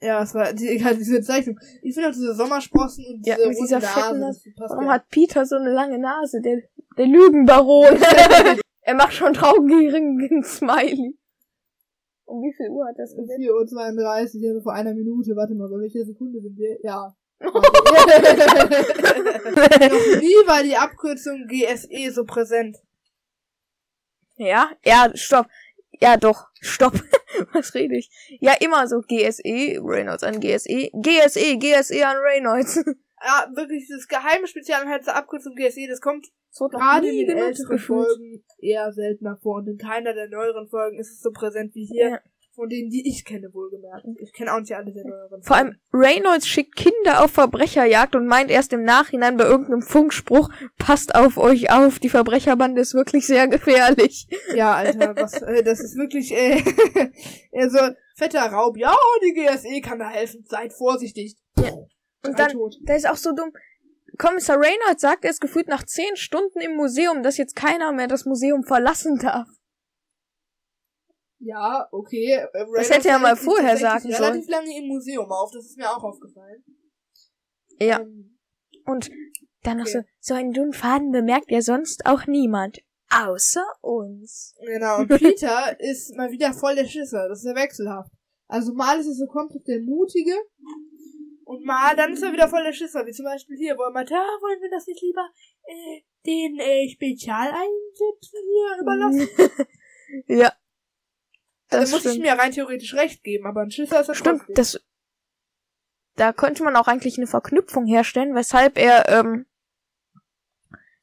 Ja, 0.00 0.22
es 0.22 0.34
war 0.34 0.52
die, 0.52 0.68
egal, 0.76 0.96
diese 0.96 1.22
Zeichnung. 1.22 1.58
Ich 1.82 1.94
finde 1.94 2.10
auch 2.10 2.14
diese 2.14 2.34
Sommersprossen 2.34 3.04
und 3.06 3.26
Ja, 3.26 3.36
diese 3.36 3.48
mit 3.48 3.58
dieser 3.58 3.76
runde 3.76 3.86
fetten 3.88 4.20
Nase, 4.20 4.50
Warum 4.56 4.84
ja. 4.86 4.92
hat 4.92 5.08
Peter 5.08 5.46
so 5.46 5.56
eine 5.56 5.72
lange 5.72 5.98
Nase? 5.98 6.40
Der, 6.42 6.62
der 6.98 7.06
Lügenbaron. 7.06 7.96
er 8.82 8.94
macht 8.94 9.14
schon 9.14 9.32
traugierigen 9.32 10.42
Smiley. 10.42 11.16
Um 12.26 12.42
wie 12.42 12.52
viel 12.54 12.70
Uhr 12.70 12.86
hat 12.86 12.98
das 12.98 13.14
gesetzt? 13.14 13.38
4 13.38 13.54
Uhr 13.54 13.66
32, 13.66 14.46
also 14.48 14.60
vor 14.60 14.74
einer 14.74 14.94
Minute. 14.94 15.36
Warte 15.36 15.54
mal, 15.54 15.68
bei 15.68 15.78
welcher 15.78 16.04
Sekunde 16.04 16.40
sind 16.40 16.58
wir? 16.58 16.76
Ja. 16.82 17.14
Noch 17.40 17.52
nie 20.20 20.46
war 20.46 20.62
die 20.62 20.76
Abkürzung 20.76 21.46
GSE 21.46 22.10
so 22.12 22.24
präsent. 22.24 22.76
Ja, 24.36 24.70
ja, 24.84 25.10
stopp. 25.14 25.46
Ja, 26.00 26.16
doch, 26.16 26.48
stopp. 26.60 26.94
Was 27.52 27.74
rede 27.74 27.96
ich? 27.96 28.10
Ja, 28.40 28.54
immer 28.60 28.88
so 28.88 29.00
GSE, 29.00 29.80
Reynolds 29.82 30.22
an 30.22 30.40
GSE, 30.40 30.90
GSE, 30.92 31.58
GSE 31.58 32.06
an 32.06 32.16
Reynolds. 32.16 32.82
Ja, 33.24 33.50
wirklich, 33.54 33.88
das 33.88 34.06
geheime 34.06 34.46
Spezialeinheit 34.46 35.02
zur 35.02 35.16
Abkürzung 35.16 35.54
GSE, 35.54 35.88
das 35.88 36.02
kommt 36.02 36.26
Noch 36.60 36.70
gerade 36.70 37.08
in 37.08 37.26
den 37.26 37.38
älteren. 37.38 37.78
Folgen 37.78 38.44
eher 38.58 38.92
seltener 38.92 39.36
vor. 39.42 39.56
Und 39.56 39.68
in 39.68 39.78
keiner 39.78 40.14
der 40.14 40.28
neueren 40.28 40.68
Folgen 40.68 40.98
ist 40.98 41.12
es 41.12 41.20
so 41.20 41.30
präsent 41.30 41.74
wie 41.74 41.86
hier. 41.86 42.08
Ja. 42.10 42.20
Von 42.54 42.70
denen, 42.70 42.88
die 42.88 43.06
ich 43.06 43.26
kenne, 43.26 43.52
wohlgemerkt. 43.52 44.06
Ich 44.18 44.32
kenne 44.32 44.54
auch 44.54 44.60
nicht 44.60 44.74
alle 44.74 44.90
der 44.90 45.04
neueren 45.04 45.42
Vor 45.42 45.56
allem, 45.56 45.76
Reynolds 45.92 46.48
schickt 46.48 46.74
Kinder 46.74 47.22
auf 47.22 47.32
Verbrecherjagd 47.32 48.16
und 48.16 48.26
meint 48.26 48.50
erst 48.50 48.72
im 48.72 48.82
Nachhinein 48.82 49.36
bei 49.36 49.44
irgendeinem 49.44 49.82
Funkspruch, 49.82 50.48
passt 50.78 51.14
auf 51.14 51.36
euch 51.36 51.70
auf, 51.70 51.98
die 51.98 52.08
Verbrecherbande 52.08 52.80
ist 52.80 52.94
wirklich 52.94 53.26
sehr 53.26 53.46
gefährlich. 53.46 54.26
Ja, 54.54 54.72
Alter, 54.72 55.14
was, 55.16 55.34
äh, 55.42 55.62
das 55.62 55.80
ist 55.80 55.98
wirklich, 55.98 56.32
äh, 56.32 56.62
äh, 57.52 57.68
so 57.68 57.78
ein 57.78 57.96
fetter 58.16 58.46
Raub. 58.46 58.78
Ja, 58.78 58.96
die 59.22 59.34
GSE 59.34 59.82
kann 59.82 59.98
da 59.98 60.08
helfen. 60.08 60.42
Seid 60.48 60.72
vorsichtig. 60.72 61.36
Und 62.26 62.38
Drei 62.38 62.46
dann, 62.46 62.52
tot. 62.52 62.76
da 62.84 62.94
ist 62.94 63.08
auch 63.08 63.16
so 63.16 63.32
dumm. 63.34 63.52
Kommissar 64.18 64.58
Reynolds 64.58 65.02
sagt, 65.02 65.24
er 65.24 65.30
ist 65.30 65.40
gefühlt 65.40 65.68
nach 65.68 65.84
zehn 65.84 66.16
Stunden 66.16 66.60
im 66.60 66.74
Museum, 66.76 67.22
dass 67.22 67.36
jetzt 67.36 67.56
keiner 67.56 67.92
mehr 67.92 68.08
das 68.08 68.24
Museum 68.24 68.62
verlassen 68.64 69.18
darf. 69.18 69.48
Ja, 71.38 71.86
okay. 71.92 72.32
Äh, 72.32 72.46
Reynolds 72.62 72.90
hätte 72.90 73.08
er 73.08 73.18
mal 73.18 73.36
vorher 73.36 73.76
sagen 73.76 74.12
relativ 74.12 74.48
lange 74.48 74.76
im 74.78 74.88
Museum 74.88 75.30
auf. 75.30 75.50
Das 75.52 75.64
ist 75.64 75.76
mir 75.76 75.90
auch 75.90 76.02
aufgefallen. 76.02 76.64
Ja. 77.78 78.00
Ähm, 78.00 78.38
Und 78.86 79.10
dann 79.62 79.78
noch 79.78 79.86
Okay. 79.86 80.02
so, 80.20 80.32
so 80.32 80.34
einen 80.34 80.52
dünnen 80.52 80.72
Faden 80.72 81.10
bemerkt 81.12 81.50
ja 81.50 81.60
sonst 81.60 82.06
auch 82.06 82.26
niemand. 82.26 82.78
Außer 83.10 83.64
uns. 83.82 84.54
Genau, 84.64 84.98
und 85.00 85.08
Peter 85.08 85.78
ist 85.78 86.16
mal 86.16 86.30
wieder 86.30 86.52
voll 86.52 86.74
der 86.74 86.86
Schisser. 86.86 87.28
Das 87.28 87.40
ist 87.40 87.44
ja 87.46 87.54
wechselhaft. 87.54 88.10
Also 88.48 88.72
mal 88.74 88.98
ist 88.98 89.06
er 89.06 89.14
so 89.14 89.26
komplett 89.26 89.66
der 89.66 89.80
Mutige 89.82 90.34
und 91.46 91.64
mal 91.64 91.94
dann 91.94 92.12
ist 92.12 92.22
er 92.22 92.32
wieder 92.32 92.48
voll 92.48 92.64
der 92.64 92.72
Schisser. 92.72 93.06
Wie 93.06 93.12
zum 93.12 93.24
Beispiel 93.24 93.56
hier, 93.56 93.78
wo 93.78 93.82
er 93.84 93.92
meint, 93.92 94.10
ah, 94.12 94.38
wollen 94.40 94.60
wir 94.60 94.68
das 94.68 94.86
nicht 94.88 95.00
lieber 95.00 95.28
äh, 95.64 96.02
den 96.26 96.58
äh, 96.58 96.88
Spezialeinsätzen 96.90 98.40
hier 98.44 98.82
überlassen? 98.82 99.28
ja. 100.26 100.52
Da 101.68 101.80
Das 101.80 101.90
muss 101.92 102.04
ich 102.04 102.10
stimmt. 102.12 102.24
mir 102.26 102.32
rein 102.32 102.50
theoretisch 102.50 102.94
recht 102.94 103.22
geben, 103.22 103.46
aber 103.46 103.60
ein 103.62 103.70
Schisser 103.70 104.00
ist 104.00 104.08
er 104.08 104.14
Stimmt, 104.16 104.38
trotzdem. 104.40 104.54
das. 104.56 104.80
Da 106.16 106.32
könnte 106.32 106.64
man 106.64 106.74
auch 106.76 106.88
eigentlich 106.88 107.16
eine 107.16 107.26
Verknüpfung 107.28 107.86
herstellen, 107.86 108.34
weshalb 108.34 108.76
er 108.76 109.08
ähm, 109.08 109.46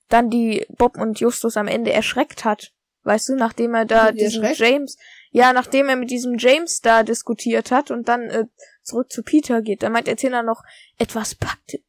dann 0.09 0.29
die 0.29 0.65
Bob 0.77 0.97
und 0.97 1.19
Justus 1.21 1.55
am 1.55 1.67
Ende 1.67 1.93
erschreckt 1.93 2.43
hat. 2.43 2.73
Weißt 3.03 3.29
du, 3.29 3.35
nachdem 3.35 3.75
er 3.75 3.85
da 3.85 4.11
Die 4.11 4.19
diesen 4.19 4.43
erschreckt? 4.43 4.71
James, 4.71 4.97
ja, 5.31 5.53
nachdem 5.53 5.87
er 5.89 5.95
mit 5.95 6.09
diesem 6.11 6.37
James 6.37 6.81
da 6.81 7.03
diskutiert 7.03 7.71
hat 7.71 7.91
und 7.91 8.07
dann 8.09 8.23
äh, 8.29 8.45
zurück 8.83 9.11
zu 9.11 9.23
Peter 9.23 9.61
geht, 9.61 9.83
dann 9.83 9.91
meint 9.91 10.07
der 10.07 10.13
Erzähler 10.13 10.43
noch, 10.43 10.63
etwas 10.97 11.35
packte 11.35 11.79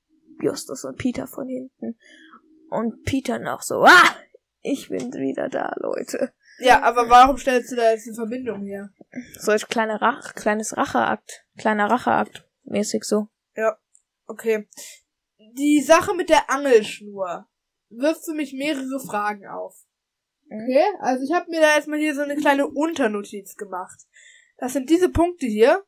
Justus 0.41 0.85
und 0.85 0.97
Peter 0.99 1.27
von 1.27 1.49
hinten. 1.49 1.99
Und 2.71 3.05
Peter 3.05 3.39
noch 3.39 3.63
so, 3.63 3.85
ah, 3.85 4.17
ich 4.61 4.89
bin 4.89 5.13
wieder 5.13 5.49
da, 5.49 5.75
Leute. 5.77 6.33
Ja, 6.59 6.83
aber 6.83 7.09
warum 7.09 7.37
stellst 7.37 7.73
du 7.73 7.77
da 7.77 7.91
jetzt 7.91 8.07
eine 8.07 8.15
Verbindung 8.15 8.65
her? 8.65 8.91
Solch 9.39 9.69
kleine 9.69 10.01
Rach, 10.01 10.35
kleines 10.35 10.77
Racheakt, 10.77 11.45
kleiner 11.59 11.91
Racheakt, 11.91 12.49
mäßig 12.65 13.05
so. 13.05 13.29
Okay. 14.27 14.69
Die 15.57 15.83
Sache 15.83 16.15
mit 16.15 16.31
der 16.31 16.51
Angelschnur 16.51 17.47
wirft 17.91 18.25
für 18.25 18.35
mich 18.35 18.53
mehrere 18.53 19.01
Fragen 19.01 19.47
auf. 19.47 19.77
Okay, 20.47 20.85
also 21.01 21.25
ich 21.25 21.33
habe 21.33 21.51
mir 21.51 21.61
da 21.61 21.75
erstmal 21.75 21.99
hier 21.99 22.15
so 22.15 22.23
eine 22.23 22.37
kleine 22.37 22.67
Unternotiz 22.67 23.57
gemacht. 23.57 24.01
Das 24.59 24.73
sind 24.73 24.91
diese 24.91 25.09
Punkte 25.09 25.47
hier. 25.47 25.85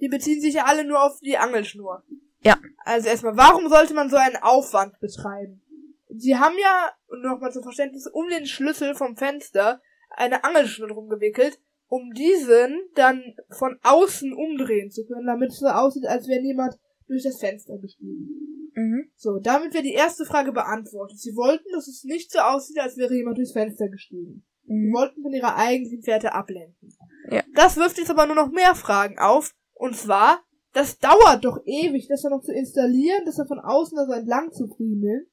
Die 0.00 0.08
beziehen 0.08 0.40
sich 0.40 0.54
ja 0.54 0.64
alle 0.64 0.84
nur 0.84 1.02
auf 1.02 1.18
die 1.20 1.38
Angelschnur. 1.38 2.02
Ja. 2.42 2.58
Also 2.84 3.08
erstmal, 3.08 3.36
warum 3.36 3.68
sollte 3.68 3.94
man 3.94 4.10
so 4.10 4.16
einen 4.16 4.36
Aufwand 4.36 4.98
betreiben? 5.00 5.62
Sie 6.08 6.36
haben 6.36 6.56
ja, 6.60 6.90
nochmal 7.22 7.52
zum 7.52 7.62
Verständnis, 7.62 8.06
um 8.06 8.28
den 8.28 8.46
Schlüssel 8.46 8.94
vom 8.94 9.16
Fenster 9.16 9.80
eine 10.10 10.44
Angelschnur 10.44 10.88
drum 10.88 11.08
gewickelt, 11.08 11.58
um 11.88 12.12
diesen 12.12 12.80
dann 12.94 13.22
von 13.50 13.78
außen 13.82 14.32
umdrehen 14.32 14.90
zu 14.90 15.04
können, 15.06 15.26
damit 15.26 15.50
es 15.50 15.58
so 15.58 15.66
aussieht, 15.66 16.06
als 16.06 16.28
wäre 16.28 16.42
niemand 16.42 16.78
durch 17.06 17.22
das 17.22 17.38
Fenster 17.40 17.78
gestiegen. 17.78 18.70
Mhm. 18.74 19.10
So, 19.16 19.38
damit 19.38 19.72
wäre 19.74 19.82
die 19.82 19.92
erste 19.92 20.24
Frage 20.24 20.52
beantwortet. 20.52 21.18
Sie 21.18 21.36
wollten, 21.36 21.70
dass 21.72 21.88
es 21.88 22.04
nicht 22.04 22.30
so 22.30 22.40
aussieht, 22.40 22.78
als 22.78 22.96
wäre 22.96 23.14
jemand 23.14 23.38
durchs 23.38 23.52
Fenster 23.52 23.88
gestiegen. 23.88 24.44
Mhm. 24.66 24.92
wollten 24.94 25.22
von 25.22 25.32
ihrer 25.32 25.56
eigentlichen 25.56 26.02
Fährte 26.02 26.32
ablenken. 26.32 26.96
Ja. 27.30 27.42
Das 27.54 27.76
wirft 27.76 27.98
jetzt 27.98 28.10
aber 28.10 28.26
nur 28.26 28.36
noch 28.36 28.50
mehr 28.50 28.74
Fragen 28.74 29.18
auf. 29.18 29.54
Und 29.74 29.96
zwar, 29.96 30.40
das 30.72 30.98
dauert 30.98 31.44
doch 31.44 31.58
ewig, 31.64 32.06
das 32.08 32.22
dann 32.22 32.32
noch 32.32 32.42
zu 32.42 32.52
installieren, 32.52 33.22
das 33.26 33.36
dann 33.36 33.48
von 33.48 33.60
außen 33.60 33.96
da 33.96 34.06
so 34.06 34.12
entlang 34.12 34.52
zu 34.52 34.66
friemeln. 34.68 35.26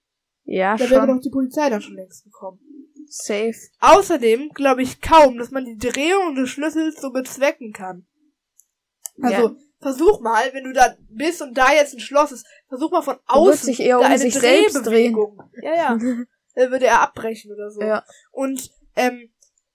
Ja, 0.44 0.76
Da 0.76 0.90
wäre 0.90 1.08
doch 1.08 1.20
die 1.22 1.30
Polizei 1.30 1.70
dann 1.70 1.82
schon 1.82 1.96
längst 1.96 2.24
gekommen. 2.24 2.60
Safe. 3.08 3.54
Außerdem 3.80 4.50
glaube 4.50 4.82
ich 4.82 5.02
kaum, 5.02 5.38
dass 5.38 5.52
man 5.52 5.66
die 5.66 5.78
Drehung 5.78 6.36
des 6.36 6.50
Schlüssels 6.50 7.00
so 7.02 7.12
bezwecken 7.12 7.74
kann. 7.74 8.08
Also, 9.22 9.50
Ja. 9.50 9.56
versuch 9.80 10.22
mal, 10.22 10.44
wenn 10.54 10.64
du 10.64 10.74
da 10.74 10.96
bist 11.10 11.42
und 11.42 11.56
da 11.58 11.72
jetzt 11.74 11.94
ein 11.94 12.00
Schloss 12.00 12.32
ist, 12.32 12.46
versuch 12.70 12.92
mal 12.92 13.02
von 13.02 13.18
außen 13.28 13.66
sich 13.66 13.80
eher 13.82 13.98
da 14.00 14.06
um 14.06 14.06
eine 14.06 14.18
sich 14.18 14.34
selbst 14.34 14.76
drehen. 14.86 15.14
Drehbewegung. 15.14 15.42
Ja, 15.62 15.76
ja. 15.76 15.98
Dann 16.56 16.72
würde 16.72 16.86
er 16.88 17.02
abbrechen 17.02 17.52
oder 17.54 17.70
so. 17.72 17.82
Ja. 17.82 18.04
Und 18.32 18.72
ähm, 18.96 19.32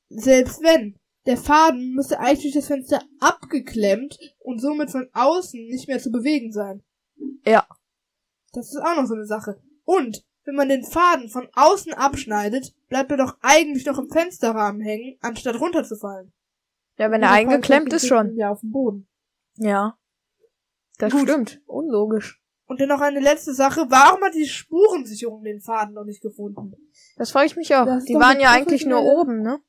selbst 0.09 0.62
wenn, 0.62 0.99
der 1.27 1.37
Faden 1.37 1.93
müsste 1.95 2.20
eigentlich 2.20 2.43
durch 2.43 2.55
das 2.55 2.68
Fenster 2.68 3.03
abgeklemmt 3.20 4.18
und 4.39 4.61
somit 4.61 4.91
von 4.91 5.09
außen 5.12 5.66
nicht 5.66 5.89
mehr 5.89 5.99
zu 5.99 6.11
bewegen 6.11 6.53
sein. 6.53 6.83
Ja. 7.45 7.66
Das 8.53 8.68
ist 8.68 8.81
auch 8.81 8.97
noch 8.97 9.07
so 9.07 9.14
eine 9.14 9.27
Sache. 9.27 9.61
Und 9.85 10.24
wenn 10.45 10.55
man 10.55 10.68
den 10.68 10.85
Faden 10.85 11.29
von 11.29 11.49
außen 11.55 11.93
abschneidet, 11.93 12.74
bleibt 12.89 13.11
er 13.11 13.16
doch 13.16 13.37
eigentlich 13.41 13.85
noch 13.85 13.99
im 13.99 14.09
Fensterrahmen 14.09 14.81
hängen, 14.81 15.18
anstatt 15.20 15.61
runterzufallen. 15.61 16.33
Ja, 16.99 17.11
wenn 17.11 17.22
er 17.22 17.33
eingeklemmt 17.33 17.93
ist 17.93 18.07
schon. 18.07 18.37
Ja, 18.37 18.51
auf 18.51 18.61
dem 18.61 18.70
Boden. 18.70 19.09
Ja. 19.57 19.99
Das 20.99 21.12
Gut. 21.12 21.22
stimmt. 21.22 21.61
Unlogisch. 21.66 22.41
Und 22.66 22.81
dann 22.81 22.89
noch 22.89 23.01
eine 23.01 23.20
letzte 23.20 23.55
Sache. 23.55 23.87
Warum 23.89 24.22
hat 24.22 24.35
die 24.35 24.47
Spurensicherung 24.47 25.45
den 25.45 25.61
Faden 25.61 25.95
noch 25.95 26.05
nicht 26.05 26.22
gefunden? 26.22 26.72
Das 27.16 27.31
frage 27.31 27.47
ich 27.47 27.57
mich 27.57 27.74
auch. 27.74 27.85
Das 27.85 28.05
Die 28.05 28.14
waren 28.14 28.41
ja 28.41 28.51
eigentlich 28.51 28.87
nur 28.87 29.03
oben, 29.03 29.43
ne? 29.43 29.61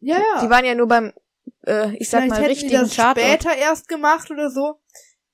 Ja, 0.00 0.18
ja. 0.18 0.44
Die 0.44 0.50
waren 0.50 0.64
ja 0.64 0.74
nur 0.74 0.86
beim, 0.88 1.12
äh, 1.66 1.96
ich 1.96 2.08
sag 2.08 2.20
Vielleicht 2.22 2.30
mal, 2.30 2.36
hätten 2.38 2.46
richtigen 2.50 2.70
die 2.70 2.76
das 2.76 2.94
Charter. 2.96 3.20
später 3.20 3.56
erst 3.56 3.88
gemacht 3.88 4.30
oder 4.30 4.50
so. 4.50 4.80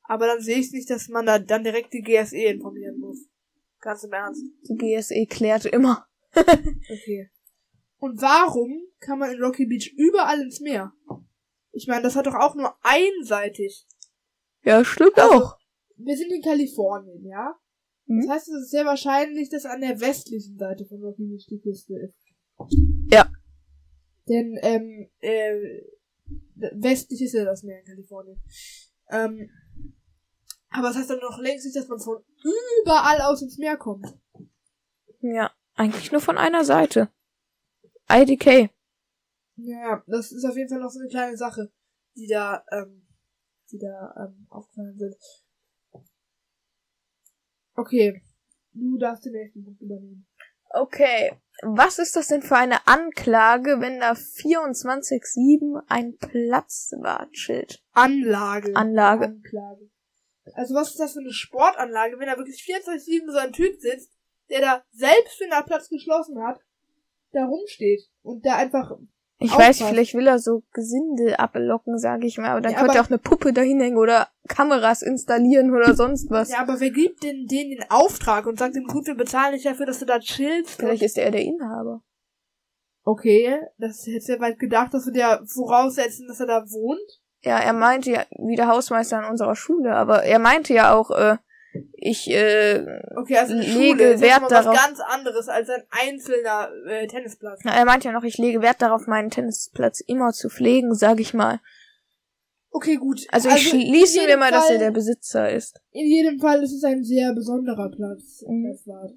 Aber 0.04 0.26
dann 0.26 0.40
sehe 0.40 0.58
ich 0.58 0.72
nicht, 0.72 0.90
dass 0.90 1.08
man 1.08 1.26
da 1.26 1.38
dann 1.38 1.64
direkt 1.64 1.92
die 1.92 2.02
GSE 2.02 2.36
informieren 2.36 2.98
muss. 2.98 3.18
Ganz 3.80 4.04
im 4.04 4.12
Ernst. 4.12 4.42
Die 4.68 4.76
GSE 4.76 5.26
klärt 5.26 5.64
immer. 5.66 6.06
Okay. 6.34 7.30
Und 7.98 8.20
warum 8.20 8.82
kann 9.00 9.18
man 9.18 9.30
in 9.32 9.40
Rocky 9.42 9.64
Beach 9.66 9.92
überall 9.96 10.40
ins 10.40 10.60
Meer? 10.60 10.92
Ich 11.72 11.86
meine, 11.86 12.02
das 12.02 12.16
hat 12.16 12.26
doch 12.26 12.34
auch 12.34 12.54
nur 12.56 12.74
einseitig. 12.82 13.86
Ja, 14.64 14.84
stimmt 14.84 15.18
Also- 15.18 15.34
auch. 15.34 15.56
Wir 15.96 16.16
sind 16.16 16.32
in 16.32 16.42
Kalifornien, 16.42 17.24
ja? 17.24 17.54
Mhm. 18.06 18.22
Das 18.26 18.30
heißt, 18.36 18.48
es 18.48 18.62
ist 18.64 18.70
sehr 18.70 18.84
wahrscheinlich, 18.84 19.50
dass 19.50 19.64
an 19.66 19.80
der 19.82 20.00
westlichen 20.00 20.58
Seite 20.58 20.84
von 20.86 21.00
Rocky 21.00 21.26
Beach 21.26 21.46
die 21.48 21.60
Küste 21.60 21.94
ist. 21.94 22.16
Ja. 23.10 23.30
Denn, 24.32 24.58
ähm, 24.62 25.10
äh, 25.20 25.82
westlich 26.72 27.20
ist 27.20 27.34
ja 27.34 27.44
das 27.44 27.62
Meer 27.62 27.80
in 27.80 27.84
Kalifornien. 27.84 28.40
Ähm, 29.10 29.50
aber 30.70 30.88
das 30.88 30.96
heißt 30.96 31.10
dann 31.10 31.18
noch 31.18 31.38
längst 31.38 31.66
nicht, 31.66 31.76
dass 31.76 31.88
man 31.88 32.00
von 32.00 32.24
überall 32.82 33.20
aus 33.20 33.42
ins 33.42 33.58
Meer 33.58 33.76
kommt. 33.76 34.06
Ja, 35.20 35.52
eigentlich 35.74 36.10
nur 36.12 36.22
von 36.22 36.38
einer 36.38 36.64
Seite. 36.64 37.10
IDK. 38.10 38.70
Ja, 39.56 40.02
das 40.06 40.32
ist 40.32 40.46
auf 40.46 40.56
jeden 40.56 40.70
Fall 40.70 40.80
noch 40.80 40.90
so 40.90 41.00
eine 41.00 41.10
kleine 41.10 41.36
Sache, 41.36 41.70
die 42.16 42.26
da, 42.26 42.64
ähm, 42.72 43.06
die 43.70 43.78
da, 43.78 44.14
ähm, 44.16 44.46
aufgefallen 44.48 44.96
sind. 44.96 45.14
Okay. 47.74 48.22
Du 48.72 48.96
darfst 48.96 49.26
den 49.26 49.32
nächsten 49.32 49.62
Punkt 49.62 49.82
übernehmen. 49.82 50.26
Okay. 50.72 51.32
Was 51.64 51.98
ist 51.98 52.16
das 52.16 52.28
denn 52.28 52.42
für 52.42 52.56
eine 52.56 52.86
Anklage, 52.88 53.80
wenn 53.80 54.00
da 54.00 54.12
24-7 54.12 55.82
ein 55.86 56.16
Platzwartschild? 56.16 57.84
Anlage. 57.92 58.74
Anlage. 58.74 59.26
Anklage. 59.26 59.90
Also 60.54 60.74
was 60.74 60.90
ist 60.90 60.98
das 60.98 61.12
für 61.12 61.20
eine 61.20 61.32
Sportanlage, 61.32 62.18
wenn 62.18 62.26
da 62.26 62.36
wirklich 62.36 62.64
24-7 62.64 63.30
so 63.30 63.38
ein 63.38 63.52
Typ 63.52 63.80
sitzt, 63.80 64.10
der 64.50 64.60
da 64.60 64.84
selbst, 64.90 65.40
wenn 65.40 65.50
der 65.50 65.62
Platz 65.62 65.88
geschlossen 65.88 66.42
hat, 66.42 66.60
da 67.32 67.44
rumsteht 67.44 68.10
und 68.22 68.44
da 68.44 68.56
einfach 68.56 68.98
Ich 69.44 69.56
weiß, 69.56 69.82
vielleicht 69.82 70.14
will 70.14 70.26
er 70.26 70.38
so 70.38 70.62
Gesindel 70.72 71.34
ablocken, 71.34 71.98
sage 71.98 72.26
ich 72.26 72.38
mal, 72.38 72.50
aber 72.50 72.60
dann 72.60 72.72
Ja, 72.72 72.80
könnte 72.80 72.98
er 72.98 73.04
auch 73.04 73.08
eine 73.08 73.18
Puppe 73.18 73.52
dahinhängen 73.52 73.98
oder 73.98 74.28
Kameras 74.48 75.02
installieren 75.02 75.74
oder 75.74 75.94
sonst 75.94 76.30
was. 76.30 76.50
Ja, 76.50 76.60
aber 76.60 76.80
wer 76.80 76.90
gibt 76.90 77.22
denn 77.22 77.46
denen 77.46 77.70
den 77.70 77.84
Auftrag 77.90 78.46
und 78.46 78.58
sagt 78.58 78.76
ihm, 78.76 78.86
gut, 78.86 79.06
wir 79.06 79.14
bezahlen 79.14 79.54
dich 79.54 79.64
dafür, 79.64 79.86
dass 79.86 79.98
du 79.98 80.06
da 80.06 80.18
chillst? 80.18 80.76
Vielleicht 80.80 81.02
ist 81.02 81.18
er 81.18 81.30
der 81.30 81.42
Inhaber. 81.42 82.02
Okay, 83.04 83.60
das 83.78 84.06
hätte 84.06 84.32
ja 84.32 84.40
weit 84.40 84.58
gedacht, 84.58 84.94
dass 84.94 85.06
wir 85.06 85.12
dir 85.12 85.42
voraussetzen, 85.46 86.28
dass 86.28 86.40
er 86.40 86.46
da 86.46 86.64
wohnt. 86.70 87.20
Ja, 87.40 87.58
er 87.58 87.72
meinte 87.72 88.12
ja, 88.12 88.24
wie 88.38 88.54
der 88.54 88.68
Hausmeister 88.68 89.18
an 89.18 89.30
unserer 89.30 89.56
Schule, 89.56 89.94
aber 89.96 90.22
er 90.22 90.38
meinte 90.38 90.72
ja 90.72 90.94
auch, 90.94 91.10
äh, 91.10 91.36
ich, 91.94 92.28
äh, 92.30 92.84
Okay, 93.16 93.36
also 93.38 93.54
Lege 93.54 93.66
Schule 93.70 94.20
Wert 94.20 94.50
darauf- 94.50 94.76
ganz 94.76 95.00
anderes 95.00 95.48
als 95.48 95.68
ein 95.70 95.82
einzelner 95.90 96.70
äh, 96.86 97.06
Tennisplatz. 97.06 97.60
na, 97.64 97.74
er 97.74 97.84
meinte 97.84 98.08
ja 98.08 98.12
noch, 98.12 98.24
ich 98.24 98.38
lege 98.38 98.60
Wert 98.62 98.82
darauf, 98.82 99.06
meinen 99.06 99.30
Tennisplatz 99.30 100.00
immer 100.00 100.32
zu 100.32 100.48
pflegen, 100.48 100.94
sag 100.94 101.20
ich 101.20 101.34
mal. 101.34 101.60
Okay, 102.70 102.96
gut. 102.96 103.26
Also, 103.30 103.50
ich 103.50 103.68
schließe 103.68 104.20
in 104.20 104.26
mir 104.26 104.36
mal, 104.38 104.50
dass 104.50 104.64
er 104.64 104.76
Fall- 104.76 104.78
der 104.78 104.90
Besitzer 104.92 105.50
ist. 105.50 105.80
In 105.90 106.06
jedem 106.06 106.38
Fall 106.40 106.62
ist 106.62 106.72
es 106.72 106.82
ein 106.84 107.04
sehr 107.04 107.34
besonderer 107.34 107.90
Platz. 107.90 108.42
Mhm. 108.46 108.70
Das 108.70 108.86
war. 108.86 109.10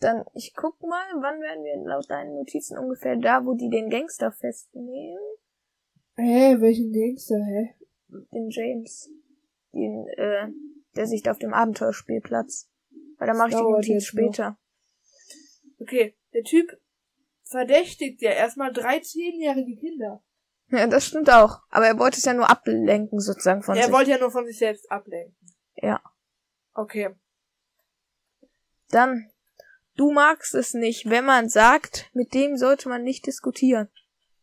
Dann, 0.00 0.24
ich 0.34 0.52
guck 0.54 0.80
mal, 0.82 1.06
wann 1.20 1.40
werden 1.40 1.64
wir 1.64 1.88
laut 1.88 2.08
deinen 2.08 2.34
Notizen 2.34 2.78
ungefähr 2.78 3.16
da, 3.16 3.44
wo 3.44 3.54
die 3.54 3.68
den 3.70 3.88
Gangster 3.90 4.30
festnehmen? 4.30 5.18
Hä, 6.16 6.56
welchen 6.60 6.92
Gangster, 6.92 7.36
hä? 7.44 7.74
Den 8.32 8.48
James. 8.50 9.10
Den, 9.72 10.06
äh, 10.16 10.48
der 10.96 11.06
sich 11.06 11.28
auf 11.28 11.38
dem 11.38 11.54
Abenteuerspielplatz. 11.54 12.70
Weil 13.18 13.28
da 13.28 13.34
mache 13.34 13.50
ich 13.50 13.56
die 13.56 13.62
Notiz 13.62 13.88
jetzt 13.88 14.14
noch. 14.14 14.22
später. 14.22 14.58
Okay, 15.80 16.16
der 16.32 16.42
Typ 16.42 16.80
verdächtigt 17.44 18.20
ja 18.20 18.32
erstmal 18.32 18.72
drei 18.72 19.00
zehnjährige 19.00 19.76
Kinder. 19.76 20.22
Ja, 20.70 20.86
das 20.86 21.06
stimmt 21.06 21.30
auch. 21.30 21.60
Aber 21.70 21.86
er 21.86 21.98
wollte 21.98 22.18
es 22.18 22.24
ja 22.24 22.34
nur 22.34 22.50
ablenken, 22.50 23.20
sozusagen 23.20 23.62
von 23.62 23.76
er 23.76 23.84
sich. 23.84 23.92
wollte 23.92 24.10
ja 24.10 24.18
nur 24.18 24.30
von 24.30 24.46
sich 24.46 24.58
selbst 24.58 24.90
ablenken. 24.90 25.36
Ja. 25.76 26.00
Okay. 26.74 27.14
Dann, 28.90 29.30
du 29.96 30.12
magst 30.12 30.54
es 30.54 30.74
nicht, 30.74 31.08
wenn 31.08 31.24
man 31.24 31.48
sagt, 31.48 32.10
mit 32.12 32.34
dem 32.34 32.56
sollte 32.56 32.88
man 32.88 33.02
nicht 33.02 33.26
diskutieren. 33.26 33.88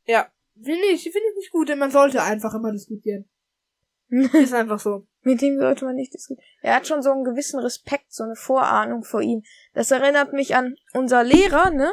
Ja. 0.06 0.32
Finde 0.56 0.86
ich, 0.86 1.04
finde 1.04 1.28
ich 1.32 1.36
nicht 1.36 1.52
gut, 1.52 1.70
denn 1.70 1.80
man 1.80 1.92
sollte 1.92 2.24
einfach 2.24 2.54
immer 2.54 2.72
diskutieren. 2.72 3.30
Ist 4.10 4.54
einfach 4.54 4.80
so. 4.80 5.06
Mit 5.26 5.42
dem 5.42 5.58
sollte 5.60 5.86
man 5.86 5.96
nicht 5.96 6.14
diskutieren. 6.14 6.46
Er 6.62 6.76
hat 6.76 6.88
schon 6.88 7.02
so 7.02 7.12
einen 7.12 7.24
gewissen 7.24 7.60
Respekt, 7.60 8.14
so 8.14 8.24
eine 8.24 8.36
Vorahnung 8.36 9.04
vor 9.04 9.22
ihm. 9.22 9.44
Das 9.74 9.90
erinnert 9.90 10.34
mich 10.34 10.56
an 10.56 10.76
unser 10.94 11.24
Lehrer, 11.24 11.72
ne? 11.72 11.92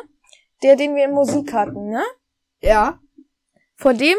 Der, 0.62 0.76
den 0.76 0.94
wir 0.94 1.06
in 1.06 1.12
Musik 1.12 1.52
hatten, 1.54 1.88
ne? 1.88 2.02
Ja. 2.60 3.00
Vor 3.74 3.94
dem 3.94 4.16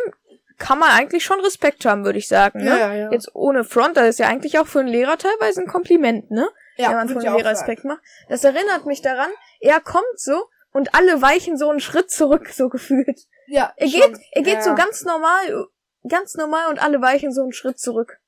kann 0.58 0.80
man 0.80 0.90
eigentlich 0.90 1.24
schon 1.24 1.40
Respekt 1.42 1.86
haben, 1.86 2.06
würde 2.06 2.18
ich 2.18 2.28
sagen, 2.28 2.60
ne? 2.64 2.70
Ja, 2.70 2.78
ja, 2.78 2.94
ja. 2.96 3.12
Jetzt 3.12 3.36
ohne 3.36 3.64
Front, 3.64 3.98
das 3.98 4.08
ist 4.10 4.20
ja 4.20 4.28
eigentlich 4.28 4.58
auch 4.58 4.68
für 4.68 4.80
einen 4.80 4.90
Lehrer 4.90 5.18
teilweise 5.18 5.62
ein 5.62 5.68
Kompliment, 5.68 6.32
ne? 6.32 6.50
ja, 6.78 6.90
wenn 6.90 6.96
man 6.98 7.10
von 7.10 7.22
Lehrer. 7.22 7.52
Respekt 7.52 7.86
macht. 7.86 8.02
Das 8.30 8.44
erinnert 8.44 8.86
mich 8.88 9.02
daran, 9.04 9.30
er 9.60 9.80
kommt 9.80 10.04
so 10.18 10.46
und 10.72 10.96
alle 10.96 11.22
weichen 11.22 11.56
so 11.56 11.70
einen 11.70 11.80
Schritt 11.80 12.10
zurück, 12.10 12.50
so 12.50 12.68
gefühlt. 12.70 13.28
Ja, 13.46 13.74
Er 13.78 13.88
schon. 13.88 14.00
geht, 14.00 14.20
er 14.32 14.42
geht 14.42 14.54
ja. 14.56 14.62
so 14.62 14.74
ganz 14.76 15.04
normal, 15.04 15.68
ganz 16.08 16.34
normal 16.34 16.70
und 16.72 16.82
alle 16.82 17.00
weichen 17.02 17.32
so 17.32 17.44
einen 17.44 17.54
Schritt 17.54 17.80
zurück. 17.80 18.20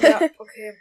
Ja, 0.00 0.20
okay. 0.38 0.76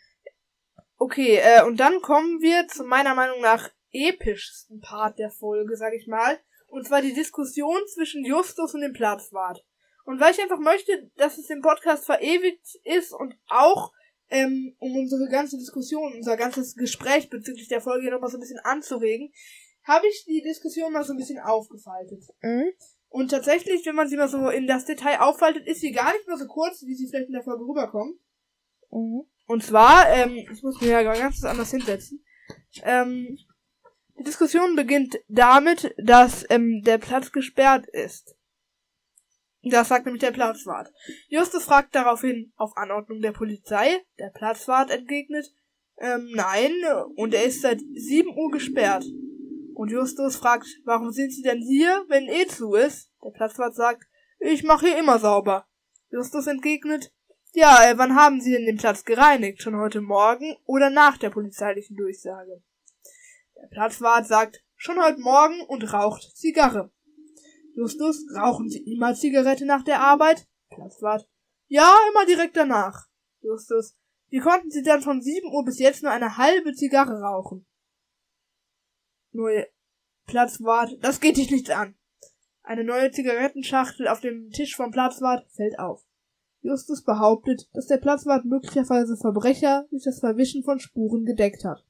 Okay, 0.98 1.38
äh, 1.38 1.64
und 1.64 1.80
dann 1.80 2.02
kommen 2.02 2.42
wir 2.42 2.68
zu 2.68 2.84
meiner 2.84 3.16
Meinung 3.16 3.42
nach 3.42 3.70
epischsten 3.92 4.80
Part 4.82 5.20
der 5.20 5.32
Folge, 5.32 5.76
sag 5.76 5.94
ich 5.94 6.08
mal. 6.08 6.40
Und 6.68 6.88
zwar 6.88 7.02
die 7.02 7.14
Diskussion 7.14 7.80
zwischen 7.94 8.24
Justus 8.24 8.74
und 8.74 8.82
dem 8.82 8.94
Platzwart. 8.94 9.66
Und 10.06 10.20
weil 10.20 10.32
ich 10.32 10.42
einfach 10.42 10.60
möchte, 10.60 11.12
dass 11.16 11.38
es 11.38 11.50
im 11.50 11.62
Podcast 11.62 12.06
verewigt 12.06 12.76
ist 12.84 13.14
und 13.14 13.36
auch, 13.48 13.92
ähm, 14.30 14.76
um 14.80 14.96
unsere 14.96 15.28
ganze 15.30 15.58
Diskussion, 15.58 16.14
unser 16.14 16.38
ganzes 16.38 16.76
Gespräch 16.76 17.30
bezüglich 17.30 17.68
der 17.68 17.82
Folge 17.82 18.04
hier 18.04 18.12
nochmal 18.12 18.30
so 18.30 18.38
ein 18.38 18.42
bisschen 18.42 18.60
anzuregen, 18.60 19.32
habe 19.84 20.08
ich 20.08 20.24
die 20.26 20.42
Diskussion 20.42 20.94
mal 20.94 21.04
so 21.04 21.14
ein 21.14 21.18
bisschen 21.18 21.40
aufgefaltet. 21.40 22.24
Mhm. 22.42 22.72
Und 23.10 23.30
tatsächlich, 23.30 23.86
wenn 23.86 23.96
man 23.96 24.08
sie 24.08 24.16
mal 24.16 24.30
so 24.30 24.50
in 24.50 24.68
das 24.68 24.86
Detail 24.86 25.20
auffaltet, 25.20 25.68
ist 25.68 25.82
sie 25.82 25.92
gar 25.92 26.14
nicht 26.14 26.28
mehr 26.28 26.38
so 26.38 26.48
kurz, 26.48 26.82
wie 26.84 26.96
sie 26.96 27.08
vielleicht 27.08 27.28
in 27.28 27.34
der 27.34 27.44
Folge 27.44 27.66
rüberkommt. 27.66 28.18
Mhm. 28.92 29.24
Und 29.48 29.64
zwar, 29.64 30.10
ähm, 30.10 30.46
ich 30.52 30.64
muss 30.64 30.80
mir 30.80 31.02
ja 31.02 31.04
ganz 31.04 31.44
anders 31.44 31.72
hinsetzen. 31.72 32.24
Ähm, 32.84 33.38
die 34.18 34.24
Diskussion 34.24 34.76
beginnt 34.76 35.20
damit, 35.28 35.94
dass 35.98 36.46
ähm, 36.50 36.82
der 36.84 36.98
Platz 36.98 37.32
gesperrt 37.32 37.88
ist. 37.88 38.36
Das 39.64 39.90
sagt 39.90 40.06
nämlich 40.06 40.22
der 40.22 40.32
Platzwart. 40.32 40.92
Justus 41.28 41.66
fragt 41.66 41.94
daraufhin 41.94 42.52
auf 42.56 42.76
Anordnung 42.78 43.22
der 43.22 43.32
Polizei. 43.32 44.04
Der 44.18 44.30
Platzwart 44.30 44.90
entgegnet, 44.90 45.54
ähm, 45.98 46.30
nein, 46.34 46.72
und 47.16 47.34
er 47.34 47.44
ist 47.44 47.62
seit 47.62 47.80
7 47.80 48.30
Uhr 48.36 48.52
gesperrt. 48.52 49.06
Und 49.76 49.92
Justus 49.92 50.36
fragt, 50.36 50.68
warum 50.84 51.12
sind 51.12 51.32
sie 51.32 51.44
denn 51.44 51.62
hier, 51.62 52.06
wenn 52.08 52.28
eh 52.28 52.48
zu 52.48 52.74
ist? 52.74 53.12
Der 53.24 53.32
Platzwart 53.32 53.76
sagt, 53.76 54.04
ich 54.40 54.64
mache 54.64 54.88
hier 54.88 54.98
immer 54.98 55.20
sauber. 55.20 55.68
Justus 56.10 56.48
entgegnet, 56.48 57.14
ja, 57.54 57.90
äh, 57.90 57.98
wann 57.98 58.16
haben 58.16 58.42
Sie 58.42 58.52
denn 58.52 58.66
den 58.66 58.78
Platz 58.78 59.04
gereinigt? 59.04 59.62
Schon 59.62 59.78
heute 59.78 60.02
Morgen 60.02 60.56
oder 60.66 60.90
nach 60.90 61.18
der 61.18 61.30
polizeilichen 61.30 61.98
Durchsage? 61.98 62.62
Der 63.56 63.68
Platzwart 63.68 64.28
sagt, 64.28 64.64
schon 64.76 65.02
heute 65.02 65.20
Morgen 65.20 65.62
und 65.62 65.94
raucht 65.94 66.36
Zigarre. 66.36 66.92
Justus, 67.76 68.26
rauchen 68.36 68.70
Sie 68.70 68.80
immer 68.92 69.14
Zigarette 69.16 69.66
nach 69.66 69.84
der 69.84 70.02
Arbeit? 70.02 70.48
Platzwart, 70.70 71.28
ja, 71.68 71.96
immer 72.10 72.26
direkt 72.26 72.58
danach. 72.58 73.08
Justus, 73.42 73.96
wie 74.30 74.40
konnten 74.40 74.72
Sie 74.72 74.84
dann 74.84 75.02
von 75.02 75.22
sieben 75.22 75.54
Uhr 75.54 75.66
bis 75.66 75.80
jetzt 75.80 76.04
nur 76.04 76.12
eine 76.12 76.38
halbe 76.38 76.74
Zigarre 76.74 77.22
rauchen? 77.22 77.66
Neue 79.32 79.68
Platzwart, 80.26 80.98
das 81.02 81.20
geht 81.20 81.38
dich 81.38 81.52
nichts 81.52 81.70
an. 81.70 81.96
Eine 82.64 82.84
neue 82.84 83.12
Zigarettenschachtel 83.12 84.08
auf 84.08 84.22
dem 84.22 84.52
Tisch 84.52 84.76
vom 84.76 84.92
Platzwart 84.92 85.50
fällt 85.52 85.80
auf. 85.80 86.06
Justus 86.62 87.04
behauptet, 87.04 87.68
dass 87.74 87.88
der 87.88 87.98
Platzwart 87.98 88.46
möglicherweise 88.46 89.18
Verbrecher 89.18 89.86
durch 89.90 90.04
das 90.04 90.20
Verwischen 90.20 90.64
von 90.64 90.80
Spuren 90.80 91.26
gedeckt 91.26 91.66
hat. 91.66 91.84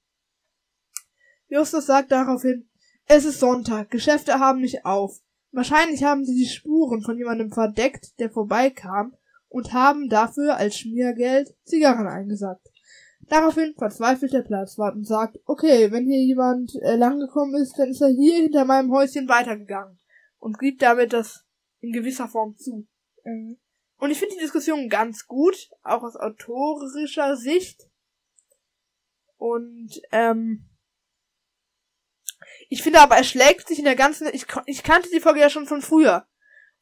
Justus 1.47 1.85
sagt 1.85 2.11
daraufhin, 2.11 2.69
es 3.05 3.25
ist 3.25 3.39
Sonntag, 3.39 3.91
Geschäfte 3.91 4.39
haben 4.39 4.61
nicht 4.61 4.85
auf. 4.85 5.19
Wahrscheinlich 5.51 6.03
haben 6.03 6.23
sie 6.23 6.35
die 6.35 6.47
Spuren 6.47 7.01
von 7.01 7.17
jemandem 7.17 7.51
verdeckt, 7.51 8.17
der 8.19 8.29
vorbeikam, 8.29 9.13
und 9.49 9.73
haben 9.73 10.07
dafür 10.07 10.55
als 10.55 10.77
Schmiergeld 10.77 11.53
Zigarren 11.65 12.07
eingesackt. 12.07 12.71
Daraufhin 13.27 13.73
verzweifelt 13.77 14.31
der 14.31 14.43
Platzwart 14.43 14.95
und 14.95 15.05
sagt, 15.05 15.39
okay, 15.45 15.91
wenn 15.91 16.05
hier 16.05 16.23
jemand 16.23 16.73
äh, 16.81 16.95
langgekommen 16.95 17.55
ist, 17.61 17.77
dann 17.77 17.89
ist 17.89 18.01
er 18.01 18.09
hier 18.09 18.43
hinter 18.43 18.63
meinem 18.63 18.91
Häuschen 18.91 19.27
weitergegangen 19.27 19.99
und 20.39 20.57
gibt 20.57 20.81
damit 20.81 21.11
das 21.13 21.45
in 21.81 21.91
gewisser 21.91 22.27
Form 22.27 22.55
zu. 22.57 22.87
Mhm. 23.25 23.57
Und 24.01 24.09
ich 24.09 24.17
finde 24.17 24.33
die 24.33 24.41
Diskussion 24.41 24.89
ganz 24.89 25.27
gut, 25.27 25.69
auch 25.83 26.01
aus 26.01 26.15
autorischer 26.15 27.37
Sicht. 27.37 27.87
Und 29.37 30.01
ähm, 30.11 30.67
ich 32.67 32.81
finde 32.81 32.99
aber, 32.99 33.15
er 33.15 33.23
schlägt 33.23 33.67
sich 33.67 33.77
in 33.77 33.85
der 33.85 33.95
ganzen. 33.95 34.27
Ich, 34.33 34.47
ich 34.65 34.81
kannte 34.81 35.07
die 35.13 35.19
Folge 35.19 35.39
ja 35.39 35.51
schon 35.51 35.67
von 35.67 35.83
früher. 35.83 36.25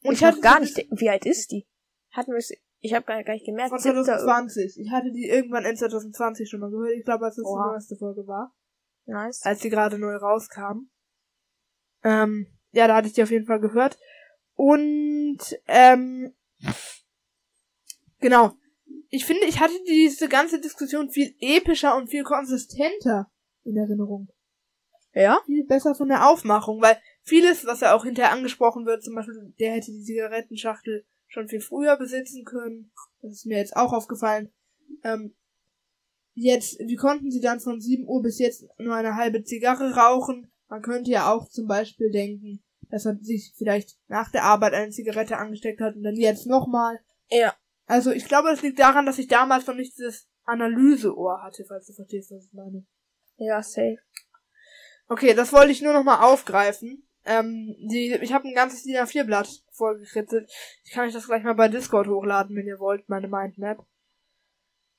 Und 0.01 0.13
ich, 0.13 0.19
ich 0.19 0.23
hatte 0.23 0.39
gar 0.39 0.61
nicht. 0.61 0.77
Wie 0.91 1.09
alt 1.09 1.25
ist 1.25 1.51
die? 1.51 1.67
Hatten 2.11 2.31
wir 2.31 2.41
Ich 2.79 2.93
habe 2.93 3.05
gar, 3.05 3.21
gar 3.25 3.33
nicht 3.33 3.45
gemerkt. 3.45 3.71
Von 3.71 3.79
2020. 3.79 4.79
Ich 4.79 4.89
hatte 4.89 5.11
die 5.11 5.27
irgendwann 5.27 5.65
in 5.65 5.75
2020 5.75 6.49
schon 6.49 6.61
mal 6.61 6.71
gehört. 6.71 6.93
Ich 6.93 7.03
glaube, 7.03 7.25
als 7.25 7.37
es 7.37 7.43
Oha. 7.43 7.63
die 7.65 7.71
neueste 7.71 7.97
Folge 7.97 8.27
war. 8.27 8.55
Nice. 9.07 9.41
Als 9.43 9.59
die 9.59 9.69
gerade 9.69 9.99
neu 9.99 10.15
rauskam. 10.15 10.89
Ähm, 12.05 12.47
ja, 12.71 12.87
da 12.87 12.95
hatte 12.95 13.09
ich 13.09 13.13
die 13.13 13.23
auf 13.23 13.31
jeden 13.31 13.45
Fall 13.45 13.59
gehört. 13.59 13.99
Und 14.53 15.39
ähm, 15.67 16.33
Genau. 18.19 18.53
Ich 19.09 19.25
finde, 19.25 19.45
ich 19.45 19.59
hatte 19.59 19.73
diese 19.87 20.29
ganze 20.29 20.59
Diskussion 20.59 21.09
viel 21.09 21.35
epischer 21.39 21.95
und 21.95 22.09
viel 22.09 22.23
konsistenter 22.23 23.31
in 23.63 23.77
Erinnerung. 23.77 24.29
Ja? 25.13 25.39
Viel 25.45 25.65
besser 25.65 25.95
von 25.95 26.09
der 26.09 26.27
Aufmachung, 26.27 26.81
weil 26.81 26.97
vieles, 27.23 27.65
was 27.65 27.81
ja 27.81 27.95
auch 27.95 28.05
hinterher 28.05 28.31
angesprochen 28.31 28.85
wird, 28.85 29.03
zum 29.03 29.15
Beispiel, 29.15 29.53
der 29.59 29.73
hätte 29.73 29.91
die 29.91 30.03
Zigarettenschachtel 30.03 31.05
schon 31.27 31.47
viel 31.47 31.61
früher 31.61 31.97
besitzen 31.97 32.43
können. 32.45 32.91
Das 33.21 33.33
ist 33.33 33.45
mir 33.45 33.57
jetzt 33.57 33.75
auch 33.75 33.93
aufgefallen. 33.93 34.51
Ähm, 35.03 35.35
jetzt, 36.33 36.79
wie 36.79 36.95
konnten 36.95 37.31
sie 37.31 37.41
dann 37.41 37.59
von 37.59 37.81
7 37.81 38.07
Uhr 38.07 38.21
bis 38.21 38.39
jetzt 38.39 38.65
nur 38.77 38.95
eine 38.95 39.15
halbe 39.15 39.43
Zigarre 39.43 39.95
rauchen? 39.95 40.51
Man 40.67 40.81
könnte 40.81 41.11
ja 41.11 41.31
auch 41.31 41.49
zum 41.49 41.67
Beispiel 41.67 42.11
denken, 42.11 42.63
dass 42.89 43.05
er 43.05 43.17
sich 43.21 43.53
vielleicht 43.55 43.97
nach 44.07 44.31
der 44.31 44.43
Arbeit 44.43 44.73
eine 44.73 44.91
Zigarette 44.91 45.37
angesteckt 45.37 45.81
hat 45.81 45.95
und 45.95 46.03
dann 46.03 46.15
jetzt 46.15 46.47
nochmal. 46.47 46.99
Ja. 47.29 47.55
Also 47.89 48.11
ich 48.11 48.25
glaube, 48.25 48.49
das 48.49 48.61
liegt 48.61 48.77
daran, 48.77 49.07
dass 49.07 49.17
ich 49.17 49.27
damals 49.27 49.65
noch 49.65 49.73
nicht 49.73 49.97
dieses 49.97 50.29
Analyseohr 50.43 51.41
hatte, 51.41 51.65
falls 51.67 51.87
du 51.87 51.93
verstehst, 51.93 52.29
was 52.29 52.45
ich 52.45 52.53
meine. 52.53 52.85
Ja, 53.37 53.63
safe. 53.63 53.97
Okay, 55.07 55.33
das 55.33 55.51
wollte 55.51 55.71
ich 55.71 55.81
nur 55.81 55.93
noch 55.93 56.03
mal 56.03 56.21
aufgreifen. 56.21 57.07
Ähm, 57.25 57.75
die, 57.79 58.13
ich 58.21 58.31
habe 58.31 58.47
ein 58.47 58.53
ganzes 58.53 58.83
DIN 58.83 58.95
A4-Blatt 58.95 59.63
vorgekritzelt. 59.71 60.47
Ich 60.83 60.91
kann 60.91 61.07
euch 61.07 61.13
das 61.13 61.25
gleich 61.25 61.41
mal 61.43 61.55
bei 61.55 61.67
Discord 61.67 62.07
hochladen, 62.07 62.55
wenn 62.55 62.67
ihr 62.67 62.79
wollt, 62.79 63.09
meine 63.09 63.27
Mindmap. 63.27 63.83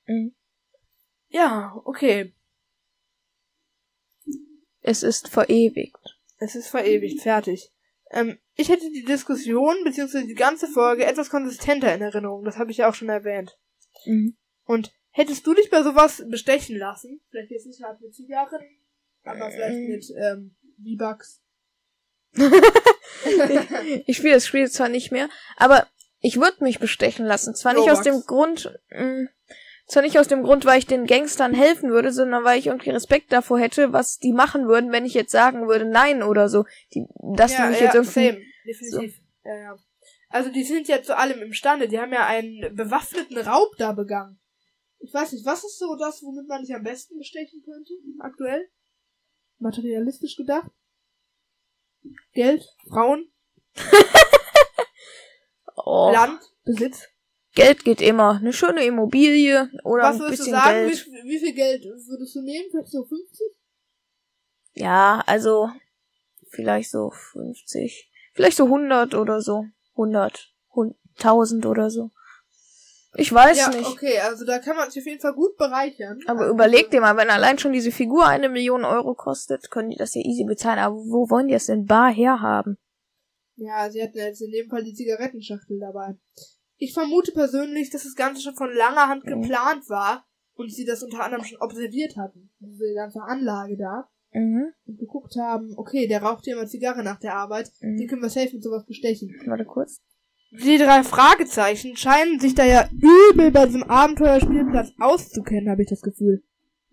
Mhm. 0.07 0.35
Ja, 1.29 1.81
okay. 1.85 2.35
Es 4.81 5.05
ist 5.05 5.29
verewigt. 5.29 6.19
Es 6.39 6.57
ist 6.57 6.67
verewigt, 6.67 7.23
fertig. 7.23 7.73
Ähm, 8.11 8.41
ich 8.61 8.69
hätte 8.69 8.91
die 8.91 9.05
Diskussion 9.05 9.75
bzw. 9.85 10.27
die 10.27 10.35
ganze 10.35 10.69
Folge 10.69 11.07
etwas 11.07 11.31
konsistenter 11.31 11.95
in 11.95 12.03
Erinnerung. 12.03 12.45
Das 12.45 12.59
habe 12.59 12.71
ich 12.71 12.79
ja 12.79 12.89
auch 12.89 12.95
schon 12.95 13.09
erwähnt. 13.09 13.59
Mhm. 14.05 14.37
Und 14.65 14.93
hättest 15.11 15.47
du 15.47 15.55
dich 15.55 15.71
bei 15.71 15.83
sowas 15.83 16.23
bestechen 16.29 16.77
lassen? 16.77 17.21
Vielleicht 17.31 17.51
jetzt 17.51 17.67
nicht 17.67 17.81
gerade 17.81 17.99
mit 18.03 18.15
Zigarren, 18.15 18.61
aber 19.25 19.51
vielleicht 19.51 19.77
ähm. 19.77 19.89
mit 19.89 20.11
ähm, 20.17 20.57
V-Bucks. 20.99 21.43
ich 24.07 24.17
spiele 24.17 24.35
das 24.35 24.47
Spiel 24.47 24.71
zwar 24.71 24.89
nicht 24.89 25.11
mehr, 25.11 25.29
aber 25.57 25.89
ich 26.21 26.39
würde 26.39 26.63
mich 26.63 26.79
bestechen 26.79 27.27
lassen. 27.27 27.55
Zwar 27.55 27.75
nicht 27.75 27.91
aus 27.91 28.03
dem 28.03 28.21
Grund, 28.21 28.79
mh, 28.91 29.05
mm, 29.05 29.29
zwar 29.89 30.03
nicht 30.03 30.19
aus 30.19 30.29
dem 30.29 30.45
Grund, 30.45 30.65
weil 30.65 30.79
ich 30.79 30.87
den 30.87 31.07
Gangstern 31.07 31.55
helfen 31.55 31.91
würde, 31.91 32.13
sondern 32.13 32.45
weil 32.45 32.59
ich 32.59 32.69
irgendwie 32.69 32.91
Respekt 32.91 33.33
davor 33.33 33.59
hätte, 33.59 33.93
was 33.93 34.19
die 34.19 34.33
machen 34.33 34.69
würden, 34.69 34.93
wenn 34.93 35.05
ich 35.05 35.15
jetzt 35.15 35.33
sagen 35.33 35.67
würde, 35.67 35.87
nein 35.87 36.23
oder 36.23 36.49
so. 36.49 36.65
Die, 36.95 37.07
dass 37.35 37.53
ja, 37.53 37.65
die 37.65 37.71
mich 37.71 37.81
ja, 37.81 37.87
jetzt 37.87 37.95
irgendwie. 37.97 38.29
Same. 38.29 38.50
Definitiv. 38.67 39.17
So. 39.17 39.49
Ja, 39.49 39.57
ja. 39.57 39.77
Also 40.29 40.51
die 40.51 40.65
sind 40.65 40.89
ja 40.89 41.03
zu 41.03 41.17
allem 41.17 41.43
imstande. 41.43 41.89
Die 41.89 41.99
haben 41.99 42.13
ja 42.13 42.27
einen 42.27 42.75
bewaffneten 42.75 43.39
Raub 43.39 43.77
da 43.79 43.93
begangen. 43.93 44.41
Ich 44.99 45.13
weiß 45.15 45.33
nicht, 45.33 45.47
was 45.47 45.65
ist 45.65 45.79
so 45.79 45.97
das, 45.97 46.23
womit 46.23 46.47
man 46.47 46.65
sich 46.65 46.75
am 46.75 46.83
besten 46.83 47.19
bestechen 47.19 47.63
könnte, 47.65 47.95
aktuell? 48.19 48.69
Materialistisch 49.59 50.37
gedacht? 50.37 50.71
Geld? 52.33 52.67
Frauen? 52.89 53.33
oh. 55.77 56.11
Land? 56.13 56.41
Besitz? 56.65 57.09
Geld 57.55 57.85
geht 57.85 58.01
immer. 58.01 58.37
Eine 58.37 58.53
schöne 58.53 58.85
Immobilie 58.85 59.71
oder 59.85 60.05
Was 60.05 60.21
ein 60.21 60.31
bisschen 60.31 60.47
du 60.47 60.51
sagen? 60.53 60.87
Geld. 60.87 61.07
Wie, 61.07 61.29
wie, 61.29 61.39
viel 61.39 61.55
Geld 61.55 61.85
würdest 61.85 62.35
du 62.35 62.43
nehmen? 62.43 62.69
Vielleicht 62.71 62.91
so 62.91 63.05
50? 63.05 63.41
Ja, 64.75 65.23
also 65.27 65.71
vielleicht 66.51 66.91
so 66.91 67.11
50. 67.11 68.10
Vielleicht 68.33 68.57
so 68.57 68.65
100 68.65 69.15
oder 69.15 69.41
so. 69.41 69.67
100. 69.93 70.51
1000 71.21 71.67
oder 71.67 71.91
so. 71.91 72.11
Ich 73.17 73.33
weiß 73.33 73.59
ja, 73.59 73.69
nicht. 73.71 73.91
okay, 73.91 74.21
also 74.21 74.45
da 74.45 74.61
kann 74.61 74.77
man 74.77 74.89
sich 74.89 75.03
auf 75.03 75.07
jeden 75.07 75.21
Fall 75.21 75.35
gut 75.35 75.57
bereichern. 75.57 76.21
Aber 76.27 76.43
also, 76.43 76.55
überleg 76.55 76.91
dir 76.91 77.01
mal, 77.01 77.17
wenn 77.17 77.29
allein 77.29 77.59
schon 77.59 77.73
diese 77.73 77.91
Figur 77.91 78.25
eine 78.27 78.49
Million 78.49 78.85
Euro 78.85 79.15
kostet, 79.15 79.71
können 79.71 79.91
die 79.91 79.97
das 79.97 80.15
ja 80.15 80.23
easy 80.23 80.45
bezahlen. 80.45 80.79
Aber 80.79 80.95
wo 80.95 81.29
wollen 81.29 81.49
die 81.49 81.55
es 81.55 81.67
denn 81.67 81.87
bar 81.87 82.13
herhaben? 82.13 82.79
Ja, 83.57 83.91
sie 83.91 84.03
hatten 84.03 84.17
jetzt 84.17 84.41
in 84.41 84.53
dem 84.53 84.71
Fall 84.71 84.85
die 84.85 84.95
Zigarettenschachtel 84.95 85.81
dabei. 85.81 86.17
Ich 86.77 86.95
vermute 86.95 87.33
persönlich, 87.33 87.91
dass 87.91 88.05
das 88.05 88.15
Ganze 88.15 88.43
schon 88.43 88.55
von 88.55 88.73
langer 88.73 89.09
Hand 89.09 89.27
mhm. 89.27 89.43
geplant 89.43 89.89
war 89.89 90.25
und 90.55 90.73
sie 90.73 90.85
das 90.85 91.03
unter 91.03 91.25
anderem 91.25 91.45
schon 91.45 91.61
observiert 91.61 92.17
hatten. 92.17 92.51
Diese 92.61 92.95
ganze 92.95 93.23
Anlage 93.23 93.77
da. 93.77 94.09
Mhm. 94.33 94.73
Und 94.87 94.99
geguckt 94.99 95.35
haben, 95.37 95.75
okay, 95.77 96.07
der 96.07 96.23
raucht 96.23 96.45
hier 96.45 96.55
immer 96.57 96.67
Zigarre 96.67 97.03
nach 97.03 97.19
der 97.19 97.35
Arbeit, 97.35 97.71
mhm. 97.81 97.97
den 97.97 98.09
können 98.09 98.23
wir 98.23 98.31
safe 98.31 98.51
mit 98.53 98.63
sowas 98.63 98.85
bestechen. 98.87 99.35
Warte 99.47 99.65
kurz. 99.65 100.01
Die 100.53 100.79
drei 100.79 101.05
Fragezeichen 101.05 101.97
scheinen 101.97 102.41
sich 102.41 102.55
da 102.55 102.65
ja 102.65 102.89
übel 102.91 103.53
bei 103.53 103.67
diesem 103.67 103.85
Abenteuerspielplatz 103.85 104.93
auszukennen, 104.99 105.71
habe 105.71 105.83
ich 105.83 105.89
das 105.89 106.03
Gefühl. 106.03 106.43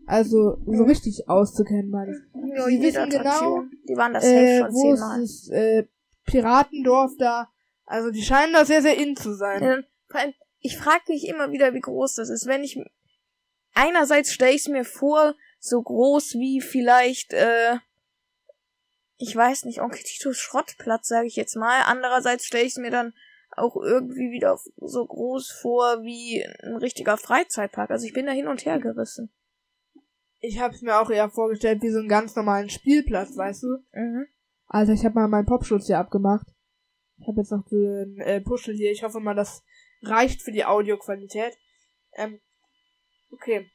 Also 0.05 0.57
so 0.65 0.83
mhm. 0.83 0.89
richtig 0.89 1.27
auszukennen, 1.27 1.89
meine 1.89 2.11
ich. 2.11 2.55
Ja, 2.55 2.65
Sie 2.65 2.81
wissen 2.81 3.09
genau, 3.09 3.63
die 3.89 3.95
waren 3.95 4.13
das 4.13 4.23
äh, 4.25 4.59
schon 4.59 4.73
wo 4.73 4.95
zehnmal. 4.95 5.21
ist 5.21 5.47
das 5.47 5.57
äh, 5.57 5.83
Piratendorf 6.25 7.13
da 7.17 7.49
also 7.87 8.11
die 8.11 8.21
scheinen 8.21 8.53
da 8.53 8.65
sehr, 8.65 8.81
sehr 8.81 8.97
in 8.97 9.15
zu 9.15 9.33
sein. 9.33 9.63
Ähm, 9.63 9.83
vor 10.09 10.19
allem, 10.19 10.33
ich 10.59 10.77
frage 10.77 11.03
mich 11.07 11.27
immer 11.27 11.51
wieder, 11.51 11.73
wie 11.73 11.79
groß 11.79 12.15
das 12.15 12.29
ist. 12.29 12.45
Wenn 12.45 12.63
ich 12.63 12.77
einerseits 13.73 14.33
stelle 14.33 14.51
ich 14.51 14.61
es 14.61 14.67
mir 14.67 14.83
vor, 14.83 15.35
so 15.59 15.81
groß 15.81 16.35
wie 16.35 16.61
vielleicht, 16.61 17.33
äh, 17.33 17.77
ich 19.17 19.35
weiß 19.35 19.65
nicht, 19.65 19.81
Onkel 19.81 20.03
Titos 20.03 20.37
Schrottplatz, 20.37 21.07
sage 21.07 21.27
ich 21.27 21.35
jetzt 21.35 21.55
mal. 21.55 21.81
Andererseits 21.85 22.45
stelle 22.45 22.63
ich 22.65 22.73
es 22.73 22.77
mir 22.77 22.91
dann 22.91 23.13
auch 23.51 23.75
irgendwie 23.75 24.31
wieder 24.31 24.59
so 24.77 25.05
groß 25.05 25.51
vor 25.51 26.03
wie 26.03 26.43
ein 26.63 26.77
richtiger 26.77 27.17
Freizeitpark. 27.17 27.89
Also 27.89 28.05
ich 28.05 28.13
bin 28.13 28.27
da 28.27 28.31
hin 28.31 28.47
und 28.47 28.65
her 28.65 28.79
gerissen. 28.79 29.31
Ich 30.39 30.59
habe 30.59 30.75
es 30.75 30.81
mir 30.81 30.99
auch 30.99 31.09
eher 31.09 31.29
vorgestellt 31.29 31.81
wie 31.81 31.89
so 31.89 31.97
einen 31.97 32.09
ganz 32.09 32.35
normalen 32.35 32.69
Spielplatz, 32.69 33.35
weißt 33.35 33.63
du? 33.63 33.77
Mhm. 33.93 34.27
Alter, 34.67 34.93
ich 34.93 35.03
habe 35.05 35.15
mal 35.15 35.27
meinen 35.27 35.47
Popschutz 35.47 35.87
hier 35.87 35.97
abgemacht. 35.97 36.45
Ich 37.19 37.27
habe 37.27 37.41
jetzt 37.41 37.51
noch 37.51 37.65
den 37.65 38.19
äh, 38.19 38.41
Puschel 38.41 38.75
hier. 38.75 38.91
Ich 38.91 39.03
hoffe 39.03 39.19
mal, 39.19 39.33
das 39.33 39.63
reicht 40.03 40.43
für 40.43 40.51
die 40.51 40.65
Audioqualität. 40.65 41.57
Ähm, 42.13 42.39
okay. 43.31 43.71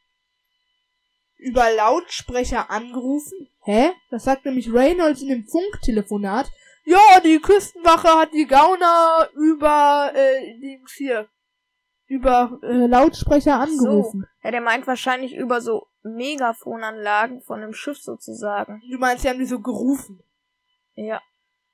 Über 1.43 1.65
Lautsprecher 1.77 2.71
angerufen. 2.71 3.49
Hä? 3.65 3.91
Das 4.11 4.25
sagt 4.25 4.45
nämlich 4.45 4.73
Reynolds 4.73 5.23
in 5.23 5.29
dem 5.29 5.47
Funktelefonat. 5.47 6.51
Ja, 6.85 7.21
die 7.25 7.39
Küstenwache 7.41 8.09
hat 8.09 8.33
die 8.33 8.47
Gauner 8.47 9.29
über, 9.35 10.11
äh, 10.15 10.59
Dings 10.59 10.93
hier, 10.93 11.29
über 12.07 12.59
äh, 12.63 12.87
Lautsprecher 12.87 13.61
angerufen. 13.61 14.27
Ja, 14.43 14.51
der 14.51 14.61
meint 14.61 14.87
wahrscheinlich 14.87 15.35
über 15.35 15.61
so 15.61 15.87
Megafonanlagen 16.03 17.41
von 17.43 17.63
einem 17.63 17.73
Schiff 17.73 17.99
sozusagen. 17.99 18.83
Du 18.91 18.99
meinst, 18.99 19.23
sie 19.23 19.29
haben 19.29 19.39
die 19.39 19.47
so 19.47 19.61
gerufen. 19.61 20.23
Ja. 20.95 21.21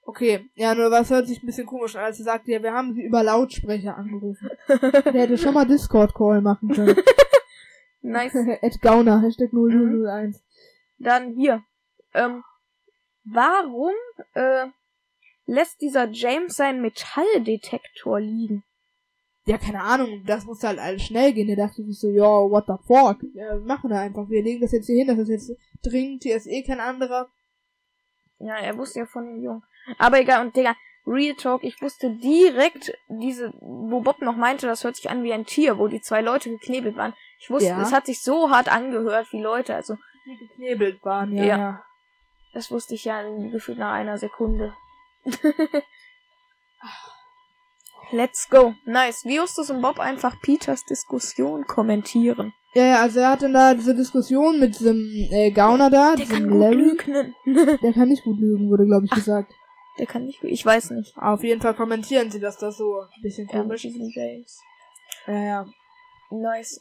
Okay, 0.03 0.49
ja, 0.55 0.75
nur 0.75 0.91
was 0.91 1.11
hört 1.11 1.29
sich 1.29 1.43
ein 1.43 1.47
bisschen 1.47 1.67
komisch 1.67 1.95
an, 1.97 2.05
als 2.05 2.19
er 2.19 2.25
sagt, 2.25 2.49
ja, 2.49 2.63
wir 2.63 2.73
haben 2.73 2.95
sie 2.95 3.03
über 3.03 3.23
Lautsprecher 3.23 3.95
angerufen. 3.97 4.49
Der 4.69 5.13
hätte 5.13 5.37
schon 5.37 5.53
mal 5.53 5.67
Discord-Call 5.67 6.41
machen 6.41 6.71
können. 6.71 6.97
Nice. 8.01 8.35
At 8.63 8.81
Gauner, 8.81 9.23
Hashtag 9.23 9.53
0001. 9.53 10.43
Dann 10.99 11.35
hier. 11.35 11.63
Ähm, 12.15 12.43
warum 13.25 13.93
äh, 14.35 14.67
lässt 15.47 15.81
dieser 15.81 16.09
James 16.11 16.57
seinen 16.57 16.83
Metalldetektor 16.83 18.21
liegen? 18.21 18.65
Ja, 19.47 19.57
keine 19.57 19.83
Ahnung, 19.83 20.25
das 20.27 20.45
muss 20.45 20.63
halt 20.63 20.79
alles 20.79 21.03
schnell 21.03 21.33
gehen. 21.33 21.47
Der 21.47 21.57
dachte 21.57 21.83
sich 21.83 21.99
so, 21.99 22.11
ja, 22.11 22.23
what 22.23 22.67
the 22.67 22.75
fuck. 22.87 23.23
Ja, 23.33 23.55
wir 23.55 23.65
machen 23.65 23.89
da 23.91 24.01
einfach. 24.01 24.29
Wir 24.29 24.43
legen 24.43 24.61
das 24.61 24.73
jetzt 24.73 24.87
hier 24.87 24.97
hin, 24.97 25.07
das 25.09 25.19
ist 25.19 25.29
jetzt 25.31 25.59
dringend, 25.83 26.23
hier 26.23 26.37
ist 26.37 26.47
eh 26.47 26.63
kein 26.63 26.81
anderer. 26.81 27.31
Ja, 28.39 28.57
er 28.57 28.77
wusste 28.77 29.01
ja 29.01 29.07
von 29.07 29.25
dem 29.25 29.43
Jungen. 29.43 29.63
Aber 29.99 30.21
egal, 30.21 30.45
und 30.45 30.55
Digga, 30.55 30.77
Real 31.07 31.35
Talk, 31.35 31.65
ich 31.65 31.81
wusste 31.81 32.11
direkt 32.11 32.93
diese, 33.09 33.53
wo 33.61 34.01
Bob 34.01 34.21
noch 34.21 34.37
meinte, 34.37 34.67
das 34.67 34.85
hört 34.85 34.97
sich 34.97 35.09
an 35.09 35.25
wie 35.25 35.33
ein 35.33 35.47
Tier, 35.47 35.79
wo 35.79 35.89
die 35.89 36.03
zwei 36.03 36.21
Leute 36.21 36.51
geknebelt 36.51 36.97
waren. 36.97 37.15
Ich 37.39 37.51
wusste, 37.51 37.69
Ja. 37.69 37.83
es 37.83 37.93
hat 37.93 38.07
sich 38.07 38.21
so 38.21 38.51
hart 38.51 38.69
angehört 38.71 39.29
wie 39.33 39.41
Leute, 39.41 39.75
also 39.75 39.97
Die 40.27 40.37
geknebelt 40.37 41.05
waren, 41.05 41.37
ja. 41.37 41.45
Ja. 41.45 41.59
ja. 41.59 41.85
das 42.53 42.71
wusste 42.71 42.95
ich 42.95 43.05
ja 43.05 43.23
gefühlt 43.51 43.79
nach 43.79 43.93
einer 43.93 44.19
Sekunde. 44.19 44.75
Let's 48.11 48.49
go. 48.49 48.75
Nice. 48.87 49.25
Wie 49.25 49.37
Justus 49.37 49.69
und 49.71 49.83
Bob 49.83 49.99
einfach 49.99 50.41
Peters 50.41 50.85
Diskussion 50.87 51.67
kommentieren. 51.67 52.55
Ja, 52.75 52.85
ja, 52.85 53.03
also 53.03 53.21
er 53.21 53.31
hat 53.31 53.43
dann 53.43 53.53
da 53.53 53.75
diese 53.75 53.95
Diskussion 53.95 54.59
mit 54.61 54.79
diesem 54.79 54.97
äh, 55.31 55.51
Gauner 55.51 55.91
da, 55.91 56.15
Der 56.15 56.25
diesem 56.25 56.39
kann 56.39 56.51
gut 56.51 56.61
Larry. 56.61 56.75
lügen. 56.77 57.35
Der 57.83 57.93
kann 57.93 58.09
nicht 58.09 58.25
gut 58.25 58.39
lügen, 58.39 58.71
wurde, 58.71 58.87
glaube 58.87 59.05
ich, 59.07 59.11
gesagt. 59.11 59.53
Der 59.99 60.07
kann 60.07 60.25
nicht 60.25 60.41
gut. 60.41 60.51
Ich 60.51 60.65
weiß 60.65 60.91
nicht. 60.93 61.17
Auf 61.19 61.43
jeden 61.43 61.61
Fall 61.61 61.75
kommentieren 61.75 62.31
sie 62.31 62.41
das 62.41 62.57
da 62.59 62.71
so 62.71 63.01
ein 63.01 63.23
bisschen 63.23 63.47
Ja, 63.49 63.61
komisch. 63.61 63.85
James. 63.85 64.61
Ja, 65.27 65.35
ja. 65.43 65.67
Nice. 66.31 66.81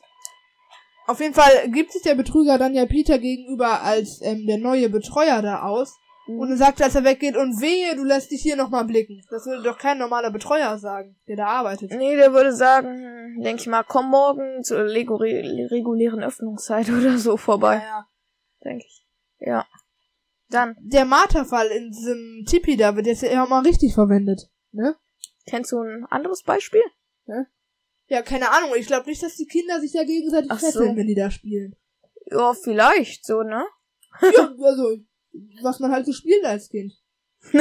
Auf 1.08 1.20
jeden 1.20 1.34
Fall 1.34 1.70
gibt 1.72 1.92
sich 1.92 2.02
der 2.02 2.16
Betrüger 2.16 2.58
dann 2.58 2.74
ja 2.74 2.86
Peter 2.86 3.18
gegenüber 3.18 3.82
als 3.82 4.22
ähm, 4.22 4.46
der 4.46 4.58
neue 4.58 4.90
Betreuer 4.90 5.42
da 5.42 5.64
aus. 5.64 5.98
Und 6.28 6.50
er 6.50 6.58
sagt, 6.58 6.82
als 6.82 6.94
er 6.94 7.06
weggeht, 7.06 7.38
und 7.38 7.62
wehe, 7.62 7.96
du 7.96 8.04
lässt 8.04 8.32
dich 8.32 8.42
hier 8.42 8.58
nochmal 8.58 8.84
blicken. 8.84 9.24
Das 9.30 9.46
würde 9.46 9.64
doch 9.64 9.78
kein 9.78 9.98
normaler 9.98 10.30
Betreuer 10.30 10.78
sagen, 10.78 11.16
der 11.26 11.38
da 11.38 11.46
arbeitet. 11.48 11.92
Nee, 11.92 12.18
der 12.18 12.34
würde 12.34 12.54
sagen, 12.54 13.42
denke 13.42 13.62
ich 13.62 13.68
mal, 13.68 13.84
komm 13.84 14.10
morgen 14.10 14.62
zur 14.62 14.80
regulären 14.80 16.24
Öffnungszeit 16.24 16.90
oder 16.98 17.18
so 17.18 17.38
vorbei. 17.38 17.76
Ja. 17.76 18.06
Denke 18.66 18.84
ich. 18.86 19.06
Ja. 19.40 19.66
Dann, 20.50 20.76
Der 20.82 21.06
Marterfall 21.06 21.68
in 21.68 21.92
diesem 21.92 22.44
Tipi 22.46 22.76
da 22.76 22.98
wird 22.98 23.06
jetzt 23.06 23.24
ja 23.24 23.44
auch 23.44 23.50
mal 23.50 23.64
richtig 23.64 23.94
verwendet. 23.94 24.50
Ne? 24.74 24.96
kennst 25.48 25.72
du 25.72 25.80
ein 25.80 26.06
anderes 26.10 26.44
Beispiel? 26.44 26.84
Ja, 28.08 28.22
keine 28.22 28.52
Ahnung. 28.52 28.72
Ich 28.78 28.88
glaube 28.88 29.10
nicht, 29.10 29.22
dass 29.22 29.36
die 29.36 29.48
Kinder 29.48 29.80
sich 29.80 29.92
da 29.92 30.04
gegenseitig 30.04 30.52
Ach 30.52 30.60
fesseln, 30.60 30.92
so. 30.92 30.96
wenn 30.96 31.08
die 31.08 31.16
da 31.16 31.30
spielen. 31.30 31.76
Ja, 32.30 32.54
vielleicht, 32.54 33.26
so, 33.26 33.44
ne? 33.44 33.66
ja, 34.22 34.54
also, 34.62 34.98
was 35.62 35.80
man 35.80 35.92
halt 35.92 36.06
so 36.06 36.14
spielt 36.14 36.44
als 36.46 36.70
Kind. 36.70 36.94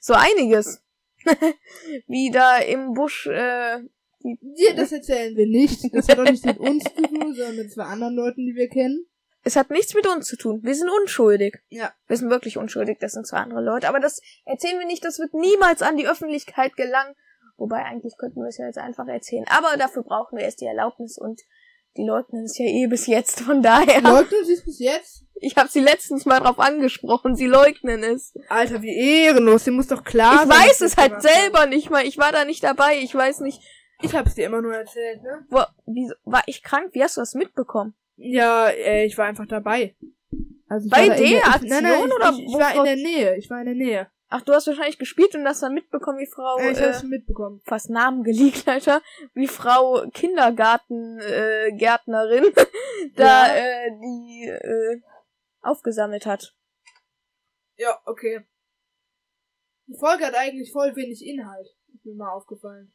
So 0.00 0.14
einiges. 0.14 0.82
Wie 2.08 2.30
da 2.30 2.58
im 2.58 2.94
Busch, 2.94 3.26
äh, 3.26 3.80
Dir, 4.24 4.74
das 4.76 4.92
erzählen 4.92 5.36
wir 5.36 5.46
nicht. 5.46 5.92
Das 5.92 6.08
hat 6.08 6.18
auch 6.18 6.24
nichts 6.24 6.44
mit 6.44 6.58
uns 6.58 6.84
zu 6.84 7.02
tun, 7.02 7.34
sondern 7.34 7.56
mit 7.56 7.72
zwei 7.72 7.84
anderen 7.84 8.14
Leuten, 8.14 8.46
die 8.46 8.54
wir 8.54 8.68
kennen. 8.68 9.06
es 9.44 9.56
hat 9.56 9.70
nichts 9.70 9.94
mit 9.94 10.06
uns 10.06 10.28
zu 10.28 10.36
tun. 10.36 10.60
Wir 10.62 10.74
sind 10.74 10.88
unschuldig. 10.88 11.58
Ja. 11.68 11.92
Wir 12.06 12.16
sind 12.16 12.30
wirklich 12.30 12.56
unschuldig, 12.56 12.98
das 13.00 13.12
sind 13.12 13.26
zwei 13.26 13.38
andere 13.38 13.62
Leute. 13.62 13.88
Aber 13.88 13.98
das 13.98 14.20
erzählen 14.44 14.78
wir 14.78 14.86
nicht, 14.86 15.04
das 15.04 15.18
wird 15.18 15.34
niemals 15.34 15.82
an 15.82 15.96
die 15.96 16.06
Öffentlichkeit 16.06 16.76
gelangen. 16.76 17.14
Wobei 17.62 17.84
eigentlich 17.84 18.16
könnten 18.18 18.40
wir 18.40 18.48
es 18.48 18.58
ja 18.58 18.66
jetzt 18.66 18.78
einfach 18.78 19.06
erzählen. 19.06 19.44
Aber 19.48 19.76
dafür 19.76 20.02
brauchen 20.02 20.36
wir 20.36 20.44
erst 20.44 20.60
die 20.60 20.66
Erlaubnis 20.66 21.16
und 21.16 21.40
die 21.96 22.04
leugnen 22.04 22.42
es 22.42 22.58
ja 22.58 22.64
eh 22.64 22.88
bis 22.88 23.06
jetzt. 23.06 23.40
Von 23.40 23.62
daher, 23.62 24.00
Leugnen 24.00 24.44
sie 24.44 24.54
es 24.54 24.64
bis 24.64 24.80
jetzt? 24.80 25.24
ich 25.36 25.56
habe 25.56 25.68
sie 25.68 25.78
letztens 25.78 26.26
mal 26.26 26.40
drauf 26.40 26.58
angesprochen, 26.58 27.36
sie 27.36 27.46
leugnen 27.46 28.02
es. 28.02 28.34
Alter, 28.48 28.82
wie 28.82 28.96
ehrenlos. 28.96 29.62
Dir 29.62 29.70
muss 29.70 29.86
doch 29.86 30.02
klar 30.02 30.34
ich 30.34 30.40
sein. 30.40 30.48
weiß 30.48 30.78
dass 30.78 30.80
es 30.80 30.96
halt 30.96 31.22
selber 31.22 31.66
nicht 31.66 31.88
mal. 31.88 32.04
Ich 32.04 32.18
war 32.18 32.32
da 32.32 32.44
nicht 32.44 32.64
dabei. 32.64 32.98
Ich 32.98 33.14
weiß 33.14 33.40
nicht. 33.40 33.62
Ich 34.02 34.12
hab's 34.12 34.34
dir 34.34 34.46
immer 34.46 34.60
nur 34.60 34.74
erzählt, 34.74 35.22
ne? 35.22 35.46
Wo, 35.48 35.60
wie, 35.86 36.10
war 36.24 36.42
ich 36.46 36.64
krank? 36.64 36.90
Wie 36.94 37.04
hast 37.04 37.16
du 37.16 37.20
das 37.20 37.34
mitbekommen? 37.34 37.94
Ja, 38.16 38.70
äh, 38.70 39.04
ich 39.04 39.16
war 39.16 39.26
einfach 39.26 39.46
dabei. 39.46 39.94
Also 40.68 40.86
ich 40.86 40.90
Bei 40.90 41.08
war 41.08 41.16
der 41.16 41.24
ich, 41.24 41.44
Aktion 41.44 41.68
nein, 41.68 41.82
nein, 41.84 42.08
ich, 42.08 42.14
oder 42.14 42.30
ich, 42.32 42.40
ich 42.40 42.54
war 42.54 42.74
in 42.74 42.84
der 42.84 42.96
Nähe. 42.96 43.36
Ich 43.36 43.50
war 43.50 43.60
in 43.60 43.66
der 43.66 43.74
Nähe. 43.76 44.08
Ach, 44.32 44.40
du 44.42 44.52
hast 44.54 44.66
wahrscheinlich 44.66 44.98
gespielt 44.98 45.34
und 45.34 45.46
hast 45.46 45.62
dann 45.62 45.74
mitbekommen, 45.74 46.18
wie 46.18 46.26
Frau, 46.26 46.58
Ja, 46.58 46.70
ich 46.70 46.78
äh, 46.78 46.86
hab's 46.88 47.02
mitbekommen. 47.02 47.60
fast 47.64 47.90
Namen 47.90 48.24
geleakt, 48.24 48.66
Alter, 48.68 49.02
wie 49.34 49.46
Frau 49.46 50.08
Kindergarten, 50.12 51.18
äh, 51.20 51.70
Gärtnerin 51.76 52.44
da, 53.16 53.46
Ja. 53.46 53.54
äh, 53.54 53.90
die, 53.90 54.48
äh, 54.48 55.00
aufgesammelt 55.60 56.24
hat. 56.26 56.54
Ja, 57.76 58.00
okay. 58.06 58.40
Die 59.86 59.96
Folge 59.98 60.26
hat 60.26 60.34
eigentlich 60.34 60.72
voll 60.72 60.94
wenig 60.96 61.24
Inhalt. 61.26 61.66
Ist 61.94 62.04
mir 62.06 62.14
mal 62.14 62.30
aufgefallen. 62.32 62.92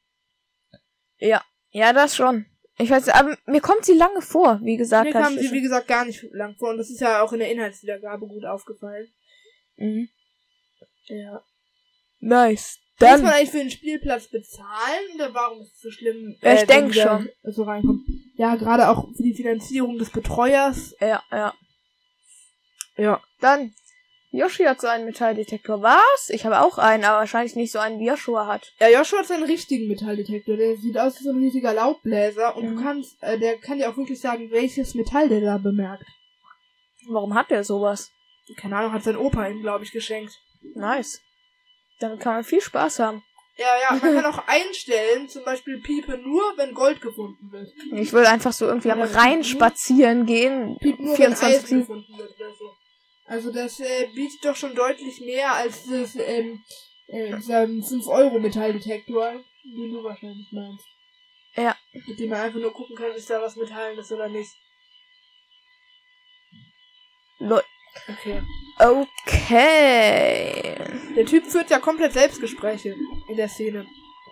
Ja. 1.17 1.43
Ja, 1.69 1.93
das 1.93 2.15
schon. 2.15 2.45
Ich 2.79 2.89
weiß, 2.89 3.09
aber 3.09 3.37
mir 3.45 3.61
kommt 3.61 3.85
sie 3.85 3.93
lange 3.95 4.21
vor, 4.21 4.59
wie 4.63 4.77
gesagt. 4.77 5.05
Mir 5.05 5.13
kam 5.13 5.37
sie, 5.37 5.51
wie 5.51 5.61
gesagt, 5.61 5.87
gar 5.87 6.05
nicht 6.05 6.23
lang 6.31 6.55
vor. 6.57 6.69
Und 6.69 6.77
das 6.77 6.89
ist 6.89 6.99
ja 7.01 7.21
auch 7.21 7.33
in 7.33 7.39
der 7.39 7.51
Inhaltswiedergabe 7.51 8.27
gut 8.27 8.45
aufgefallen. 8.45 9.07
mhm. 9.75 10.09
Ja. 11.07 11.41
Nice. 12.19 12.79
Muss 12.99 13.09
Dann, 13.09 13.21
man 13.21 13.33
eigentlich 13.33 13.51
für 13.51 13.57
den 13.59 13.69
Spielplatz 13.71 14.27
bezahlen? 14.27 15.05
Oder 15.15 15.33
warum 15.33 15.61
ist 15.61 15.73
es 15.75 15.81
so 15.81 15.91
schlimm? 15.91 16.35
Ja, 16.41 16.53
ich 16.53 16.61
wenn 16.61 16.67
denk 16.67 16.91
die 16.93 16.99
da 16.99 17.19
schon. 17.19 17.29
So 17.53 17.63
reinkommt. 17.63 18.01
Ja, 18.35 18.55
gerade 18.55 18.89
auch 18.89 19.07
für 19.15 19.23
die 19.23 19.35
Finanzierung 19.35 19.97
des 19.99 20.09
Betreuers. 20.09 20.95
ja, 20.99 21.21
ja. 21.31 21.53
Ja. 22.97 23.21
Dann, 23.39 23.75
Yoshi 24.31 24.63
hat 24.63 24.81
so 24.81 24.87
einen 24.87 25.05
Metalldetektor. 25.05 25.83
Was? 25.83 26.29
Ich 26.29 26.45
habe 26.45 26.61
auch 26.61 26.79
einen, 26.79 27.03
aber 27.05 27.19
wahrscheinlich 27.19 27.55
nicht 27.55 27.71
so 27.71 27.77
einen, 27.77 27.99
wie 27.99 28.07
Joshua 28.07 28.47
hat. 28.47 28.73
Ja, 28.79 28.89
Joshua 28.89 29.19
hat 29.19 29.27
seinen 29.27 29.43
richtigen 29.43 29.87
Metalldetektor. 29.87 30.57
Der 30.57 30.75
sieht 30.77 30.97
aus 30.97 31.19
wie 31.19 31.23
so 31.23 31.29
ein 31.29 31.37
riesiger 31.37 31.73
Laubbläser. 31.75 32.55
Und 32.57 32.65
Mhm. 32.71 32.75
du 32.77 32.81
kannst, 32.83 33.21
äh, 33.21 33.37
der 33.37 33.57
kann 33.59 33.77
dir 33.77 33.89
auch 33.91 33.97
wirklich 33.97 34.19
sagen, 34.19 34.49
welches 34.49 34.95
Metall 34.95 35.29
der 35.29 35.41
da 35.41 35.57
bemerkt. 35.59 36.03
Warum 37.07 37.35
hat 37.35 37.51
der 37.51 37.63
sowas? 37.63 38.09
Keine 38.55 38.77
Ahnung, 38.77 38.93
hat 38.93 39.03
sein 39.03 39.17
Opa 39.17 39.47
ihm, 39.47 39.61
glaube 39.61 39.83
ich, 39.83 39.91
geschenkt. 39.91 40.33
Nice. 40.75 41.21
Damit 41.99 42.19
kann 42.19 42.35
man 42.35 42.43
viel 42.43 42.61
Spaß 42.61 42.99
haben. 42.99 43.23
Ja, 43.57 43.67
ja, 43.81 43.91
man 43.91 44.21
kann 44.21 44.25
auch 44.33 44.47
einstellen, 44.47 45.27
zum 45.27 45.43
Beispiel 45.43 45.79
Piepe 45.81 46.17
nur, 46.17 46.53
wenn 46.57 46.73
Gold 46.73 47.01
gefunden 47.01 47.51
wird. 47.51 47.71
Ich 47.91 48.13
will 48.13 48.25
einfach 48.25 48.53
so 48.53 48.67
irgendwie 48.67 48.91
am 48.91 49.01
Oder 49.01 49.15
Rhein 49.15 49.43
spazieren 49.43 50.25
gehen. 50.25 50.77
Piepe 50.79 51.01
nur, 51.01 51.17
wenn 51.17 51.35
24 51.35 51.63
Eisen 51.63 51.79
gefunden 51.79 52.17
wird 52.17 52.39
oder 52.39 52.53
so. 52.53 52.71
Also 53.25 53.51
das 53.51 53.79
äh, 53.79 54.07
bietet 54.13 54.45
doch 54.45 54.55
schon 54.55 54.75
deutlich 54.75 55.19
mehr 55.21 55.53
als 55.53 55.85
das, 55.85 56.15
ähm, 56.15 56.63
äh, 57.07 57.35
dieser 57.35 57.63
5-Euro-Metalldetektor, 57.63 59.43
den 59.63 59.91
du 59.91 60.03
wahrscheinlich 60.03 60.47
meinst. 60.51 60.85
Ja. 61.55 61.75
Mit 61.91 62.19
dem 62.19 62.29
man 62.29 62.41
einfach 62.41 62.59
nur 62.59 62.71
gucken 62.71 62.95
kann, 62.95 63.11
ist 63.11 63.29
da 63.29 63.41
was 63.41 63.55
Metallenes 63.55 64.11
oder 64.11 64.29
nicht. 64.29 64.51
Lol. 67.39 67.63
Okay. 68.07 68.41
Okay. 68.79 70.75
Der 71.15 71.25
Typ 71.25 71.45
führt 71.45 71.69
ja 71.69 71.79
komplett 71.79 72.13
Selbstgespräche 72.13 72.95
in 73.27 73.35
der 73.35 73.49
Szene. 73.49 73.87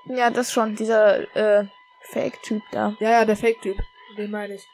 Ja, 0.05 0.29
das 0.29 0.51
schon, 0.51 0.75
dieser 0.75 1.35
äh, 1.35 1.65
Fake-Typ 2.01 2.61
da. 2.71 2.95
Ja, 2.99 3.11
ja, 3.11 3.25
der 3.25 3.35
Fake-Typ. 3.35 3.77
Den 4.17 4.31
meine 4.31 4.55
ich. 4.55 4.67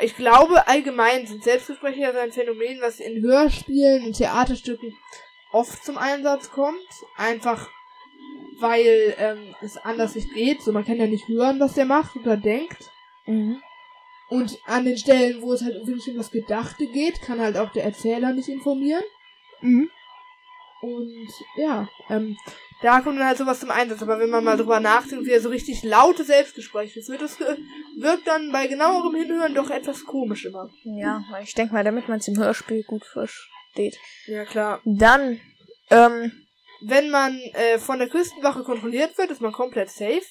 Ich 0.00 0.16
glaube, 0.16 0.68
allgemein 0.68 1.26
sind 1.26 1.42
Selbstgespräche 1.42 2.00
ja 2.00 2.12
so 2.12 2.18
ein 2.18 2.32
Phänomen, 2.32 2.80
was 2.80 3.00
in 3.00 3.20
Hörspielen 3.20 4.04
und 4.06 4.16
Theaterstücken 4.16 4.96
oft 5.50 5.84
zum 5.84 5.98
Einsatz 5.98 6.50
kommt. 6.50 6.86
Einfach, 7.16 7.68
weil 8.60 9.16
ähm, 9.18 9.56
es 9.60 9.76
anders 9.76 10.14
nicht 10.14 10.32
geht. 10.32 10.62
So, 10.62 10.70
man 10.70 10.84
kann 10.84 10.98
ja 10.98 11.06
nicht 11.06 11.26
hören, 11.26 11.58
was 11.58 11.74
der 11.74 11.86
macht 11.86 12.14
oder 12.16 12.36
denkt. 12.36 12.90
Mhm. 13.26 13.60
Und 14.28 14.58
an 14.66 14.84
den 14.84 14.98
Stellen, 14.98 15.40
wo 15.40 15.52
es 15.52 15.62
halt 15.62 15.74
wirklich 15.86 16.08
um 16.08 16.16
das 16.16 16.30
Gedachte 16.30 16.86
geht, 16.86 17.22
kann 17.22 17.40
halt 17.40 17.56
auch 17.56 17.72
der 17.72 17.84
Erzähler 17.84 18.32
nicht 18.32 18.48
informieren. 18.48 19.02
Mhm. 19.62 19.90
Und 20.82 21.28
ja, 21.56 21.88
ähm, 22.10 22.36
Da 22.82 23.00
kommt 23.00 23.18
dann 23.18 23.26
halt 23.26 23.38
sowas 23.38 23.58
zum 23.58 23.70
Einsatz. 23.70 24.02
Aber 24.02 24.20
wenn 24.20 24.30
man 24.30 24.44
mal 24.44 24.56
drüber 24.56 24.78
nachdenkt, 24.78 25.26
wie 25.26 25.32
er 25.32 25.40
so 25.40 25.48
richtig 25.48 25.82
laute 25.82 26.22
Selbstgespräche 26.24 27.02
führt, 27.02 27.22
das 27.22 27.40
äh, 27.40 27.56
wirkt 27.96 28.26
dann 28.28 28.52
bei 28.52 28.66
genauerem 28.68 29.14
Hinhören 29.16 29.54
doch 29.54 29.70
etwas 29.70 30.04
komisch 30.04 30.44
immer. 30.44 30.70
Ja, 30.84 31.24
weil 31.30 31.42
ich 31.42 31.54
denke 31.54 31.74
mal, 31.74 31.82
damit 31.82 32.08
man 32.08 32.18
es 32.18 32.28
im 32.28 32.38
Hörspiel 32.38 32.84
gut 32.84 33.04
versteht. 33.04 33.98
Ja, 34.26 34.44
klar. 34.44 34.80
Dann, 34.84 35.40
ähm, 35.90 36.30
Wenn 36.80 37.10
man 37.10 37.36
äh, 37.54 37.78
von 37.78 37.98
der 37.98 38.08
Küstenwache 38.08 38.62
kontrolliert 38.62 39.18
wird, 39.18 39.32
ist 39.32 39.40
man 39.40 39.50
komplett 39.52 39.90
safe. 39.90 40.22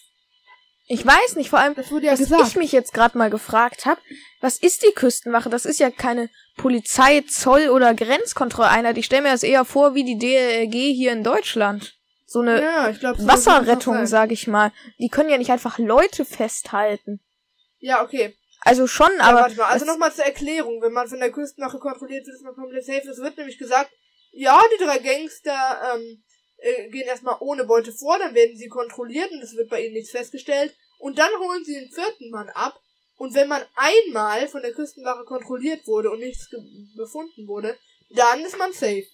Ich 0.87 1.05
weiß 1.05 1.35
nicht, 1.35 1.49
vor 1.49 1.59
allem, 1.59 1.75
Das 1.75 1.91
wurde 1.91 2.05
ja 2.07 2.13
was 2.13 2.19
gesagt. 2.19 2.47
ich 2.47 2.55
mich 2.55 2.71
jetzt 2.71 2.93
gerade 2.93 3.17
mal 3.17 3.29
gefragt 3.29 3.85
habe, 3.85 3.99
was 4.39 4.57
ist 4.57 4.83
die 4.83 4.93
Küstenwache? 4.93 5.49
Das 5.49 5.65
ist 5.65 5.79
ja 5.79 5.91
keine 5.91 6.29
Polizei, 6.55 7.21
Zoll 7.27 7.69
oder 7.69 7.93
Grenzkontrolleinheit. 7.93 8.97
Ich 8.97 9.05
stelle 9.05 9.23
mir 9.23 9.31
das 9.31 9.43
eher 9.43 9.65
vor 9.65 9.95
wie 9.95 10.03
die 10.05 10.17
DLRG 10.17 10.93
hier 10.93 11.11
in 11.11 11.23
Deutschland. 11.23 11.93
So 12.25 12.39
eine 12.39 12.61
ja, 12.61 12.89
ich 12.89 12.99
glaube, 12.99 13.25
Wasserrettung, 13.25 14.05
sag 14.05 14.31
ich 14.31 14.47
mal. 14.47 14.71
Die 14.99 15.09
können 15.09 15.29
ja 15.29 15.37
nicht 15.37 15.51
einfach 15.51 15.77
Leute 15.77 16.25
festhalten. 16.25 17.21
Ja, 17.79 18.03
okay. 18.03 18.35
Also 18.61 18.87
schon, 18.87 19.11
Ja, 19.17 19.25
aber 19.25 19.41
warte 19.41 19.55
mal, 19.55 19.67
also 19.67 19.85
nochmal 19.85 20.13
zur 20.13 20.25
Erklärung. 20.25 20.81
Wenn 20.81 20.91
man 20.91 21.07
von 21.07 21.19
der 21.19 21.31
Küstenwache 21.31 21.79
kontrolliert 21.79 22.25
wird, 22.25 22.35
ist 22.35 22.43
man 22.43 22.55
komplett 22.55 22.85
safe. 22.85 23.07
Es 23.09 23.17
wird 23.19 23.37
nämlich 23.37 23.57
gesagt, 23.57 23.91
ja, 24.31 24.61
die 24.77 24.83
drei 24.83 24.99
Gangster 24.99 25.95
ähm, 25.95 26.23
äh, 26.57 26.89
gehen 26.89 27.07
erstmal 27.07 27.37
ohne 27.39 27.63
Beute 27.65 27.91
vor, 27.91 28.17
dann 28.19 28.33
werden 28.35 28.57
sie 28.57 28.67
kontrolliert 28.67 29.31
und 29.31 29.41
es 29.41 29.55
wird 29.55 29.69
bei 29.69 29.83
ihnen 29.83 29.93
nichts 29.93 30.11
festgestellt. 30.11 30.75
Und 30.99 31.17
dann 31.19 31.29
holen 31.39 31.63
sie 31.63 31.73
den 31.75 31.91
vierten 31.91 32.29
Mann 32.31 32.49
ab. 32.49 32.79
Und 33.17 33.33
wenn 33.35 33.47
man 33.47 33.63
einmal 33.75 34.47
von 34.47 34.61
der 34.61 34.73
Küstenwache 34.73 35.23
kontrolliert 35.25 35.85
wurde 35.87 36.09
und 36.11 36.19
nichts 36.19 36.49
befunden 36.95 37.47
wurde, 37.47 37.77
dann 38.11 38.41
ist 38.45 38.57
man 38.57 38.71
safe. 38.73 39.05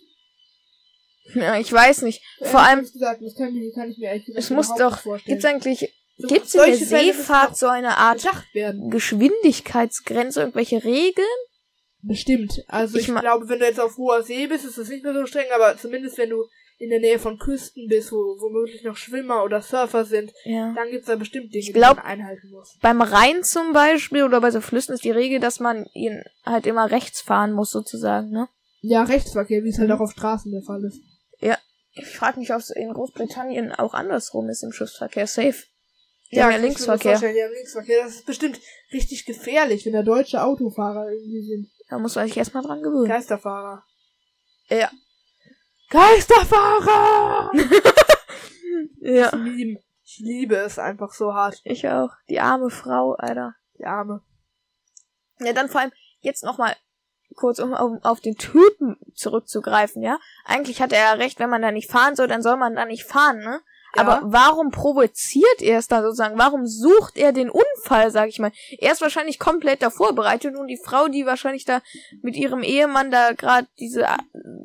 ja, 1.35 1.57
ich 1.57 1.71
weiß 1.71 2.01
nicht. 2.03 2.21
Vor 2.39 2.47
Ehrlich 2.47 2.57
allem, 2.67 2.79
gesagt, 2.91 3.21
das 3.21 3.35
kann, 3.35 3.53
mir, 3.53 3.71
kann 3.73 3.89
ich 3.91 3.97
mir 3.97 4.11
gesagt 4.19 4.37
es 4.37 4.49
muss 4.49 4.75
doch, 4.75 4.99
vorstellen. 4.99 5.35
gibt's 5.39 5.45
eigentlich, 5.45 5.93
So- 6.17 6.27
gibt's 6.27 6.53
in 6.53 6.61
der 6.61 6.75
Seefahrt 6.75 7.57
so 7.57 7.67
eine 7.67 7.97
Art. 7.97 8.25
Geschwindigkeitsgrenze, 8.89 10.41
irgendwelche 10.41 10.83
Regeln? 10.83 11.27
Bestimmt. 12.01 12.61
Also 12.67 12.97
Ich 12.97 13.07
ich, 13.07 13.15
glaube, 13.15 13.47
wenn 13.47 13.59
du 13.59 13.65
jetzt 13.65 13.79
auf 13.79 13.95
hoher 13.97 14.21
See 14.23 14.47
bist, 14.47 14.65
ist 14.65 14.77
das 14.77 14.89
nicht 14.89 15.03
mehr 15.03 15.13
so 15.13 15.25
streng, 15.25 15.45
aber 15.55 15.77
zumindest 15.77 16.17
wenn 16.17 16.29
du 16.29 16.45
in 16.83 16.89
der 16.89 16.99
Nähe 16.99 17.19
von 17.19 17.39
Küsten 17.39 17.87
bist, 17.87 18.11
wo 18.11 18.17
womöglich 18.17 18.83
noch 18.83 18.95
Schwimmer 18.97 19.43
oder 19.43 19.61
Surfer 19.61 20.05
sind, 20.05 20.31
Ja. 20.45 20.73
dann 20.75 20.89
gibt's 20.91 21.07
da 21.07 21.15
bestimmt 21.15 21.53
Dinge, 21.53 21.71
glaub- 21.71 21.95
die 21.97 22.03
man 22.03 22.05
einhalten 22.05 22.49
muss. 22.51 22.77
Beim 22.81 23.01
Rhein 23.01 23.43
zum 23.43 23.73
Beispiel 23.73 24.23
oder 24.23 24.41
bei 24.41 24.51
so 24.51 24.61
Flüssen 24.61 24.93
ist 24.93 25.03
die 25.03 25.11
Regel, 25.11 25.39
dass 25.39 25.59
man 25.59 25.85
ihn 25.93 26.23
halt 26.45 26.65
immer 26.67 26.91
rechts 26.91 27.21
fahren 27.21 27.51
muss, 27.53 27.71
sozusagen, 27.71 28.29
ne? 28.29 28.47
Ja, 28.81 29.03
Rechtsverkehr, 29.03 29.63
wie 29.63 29.69
es 29.69 29.77
halt 29.79 29.89
Mhm. 29.89 29.95
auch 29.95 30.01
auf 30.01 30.11
Straßen 30.11 30.51
der 30.51 30.61
Fall 30.61 30.83
ist. 30.83 30.99
Ich 31.95 32.07
frage 32.07 32.39
mich, 32.39 32.51
ob 32.51 32.57
es 32.57 32.71
in 32.71 32.91
Großbritannien 32.91 33.71
auch 33.71 33.93
andersrum 33.93 34.49
ist 34.49 34.63
im 34.63 34.71
Schiffsverkehr. 34.71 35.27
Safe. 35.27 35.53
Die 36.31 36.37
ja, 36.37 36.45
haben 36.45 36.51
ja 36.53 36.57
Linksverkehr. 36.57 37.19
Die 37.19 37.25
haben 37.27 37.53
Linksverkehr. 37.53 38.03
Das 38.03 38.15
ist 38.15 38.25
bestimmt 38.25 38.59
richtig 38.91 39.25
gefährlich, 39.25 39.85
wenn 39.85 39.93
da 39.93 40.01
deutsche 40.01 40.41
Autofahrer 40.41 41.11
irgendwie 41.11 41.43
sind. 41.43 41.69
Da 41.89 41.99
muss 41.99 42.15
man 42.15 42.27
sich 42.27 42.35
erstmal 42.35 42.63
dran 42.63 42.81
gewöhnen. 42.81 43.07
Geisterfahrer. 43.07 43.83
Ja. 44.69 44.89
Geisterfahrer! 45.93 47.51
Ja. 49.05 49.27
Ich 49.27 49.33
liebe, 49.33 49.79
ich 50.03 50.19
liebe 50.19 50.55
es 50.55 50.79
einfach 50.79 51.11
so 51.11 51.33
hart. 51.33 51.59
Ich 51.65 51.87
auch. 51.89 52.09
Die 52.29 52.39
arme 52.39 52.69
Frau, 52.69 53.13
Alter. 53.13 53.53
Die 53.77 53.85
Arme. 53.85 54.21
Ja, 55.39 55.51
dann 55.51 55.67
vor 55.67 55.81
allem 55.81 55.91
jetzt 56.21 56.43
nochmal 56.43 56.75
kurz, 57.35 57.59
um 57.59 57.73
auf, 57.73 57.99
auf 58.03 58.21
den 58.21 58.37
Typen 58.37 58.97
zurückzugreifen, 59.13 60.01
ja. 60.01 60.19
Eigentlich 60.45 60.81
hat 60.81 60.93
er 60.93 60.99
ja 60.99 61.13
recht, 61.13 61.39
wenn 61.39 61.49
man 61.49 61.61
da 61.61 61.71
nicht 61.71 61.91
fahren 61.91 62.15
soll, 62.15 62.27
dann 62.27 62.41
soll 62.41 62.55
man 62.55 62.75
da 62.75 62.85
nicht 62.85 63.03
fahren, 63.03 63.39
ne? 63.39 63.61
Ja. 63.95 64.01
Aber 64.01 64.21
warum 64.31 64.71
provoziert 64.71 65.61
er 65.61 65.77
es 65.77 65.87
da 65.87 66.01
sozusagen? 66.01 66.37
Warum 66.37 66.65
sucht 66.65 67.17
er 67.17 67.31
den 67.31 67.49
Unfall, 67.49 68.09
sag 68.09 68.29
ich 68.29 68.39
mal? 68.39 68.51
Er 68.79 68.91
ist 68.91 69.01
wahrscheinlich 69.01 69.37
komplett 69.37 69.83
da 69.83 69.89
vorbereitet 69.91 70.55
und 70.55 70.67
die 70.67 70.79
Frau, 70.83 71.07
die 71.07 71.25
wahrscheinlich 71.25 71.65
da 71.65 71.81
mit 72.21 72.35
ihrem 72.35 72.63
Ehemann 72.63 73.11
da 73.11 73.33
gerade 73.33 73.67
diese 73.79 74.05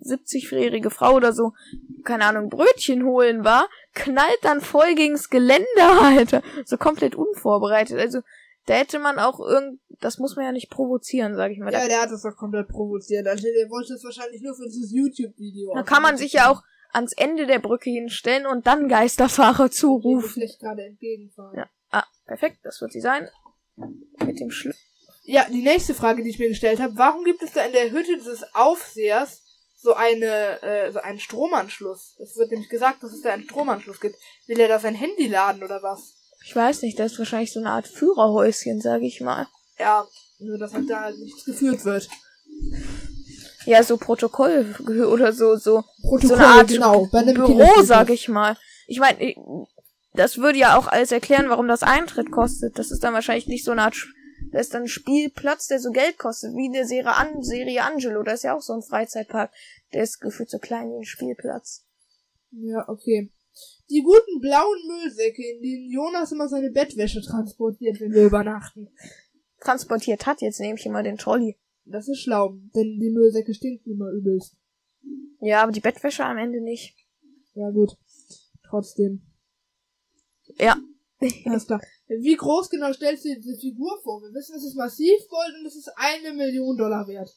70-jährige 0.04 0.90
Frau 0.90 1.14
oder 1.14 1.32
so, 1.32 1.52
keine 2.04 2.24
Ahnung, 2.24 2.48
Brötchen 2.48 3.04
holen 3.04 3.44
war, 3.44 3.68
knallt 3.94 4.38
dann 4.42 4.60
voll 4.60 4.94
gegens 4.94 5.28
Geländer, 5.28 5.66
Alter. 6.02 6.42
So 6.64 6.78
komplett 6.78 7.14
unvorbereitet. 7.14 7.98
Also, 7.98 8.20
da 8.64 8.74
hätte 8.74 8.98
man 8.98 9.18
auch 9.18 9.40
irgend, 9.40 9.80
das 10.00 10.18
muss 10.18 10.36
man 10.36 10.44
ja 10.44 10.52
nicht 10.52 10.70
provozieren, 10.70 11.36
sag 11.36 11.52
ich 11.52 11.58
mal. 11.58 11.72
Ja, 11.72 11.86
der 11.86 12.02
hat 12.02 12.10
das 12.10 12.22
doch 12.22 12.36
komplett 12.36 12.68
provoziert. 12.68 13.26
Also 13.26 13.42
der 13.42 13.70
wollte 13.70 13.94
das 13.94 14.04
wahrscheinlich 14.04 14.42
nur 14.42 14.54
für 14.54 14.66
dieses 14.66 14.92
YouTube-Video. 14.92 15.74
da 15.74 15.82
kann 15.82 16.02
man 16.02 16.18
sich 16.18 16.34
ja 16.34 16.50
auch 16.50 16.62
ans 16.92 17.12
Ende 17.12 17.46
der 17.46 17.58
Brücke 17.58 17.90
hinstellen 17.90 18.46
und 18.46 18.66
dann 18.66 18.88
Geisterfahrer 18.88 19.64
rufen. 19.64 19.72
zurufen. 19.72 20.30
vielleicht 20.30 20.60
gerade 20.60 20.84
entgegenfahren. 20.84 21.56
Ja. 21.56 21.68
Ah, 21.90 22.04
perfekt, 22.26 22.58
das 22.62 22.80
wird 22.80 22.92
sie 22.92 23.00
sein. 23.00 23.28
Mit 24.24 24.40
dem 24.40 24.50
Schlüssel. 24.50 24.80
Ja, 25.24 25.46
die 25.50 25.62
nächste 25.62 25.92
Frage, 25.94 26.22
die 26.22 26.30
ich 26.30 26.38
mir 26.38 26.48
gestellt 26.48 26.80
habe, 26.80 26.96
warum 26.96 27.22
gibt 27.24 27.42
es 27.42 27.52
da 27.52 27.62
in 27.62 27.72
der 27.72 27.90
Hütte 27.90 28.16
des 28.16 28.42
Aufsehers 28.54 29.42
so 29.76 29.92
eine 29.92 30.62
äh, 30.62 30.90
so 30.90 31.00
einen 31.00 31.20
Stromanschluss? 31.20 32.16
Es 32.18 32.36
wird 32.36 32.50
nämlich 32.50 32.70
gesagt, 32.70 33.02
dass 33.02 33.12
es 33.12 33.20
da 33.20 33.34
einen 33.34 33.44
Stromanschluss 33.44 34.00
gibt. 34.00 34.16
Will 34.46 34.58
er 34.58 34.68
da 34.68 34.78
sein 34.78 34.94
Handy 34.94 35.26
laden 35.26 35.62
oder 35.62 35.82
was? 35.82 36.14
Ich 36.44 36.56
weiß 36.56 36.80
nicht, 36.80 36.98
das 36.98 37.12
ist 37.12 37.18
wahrscheinlich 37.18 37.52
so 37.52 37.60
eine 37.60 37.70
Art 37.70 37.86
Führerhäuschen, 37.86 38.80
sag 38.80 39.02
ich 39.02 39.20
mal. 39.20 39.46
Ja, 39.78 40.06
nur 40.38 40.56
dass 40.56 40.72
halt 40.72 40.88
da 40.88 41.02
halt 41.02 41.18
nichts 41.18 41.44
geführt 41.44 41.84
wird. 41.84 42.08
Ja, 43.64 43.82
so 43.82 43.96
Protokoll 43.96 44.74
oder 45.12 45.32
so, 45.32 45.56
so, 45.56 45.82
so 46.02 46.08
Protokoll, 46.08 46.36
eine 46.36 46.46
Art 46.46 46.68
genau. 46.68 47.06
Bei 47.10 47.18
einem 47.18 47.34
Büro, 47.34 47.82
sag 47.82 48.10
ich 48.10 48.28
mal. 48.28 48.56
Ich 48.86 49.00
meine, 49.00 49.34
das 50.14 50.38
würde 50.38 50.58
ja 50.58 50.76
auch 50.76 50.86
alles 50.86 51.12
erklären, 51.12 51.48
warum 51.48 51.68
das 51.68 51.82
Eintritt 51.82 52.30
kostet. 52.30 52.78
Das 52.78 52.90
ist 52.90 53.04
dann 53.04 53.14
wahrscheinlich 53.14 53.46
nicht 53.46 53.64
so 53.64 53.72
eine 53.72 53.82
Art, 53.82 53.96
das 54.52 54.62
ist 54.62 54.74
dann 54.74 54.82
ein 54.82 54.88
Spielplatz, 54.88 55.66
der 55.68 55.80
so 55.80 55.90
Geld 55.90 56.18
kostet, 56.18 56.54
wie 56.54 56.72
der 56.72 56.86
Serie, 56.86 57.14
An 57.14 57.42
Serie 57.42 57.82
Angelo. 57.82 58.22
Da 58.22 58.32
ist 58.32 58.44
ja 58.44 58.56
auch 58.56 58.62
so 58.62 58.72
ein 58.72 58.82
Freizeitpark. 58.82 59.52
Der 59.92 60.02
ist 60.02 60.20
gefühlt 60.20 60.50
so 60.50 60.58
klein 60.58 60.90
wie 60.90 60.96
ein 60.98 61.04
Spielplatz. 61.04 61.84
Ja, 62.50 62.88
okay. 62.88 63.30
Die 63.90 64.02
guten 64.02 64.40
blauen 64.40 64.78
Müllsäcke, 64.86 65.42
in 65.42 65.62
denen 65.62 65.90
Jonas 65.90 66.32
immer 66.32 66.48
seine 66.48 66.70
Bettwäsche 66.70 67.22
transportiert, 67.22 68.00
wenn 68.00 68.12
wir 68.12 68.24
übernachten. 68.24 68.88
Transportiert 69.60 70.26
hat, 70.26 70.40
jetzt 70.40 70.60
nehme 70.60 70.78
ich 70.78 70.86
immer 70.86 71.02
den 71.02 71.16
Trolley. 71.16 71.56
Das 71.90 72.08
ist 72.08 72.20
schlau, 72.20 72.54
denn 72.74 72.98
die 73.00 73.10
Müllsäcke 73.10 73.54
stinken 73.54 73.92
immer 73.92 74.10
übelst. 74.10 74.56
Ja, 75.40 75.62
aber 75.62 75.72
die 75.72 75.80
Bettwäsche 75.80 76.24
am 76.24 76.36
Ende 76.36 76.60
nicht. 76.60 76.94
Ja, 77.54 77.70
gut. 77.70 77.96
Trotzdem. 78.68 79.22
Ja. 80.58 80.76
Alles 81.46 81.66
klar. 81.66 81.80
Wie 82.06 82.36
groß 82.36 82.70
genau 82.70 82.92
stellst 82.92 83.24
du 83.24 83.28
dir 83.28 83.40
diese 83.40 83.58
Figur 83.58 83.98
vor? 84.02 84.22
Wir 84.22 84.32
wissen, 84.34 84.56
es 84.56 84.64
ist 84.64 84.76
Massivgold 84.76 85.54
und 85.60 85.66
es 85.66 85.76
ist 85.76 85.90
eine 85.96 86.32
Million 86.32 86.76
Dollar 86.76 87.06
wert. 87.08 87.34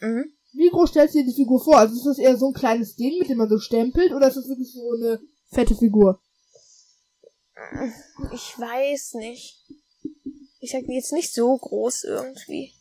Mhm. 0.00 0.32
Wie 0.54 0.68
groß 0.68 0.90
stellst 0.90 1.14
du 1.14 1.20
dir 1.20 1.26
die 1.26 1.34
Figur 1.34 1.62
vor? 1.62 1.76
Also 1.76 1.94
ist 1.94 2.06
das 2.06 2.18
eher 2.18 2.36
so 2.36 2.48
ein 2.48 2.54
kleines 2.54 2.96
Ding, 2.96 3.18
mit 3.18 3.28
dem 3.28 3.38
man 3.38 3.48
so 3.48 3.58
stempelt, 3.58 4.12
oder 4.12 4.28
ist 4.28 4.36
das 4.36 4.48
wirklich 4.48 4.72
so 4.72 4.92
eine 4.92 5.20
fette 5.50 5.74
Figur? 5.74 6.20
Ich 8.32 8.58
weiß 8.58 9.14
nicht. 9.14 9.64
Ich 10.60 10.72
sag 10.72 10.82
jetzt 10.88 11.12
nicht 11.12 11.32
so 11.32 11.56
groß 11.56 12.04
irgendwie. 12.04 12.72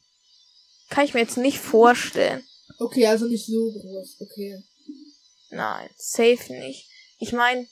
Kann 0.91 1.05
ich 1.05 1.15
mir 1.15 1.21
jetzt 1.21 1.37
nicht 1.37 1.57
vorstellen. 1.57 2.43
Okay, 2.77 3.07
also 3.07 3.25
nicht 3.25 3.47
so 3.47 3.71
groß. 3.71 4.17
Okay. 4.19 4.61
Nein, 5.49 5.89
safe 5.97 6.53
nicht. 6.53 6.87
Ich 7.19 7.33
meine, 7.33 7.67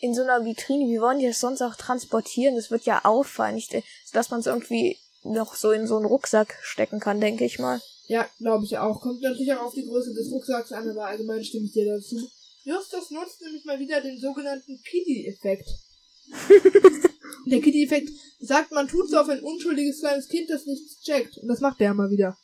in 0.00 0.14
so 0.14 0.22
einer 0.22 0.44
Vitrine, 0.44 0.86
wie 0.86 1.00
wollen 1.00 1.18
die 1.18 1.26
das 1.26 1.40
sonst 1.40 1.62
auch 1.62 1.74
transportieren? 1.74 2.56
Das 2.56 2.70
wird 2.70 2.86
ja 2.86 3.04
auffallen, 3.04 3.56
nicht, 3.56 3.74
dass 4.12 4.30
man 4.30 4.40
es 4.40 4.46
irgendwie 4.46 4.98
noch 5.24 5.54
so 5.54 5.72
in 5.72 5.86
so 5.86 5.96
einen 5.96 6.06
Rucksack 6.06 6.58
stecken 6.62 7.00
kann, 7.00 7.20
denke 7.20 7.44
ich 7.44 7.58
mal. 7.58 7.80
Ja, 8.06 8.28
glaube 8.38 8.64
ich 8.64 8.78
auch. 8.78 9.00
Kommt 9.00 9.20
natürlich 9.20 9.52
auch 9.52 9.66
auf 9.66 9.74
die 9.74 9.86
Größe 9.86 10.12
des 10.14 10.30
Rucksacks 10.30 10.72
an, 10.72 10.88
aber 10.88 11.06
allgemein 11.06 11.44
stimme 11.44 11.66
ich 11.66 11.72
dir 11.72 11.86
dazu. 11.86 12.16
Justus 12.64 13.10
nutzt 13.10 13.40
nämlich 13.42 13.64
mal 13.64 13.78
wieder 13.78 14.00
den 14.00 14.18
sogenannten 14.18 14.80
Kitty-Effekt. 14.82 15.68
Der 17.46 17.60
Kitty-Effekt 17.60 18.08
sagt, 18.40 18.72
man 18.72 18.88
tut 18.88 19.08
so 19.10 19.18
auf 19.18 19.28
ein 19.28 19.40
unschuldiges 19.40 20.00
kleines 20.00 20.28
Kind, 20.28 20.48
das 20.48 20.66
nichts 20.66 21.00
checkt. 21.02 21.38
Und 21.38 21.48
das 21.48 21.60
macht 21.60 21.80
der 21.80 21.92
mal 21.94 22.10
wieder. 22.10 22.36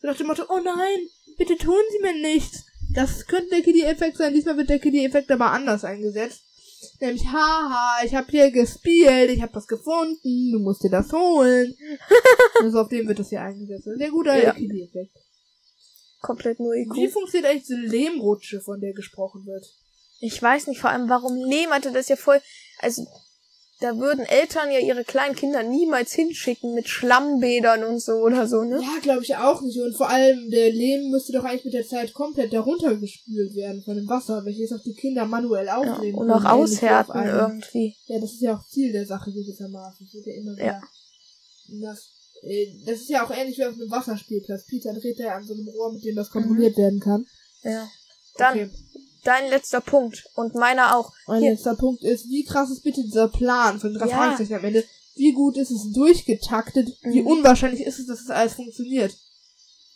So 0.00 0.06
nach 0.08 0.16
dem 0.16 0.26
Motto, 0.26 0.44
oh 0.48 0.60
nein, 0.62 1.08
bitte 1.36 1.56
tun 1.56 1.82
Sie 1.90 2.02
mir 2.02 2.14
nichts. 2.20 2.64
Das 2.94 3.26
könnte 3.26 3.50
der 3.50 3.62
Kitty-Effekt 3.62 4.16
sein. 4.16 4.32
Diesmal 4.32 4.56
wird 4.56 4.70
der 4.70 4.78
Kitty-Effekt 4.78 5.30
aber 5.30 5.50
anders 5.50 5.84
eingesetzt. 5.84 6.42
Nämlich, 7.00 7.26
haha, 7.26 8.04
ich 8.04 8.14
habe 8.14 8.30
hier 8.30 8.50
gespielt, 8.50 9.30
ich 9.30 9.42
habe 9.42 9.54
was 9.54 9.66
gefunden, 9.66 10.52
du 10.52 10.58
musst 10.60 10.84
dir 10.84 10.90
das 10.90 11.12
holen. 11.12 11.74
also 12.60 12.80
auf 12.80 12.88
dem 12.88 13.08
wird 13.08 13.18
das 13.18 13.30
hier 13.30 13.40
eingesetzt. 13.40 13.88
Sehr 13.96 14.10
guter 14.10 14.40
Ja. 14.40 14.52
Kitty-Effekt. 14.52 15.16
Komplett 16.20 16.58
nur 16.58 16.74
IQ. 16.74 16.94
Wie 16.94 17.08
funktioniert 17.08 17.50
eigentlich 17.50 17.66
diese 17.66 17.80
Lehmrutsche, 17.80 18.60
von 18.60 18.80
der 18.80 18.92
gesprochen 18.92 19.44
wird? 19.46 19.66
Ich 20.20 20.40
weiß 20.40 20.68
nicht 20.68 20.80
vor 20.80 20.90
allem, 20.90 21.08
warum 21.08 21.36
Lehm 21.36 21.70
hatte 21.70 21.92
das 21.92 22.08
ja 22.08 22.16
voll. 22.16 22.40
Also, 22.78 23.06
da 23.84 23.98
würden 23.98 24.24
Eltern 24.24 24.70
ja 24.70 24.78
ihre 24.78 25.04
kleinen 25.04 25.34
Kinder 25.34 25.62
niemals 25.62 26.12
hinschicken 26.14 26.72
mit 26.72 26.88
Schlammbädern 26.88 27.84
und 27.84 28.00
so 28.00 28.12
oder 28.12 28.48
so, 28.48 28.62
ne? 28.62 28.80
Ja, 28.80 28.98
glaube 29.02 29.22
ich 29.22 29.36
auch 29.36 29.60
nicht. 29.60 29.78
Und 29.78 29.94
vor 29.94 30.08
allem, 30.08 30.50
der 30.50 30.72
Lehm 30.72 31.10
müsste 31.10 31.32
doch 31.32 31.44
eigentlich 31.44 31.66
mit 31.66 31.74
der 31.74 31.86
Zeit 31.86 32.14
komplett 32.14 32.54
darunter 32.54 32.96
gespült 32.96 33.54
werden 33.54 33.82
von 33.82 33.96
dem 33.96 34.08
Wasser, 34.08 34.42
welches 34.46 34.72
auch 34.72 34.82
die 34.82 34.94
Kinder 34.94 35.26
manuell 35.26 35.66
Ja, 35.66 35.76
aufnehmen 35.76 36.16
und 36.16 36.30
auch 36.30 36.44
aushärten 36.46 37.26
irgendwie. 37.26 37.94
Ja, 38.06 38.18
das 38.20 38.32
ist 38.32 38.40
ja 38.40 38.56
auch 38.56 38.66
Ziel 38.66 38.90
der 38.90 39.04
Sache 39.04 39.30
gewissermaßen. 39.30 40.06
Es 40.06 40.14
wird 40.14 40.26
ja 40.28 40.32
immer 40.32 40.58
Ja. 40.58 40.80
Das, 41.82 42.08
äh, 42.42 42.66
das 42.86 43.02
ist 43.02 43.10
ja 43.10 43.22
auch 43.22 43.30
ähnlich 43.30 43.58
wie 43.58 43.66
auf 43.66 43.74
einem 43.74 43.90
Wasserspielplatz. 43.90 44.64
Peter 44.64 44.94
dreht 44.94 45.20
da 45.20 45.24
ja 45.24 45.36
an 45.36 45.44
so 45.44 45.52
einem 45.52 45.68
Rohr, 45.68 45.92
mit 45.92 46.02
dem 46.06 46.16
das 46.16 46.30
kontrolliert 46.30 46.78
werden 46.78 47.00
kann. 47.00 47.26
Ja. 47.62 47.86
Dann 48.38 48.54
Okay. 48.54 48.70
Dein 49.24 49.48
letzter 49.50 49.80
Punkt 49.80 50.24
und 50.34 50.54
meiner 50.54 50.96
auch. 50.96 51.12
Mein 51.26 51.42
Hier. 51.42 51.50
letzter 51.52 51.74
Punkt 51.76 52.02
ist, 52.02 52.28
wie 52.28 52.44
krass 52.44 52.70
ist 52.70 52.82
bitte 52.82 53.02
dieser 53.02 53.28
Plan 53.28 53.80
von 53.80 53.94
drei 53.94 54.06
Ja. 54.08 54.16
Fragezeichen 54.16 54.54
am 54.54 54.64
Ende? 54.64 54.84
Wie 55.16 55.32
gut 55.32 55.56
ist 55.56 55.70
es 55.70 55.92
durchgetaktet? 55.92 56.88
Wie 57.02 57.20
Mhm. 57.22 57.26
unwahrscheinlich 57.26 57.82
ist 57.82 57.98
es, 57.98 58.06
dass 58.06 58.26
das 58.26 58.36
alles 58.36 58.54
funktioniert? 58.54 59.16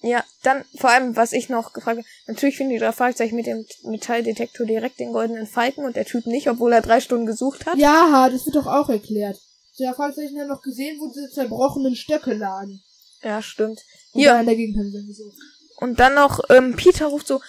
Ja, 0.00 0.22
dann 0.44 0.64
vor 0.76 0.90
allem, 0.90 1.16
was 1.16 1.32
ich 1.32 1.48
noch 1.48 1.72
gefragt 1.72 1.98
habe, 1.98 2.06
natürlich 2.28 2.56
finden 2.56 2.72
die 2.72 2.78
drei 2.78 2.92
Fragezeichen 2.92 3.34
mit 3.34 3.46
dem 3.46 3.64
Metalldetektor 3.82 4.64
direkt 4.64 5.00
den 5.00 5.12
goldenen 5.12 5.46
Falken 5.48 5.84
und 5.84 5.96
der 5.96 6.04
Typ 6.04 6.26
nicht, 6.26 6.48
obwohl 6.48 6.72
er 6.72 6.82
drei 6.82 7.00
Stunden 7.00 7.26
gesucht 7.26 7.66
hat. 7.66 7.76
Ja, 7.78 8.28
das 8.30 8.46
wird 8.46 8.54
doch 8.54 8.66
auch 8.68 8.88
erklärt. 8.88 9.40
Die 9.76 9.82
drei 9.84 9.94
Fragezeichen 9.94 10.38
haben 10.38 10.46
noch 10.48 10.62
gesehen, 10.62 11.00
wo 11.00 11.08
diese 11.08 11.28
zerbrochenen 11.30 11.96
Stöcke 11.96 12.34
lagen. 12.34 12.80
Ja, 13.22 13.42
stimmt. 13.42 13.80
Und 14.12 14.20
Hier. 14.20 14.30
da 14.30 14.40
in 14.40 14.46
der 14.46 14.54
gesucht. 14.56 15.36
Und 15.80 16.00
dann 16.00 16.14
noch, 16.16 16.40
ähm, 16.50 16.74
Peter 16.74 17.06
ruft 17.06 17.28
so, 17.28 17.40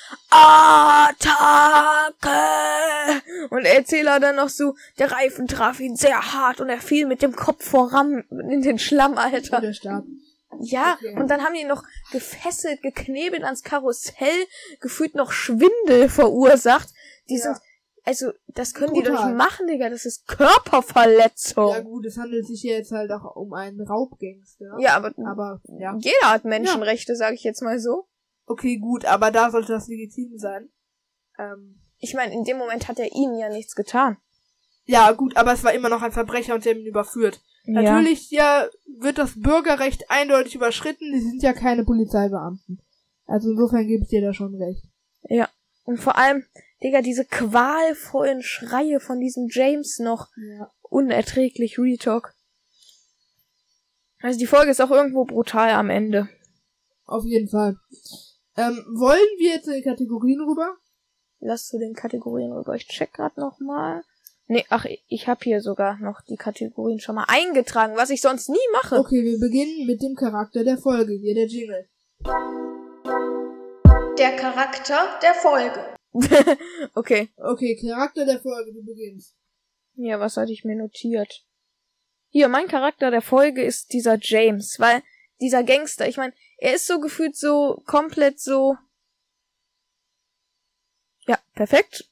Attacke! 2.30 2.30
Und 3.50 3.64
der 3.64 3.76
Erzähler 3.78 4.20
dann 4.20 4.36
noch 4.36 4.50
so, 4.50 4.76
der 5.00 5.12
Reifen 5.12 5.48
traf 5.48 5.80
ihn 5.80 5.96
sehr 5.96 6.34
hart 6.34 6.62
und 6.62 6.70
er 6.70 6.80
fiel 6.80 7.08
mit 7.08 7.22
dem 7.24 7.36
Kopf 7.36 7.66
voran 7.68 8.24
in 8.30 8.62
den 8.62 8.78
Schlamm, 8.78 9.18
Alter. 9.18 9.64
Ja, 10.62 10.98
Okay. 11.00 11.16
und 11.18 11.28
dann 11.30 11.44
haben 11.44 11.54
die 11.54 11.62
ihn 11.62 11.68
noch 11.68 11.84
gefesselt, 12.12 12.82
geknebelt 12.82 13.44
ans 13.44 13.64
Karussell, 13.64 14.46
gefühlt 14.80 15.16
noch 15.16 15.32
Schwindel 15.32 16.10
verursacht. 16.10 16.90
Die 17.30 17.38
Ja. 17.38 17.44
sind, 17.54 17.58
also, 18.04 18.32
das 18.48 18.74
können 18.74 18.94
die 18.94 19.04
doch 19.04 19.26
nicht 19.26 19.38
machen, 19.38 19.68
Digga, 19.68 19.90
das 19.90 20.06
ist 20.06 20.28
Körperverletzung. 20.28 21.70
Ja 21.74 21.80
gut, 21.82 22.06
es 22.06 22.18
handelt 22.18 22.46
sich 22.48 22.62
hier 22.62 22.78
jetzt 22.78 22.92
halt 22.92 23.12
auch 23.12 23.36
um 23.36 23.54
einen 23.54 23.80
Raubgangster. 23.82 24.76
Ja, 24.80 24.96
aber, 24.96 25.14
Aber, 25.26 25.62
ja. 25.80 25.96
jeder 26.00 26.32
hat 26.32 26.46
Menschenrechte, 26.46 27.16
sage 27.16 27.36
ich 27.36 27.44
jetzt 27.44 27.62
mal 27.62 27.80
so. 27.80 28.08
Okay, 28.50 28.78
gut, 28.78 29.06
aber 29.06 29.30
da 29.30 29.52
sollte 29.52 29.74
das 29.74 29.88
legitim 29.88 30.38
sein. 30.40 30.70
Ähm, 31.38 31.80
Ich 32.00 32.16
meine, 32.16 32.34
in 32.34 32.44
dem 32.44 32.58
Moment 32.58 32.88
hat 32.88 32.98
er 32.98 33.12
ihnen 33.14 33.38
ja 33.38 33.48
nichts 33.50 33.76
getan. 33.76 34.18
ja, 34.86 35.12
gut, 35.12 35.38
aber 35.38 35.54
es 35.54 35.64
war 35.64 35.72
immer 35.74 35.90
noch 35.90 36.02
ein 36.02 36.12
Verbrecher 36.12 36.56
und 36.56 36.64
sie 36.64 36.72
haben 36.72 36.80
ihn 36.80 36.88
überführt. 36.88 37.42
Natürlich 37.66 38.32
ja, 38.32 38.68
wird 38.98 39.20
das 39.20 39.40
Bürgerrecht 39.40 40.10
eindeutig 40.10 40.56
überschritten. 40.56 41.12
Die 41.14 41.20
sind 41.20 41.44
ja 41.44 41.54
keine 41.54 41.86
Polizeibeamten. 41.86 42.82
Also 43.28 43.52
insofern 43.52 43.86
gebe 43.86 44.02
ich 44.04 44.10
dir 44.10 44.22
da 44.22 44.34
schon 44.34 44.56
recht. 44.56 44.84
Ja. 45.30 45.48
Und 45.84 45.98
vor 45.98 46.18
allem, 46.18 46.44
Digga, 46.82 47.02
diese 47.04 47.26
qualvollen 47.26 48.42
Schreie 48.42 49.00
von 49.00 49.20
diesem 49.20 49.48
James 49.52 50.00
noch. 50.00 50.30
Ja. 50.38 50.72
Unerträglich, 50.82 51.78
Retalk. 51.78 52.34
Also 54.22 54.40
die 54.40 54.48
Folge 54.48 54.72
ist 54.72 54.82
auch 54.82 54.90
irgendwo 54.90 55.26
brutal 55.26 55.70
am 55.70 55.92
Ende. 55.92 56.28
Auf 57.06 57.26
jeden 57.26 57.50
Fall. 57.50 57.78
Ähm, 58.58 58.84
wollen 58.98 59.38
wir 59.38 59.54
jetzt 59.54 59.68
in 59.68 59.76
die 59.76 59.82
Kategorien 59.82 60.42
rüber? 60.42 60.78
Lass 61.40 61.68
zu 61.68 61.80
den 61.80 61.94
Kategorien 61.94 62.52
rüber. 62.52 62.76
Ich 62.76 62.88
check 62.88 63.14
grad 63.14 63.38
noch 63.38 63.60
mal. 63.60 64.04
Nee, 64.48 64.66
ach, 64.70 64.86
ich 65.08 65.28
habe 65.28 65.44
hier 65.44 65.62
sogar 65.62 66.00
noch 66.00 66.22
die 66.28 66.36
Kategorien 66.36 67.00
schon 67.00 67.16
mal 67.16 67.26
eingetragen, 67.28 67.96
was 67.96 68.10
ich 68.10 68.20
sonst 68.20 68.50
nie 68.50 68.58
mache. 68.74 68.98
Okay, 68.98 69.24
wir 69.24 69.40
beginnen 69.40 69.86
mit 69.86 70.02
dem 70.02 70.16
Charakter 70.16 70.64
der 70.64 70.78
Folge. 70.78 71.14
Hier 71.14 71.36
der 71.36 71.46
Jingle. 71.46 71.88
Der 74.18 74.36
Charakter 74.36 75.20
der 75.22 75.34
Folge. 75.36 75.96
okay. 76.96 77.30
Okay, 77.38 77.80
Charakter 77.80 78.26
der 78.26 78.40
Folge, 78.40 78.74
du 78.74 78.84
beginnst. 78.84 79.36
Ja, 79.96 80.20
was 80.20 80.36
hatte 80.36 80.52
ich 80.52 80.66
mir 80.66 80.76
notiert? 80.76 81.46
Hier, 82.30 82.48
mein 82.48 82.68
Charakter 82.68 83.12
der 83.12 83.22
Folge 83.22 83.64
ist 83.64 83.94
dieser 83.94 84.18
James, 84.20 84.80
weil 84.80 85.04
dieser 85.42 85.64
Gangster, 85.64 86.08
ich 86.08 86.18
meine, 86.18 86.34
er 86.58 86.74
ist 86.74 86.86
so 86.86 87.00
gefühlt 87.00 87.36
so 87.36 87.82
komplett 87.86 88.40
so. 88.40 88.76
Ja, 91.26 91.40
perfekt. 91.56 92.10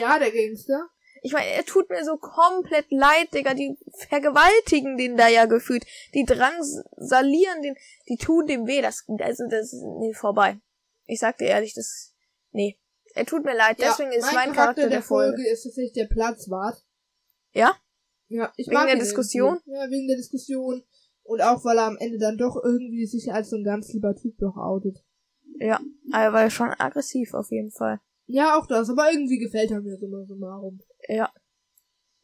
Ja, 0.00 0.18
der 0.18 0.30
Gangster. 0.30 0.88
Ich 1.22 1.32
meine, 1.32 1.50
er 1.50 1.64
tut 1.64 1.90
mir 1.90 2.04
so 2.04 2.16
komplett 2.16 2.86
leid, 2.90 3.34
Digga. 3.34 3.54
Die 3.54 3.76
vergewaltigen 4.08 4.96
den 4.96 5.16
da 5.16 5.28
ja 5.28 5.44
gefühlt. 5.44 5.84
Die 6.14 6.24
drangsalieren 6.24 7.62
den, 7.62 7.76
die 8.08 8.16
tun 8.16 8.46
dem 8.46 8.66
weh. 8.66 8.80
Das, 8.80 9.04
also, 9.18 9.44
das 9.50 9.72
ist, 9.72 9.82
nee, 9.98 10.14
vorbei. 10.14 10.58
Ich 11.06 11.20
sag 11.20 11.38
dir 11.38 11.48
ehrlich, 11.48 11.74
das, 11.74 12.14
nee. 12.52 12.78
Er 13.14 13.26
tut 13.26 13.44
mir 13.44 13.56
leid, 13.56 13.78
deswegen 13.80 14.12
ist 14.12 14.32
mein 14.32 14.52
Charakter 14.52 14.88
der 14.88 15.02
Folge. 15.02 15.46
ist 15.46 15.64
tatsächlich 15.64 15.92
der 15.92 16.06
Platzwart. 16.06 16.82
Ja? 17.52 17.76
Ja, 18.28 18.52
ich 18.56 18.68
Wegen 18.68 18.74
mag 18.74 18.86
der 18.86 18.96
Diskussion? 18.96 19.54
irgendwie. 19.54 19.72
Ja, 19.72 19.90
wegen 19.90 20.06
der 20.06 20.16
Diskussion. 20.16 20.84
Und 21.30 21.42
auch, 21.42 21.64
weil 21.64 21.78
er 21.78 21.86
am 21.86 21.96
Ende 21.96 22.18
dann 22.18 22.36
doch 22.36 22.56
irgendwie 22.60 23.06
sich 23.06 23.32
als 23.32 23.50
so 23.50 23.56
ein 23.56 23.62
ganz 23.62 23.92
lieber 23.92 24.16
Typ 24.16 24.36
doch 24.38 24.56
outet. 24.56 24.98
Ja, 25.60 25.78
er 26.12 26.32
war 26.32 26.50
schon 26.50 26.70
aggressiv 26.76 27.34
auf 27.34 27.52
jeden 27.52 27.70
Fall. 27.70 28.00
Ja, 28.26 28.58
auch 28.58 28.66
das, 28.66 28.90
aber 28.90 29.12
irgendwie 29.12 29.38
gefällt 29.38 29.70
er 29.70 29.80
mir 29.80 29.96
summa 29.96 30.24
summarum. 30.24 30.80
Ja. 31.06 31.32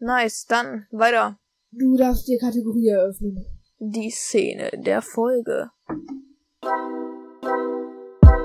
Nice, 0.00 0.46
dann 0.46 0.88
weiter. 0.90 1.38
Du 1.70 1.96
darfst 1.96 2.26
dir 2.26 2.36
Kategorie 2.40 2.88
eröffnen. 2.88 3.46
Die 3.78 4.10
Szene 4.10 4.72
der 4.76 5.02
Folge. 5.02 5.70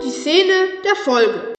Die 0.03 0.11
Szene 0.11 0.53
der 0.85 0.95
Folge. 0.95 1.55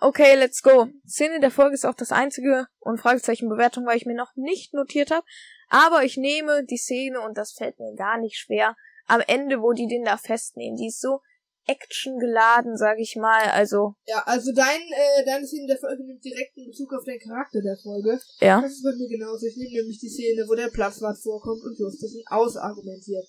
Okay, 0.00 0.34
let's 0.36 0.64
go. 0.64 0.88
Szene 1.06 1.38
der 1.38 1.52
Folge 1.52 1.74
ist 1.74 1.86
auch 1.86 1.94
das 1.94 2.10
einzige 2.10 2.66
und 2.80 2.98
Fragezeichen 2.98 3.48
Bewertung, 3.48 3.86
weil 3.86 3.98
ich 3.98 4.04
mir 4.04 4.16
noch 4.16 4.34
nicht 4.34 4.74
notiert 4.74 5.12
habe. 5.12 5.24
Aber 5.68 6.04
ich 6.04 6.16
nehme 6.16 6.64
die 6.64 6.76
Szene 6.76 7.20
und 7.20 7.36
das 7.36 7.52
fällt 7.52 7.78
mir 7.78 7.94
gar 7.94 8.18
nicht 8.18 8.36
schwer. 8.36 8.76
Am 9.06 9.20
Ende, 9.26 9.60
wo 9.60 9.72
die 9.72 9.86
den 9.86 10.04
da 10.04 10.16
festnehmen, 10.16 10.76
die 10.76 10.88
ist 10.88 11.00
so 11.00 11.20
actiongeladen, 11.66 12.76
sag 12.76 12.98
ich 12.98 13.16
mal. 13.16 13.44
Also, 13.50 13.94
Ja, 14.06 14.22
also 14.26 14.52
dein, 14.52 14.80
äh, 14.80 15.24
deine 15.24 15.46
Szene 15.46 15.66
der 15.66 15.78
Folge 15.78 16.04
nimmt 16.04 16.24
direkten 16.24 16.66
Bezug 16.66 16.92
auf 16.92 17.04
den 17.04 17.18
Charakter 17.18 17.60
der 17.62 17.76
Folge. 17.82 18.20
ja. 18.40 18.60
Das 18.60 18.72
ist 18.72 18.82
bei 18.82 18.92
mir 18.92 19.08
genauso. 19.08 19.46
Ich 19.46 19.56
nehme 19.56 19.72
nämlich 19.80 19.98
die 19.98 20.10
Szene, 20.10 20.44
wo 20.48 20.54
der 20.54 20.68
Platzwart 20.68 21.18
vorkommt 21.18 21.62
und 21.62 21.78
Justus 21.78 22.14
ihn 22.14 22.24
ausargumentiert. 22.28 23.26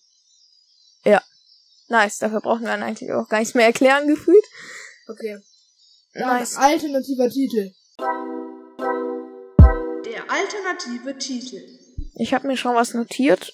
Nice. 1.87 2.17
Dafür 2.17 2.41
brauchen 2.41 2.61
wir 2.61 2.69
dann 2.69 2.81
eigentlich 2.83 3.11
auch 3.11 3.27
gar 3.29 3.39
nichts 3.39 3.53
mehr 3.53 3.67
erklären, 3.67 4.07
gefühlt. 4.07 4.43
Okay. 5.07 5.37
Dann 6.13 6.39
Nice. 6.39 6.55
alternativer 6.55 7.29
Titel. 7.29 7.71
Der 10.05 10.23
alternative 10.31 11.17
Titel. 11.17 11.61
Ich 12.17 12.33
habe 12.33 12.47
mir 12.47 12.57
schon 12.57 12.75
was 12.75 12.93
notiert. 12.93 13.53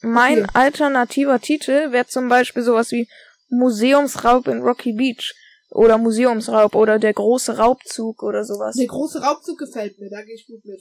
Mein 0.00 0.44
Okay. 0.44 0.50
alternativer 0.54 1.40
Titel 1.40 1.92
wäre 1.92 2.06
zum 2.06 2.28
Beispiel 2.28 2.62
sowas 2.62 2.90
wie 2.92 3.08
Museumsraub 3.48 4.46
in 4.48 4.62
Rocky 4.62 4.92
Beach. 4.92 5.34
Oder 5.70 5.98
Museumsraub 5.98 6.74
oder 6.74 6.98
der 6.98 7.12
große 7.12 7.58
Raubzug 7.58 8.22
oder 8.22 8.42
sowas. 8.42 8.74
Der 8.76 8.86
große 8.86 9.20
Raubzug 9.20 9.58
gefällt 9.58 9.98
mir, 9.98 10.08
da 10.08 10.22
gehe 10.22 10.34
ich 10.34 10.46
gut 10.46 10.64
mit. 10.64 10.80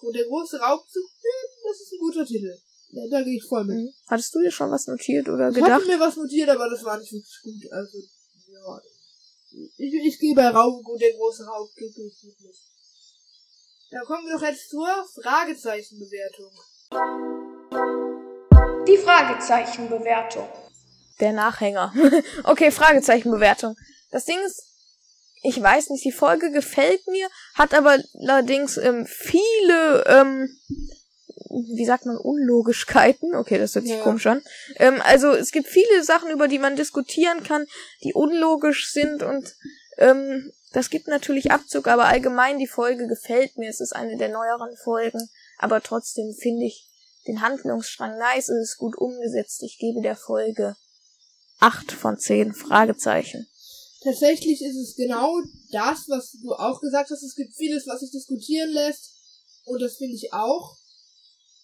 Und 0.00 0.16
der 0.16 0.24
große 0.24 0.58
Raubzug, 0.58 1.02
äh, 1.04 1.68
das 1.68 1.80
ist 1.82 1.92
ein 1.92 1.98
guter 1.98 2.24
Titel. 2.24 2.56
Ja, 2.92 3.02
da 3.10 3.22
gehe 3.22 3.36
ich 3.36 3.44
voll 3.44 3.64
mit. 3.64 3.76
Mhm. 3.76 3.92
Hattest 4.06 4.34
du 4.34 4.40
dir 4.40 4.50
schon 4.50 4.70
was 4.70 4.86
notiert 4.86 5.28
oder 5.28 5.50
Ich 5.50 5.56
gedacht? 5.56 5.72
hatte 5.72 5.86
mir 5.88 6.00
was 6.00 6.16
notiert, 6.16 6.48
aber 6.48 6.70
das 6.70 6.82
war 6.84 6.98
nicht 6.98 7.12
wirklich 7.12 7.38
gut. 7.42 7.70
Also, 7.72 7.98
ja. 7.98 8.80
Ich, 9.76 9.92
ich 9.94 10.18
gehe 10.18 10.34
bei 10.34 10.48
Raubzug, 10.48 10.98
der 10.98 11.12
große 11.12 11.44
Raubzug, 11.44 11.76
gehe 11.94 12.06
ich 12.06 12.20
gut 12.22 12.40
mit. 12.40 12.54
Dann 13.94 14.04
kommen 14.06 14.26
wir 14.26 14.34
doch 14.34 14.42
jetzt 14.42 14.70
zur 14.70 14.88
Fragezeichenbewertung. 15.22 16.50
Die 18.88 18.96
Fragezeichenbewertung. 18.96 20.48
Der 21.20 21.32
Nachhänger. 21.32 21.94
okay, 22.44 22.72
Fragezeichenbewertung. 22.72 23.76
Das 24.10 24.24
Ding 24.24 24.40
ist, 24.44 24.64
ich 25.44 25.62
weiß 25.62 25.90
nicht, 25.90 26.04
die 26.04 26.10
Folge 26.10 26.50
gefällt 26.50 27.06
mir, 27.06 27.28
hat 27.54 27.72
aber 27.72 27.98
allerdings 28.20 28.78
ähm, 28.78 29.06
viele, 29.06 30.04
ähm, 30.08 30.48
wie 31.76 31.84
sagt 31.84 32.04
man, 32.04 32.16
Unlogischkeiten. 32.16 33.36
Okay, 33.36 33.58
das 33.58 33.76
hört 33.76 33.84
sich 33.86 33.94
Ja. 33.94 34.02
komisch 34.02 34.26
an. 34.26 34.42
Ähm, 34.74 35.00
also 35.04 35.30
es 35.30 35.52
gibt 35.52 35.68
viele 35.68 36.02
Sachen, 36.02 36.32
über 36.32 36.48
die 36.48 36.58
man 36.58 36.74
diskutieren 36.74 37.44
kann, 37.44 37.64
die 38.02 38.12
unlogisch 38.12 38.90
sind 38.90 39.22
und 39.22 39.54
ähm, 39.98 40.50
das 40.74 40.90
gibt 40.90 41.06
natürlich 41.06 41.52
Abzug, 41.52 41.86
aber 41.86 42.06
allgemein 42.06 42.58
die 42.58 42.66
Folge 42.66 43.06
gefällt 43.06 43.56
mir. 43.56 43.70
Es 43.70 43.80
ist 43.80 43.94
eine 43.94 44.16
der 44.16 44.28
neueren 44.28 44.76
Folgen, 44.76 45.30
aber 45.58 45.80
trotzdem 45.80 46.34
finde 46.34 46.66
ich 46.66 46.90
den 47.28 47.40
Handlungsstrang 47.40 48.18
nice, 48.18 48.48
es 48.48 48.70
ist 48.70 48.78
gut 48.78 48.98
umgesetzt. 48.98 49.62
Ich 49.62 49.78
gebe 49.78 50.02
der 50.02 50.16
Folge 50.16 50.76
acht 51.60 51.92
von 51.92 52.18
zehn 52.18 52.52
Fragezeichen. 52.52 53.46
Tatsächlich 54.02 54.62
ist 54.62 54.76
es 54.76 54.96
genau 54.96 55.40
das, 55.70 56.08
was 56.08 56.32
du 56.42 56.52
auch 56.52 56.80
gesagt 56.80 57.10
hast. 57.10 57.22
Es 57.22 57.36
gibt 57.36 57.54
vieles, 57.54 57.86
was 57.86 58.00
sich 58.00 58.10
diskutieren 58.10 58.70
lässt. 58.70 59.12
Und 59.64 59.80
das 59.80 59.96
finde 59.96 60.16
ich 60.16 60.32
auch. 60.32 60.76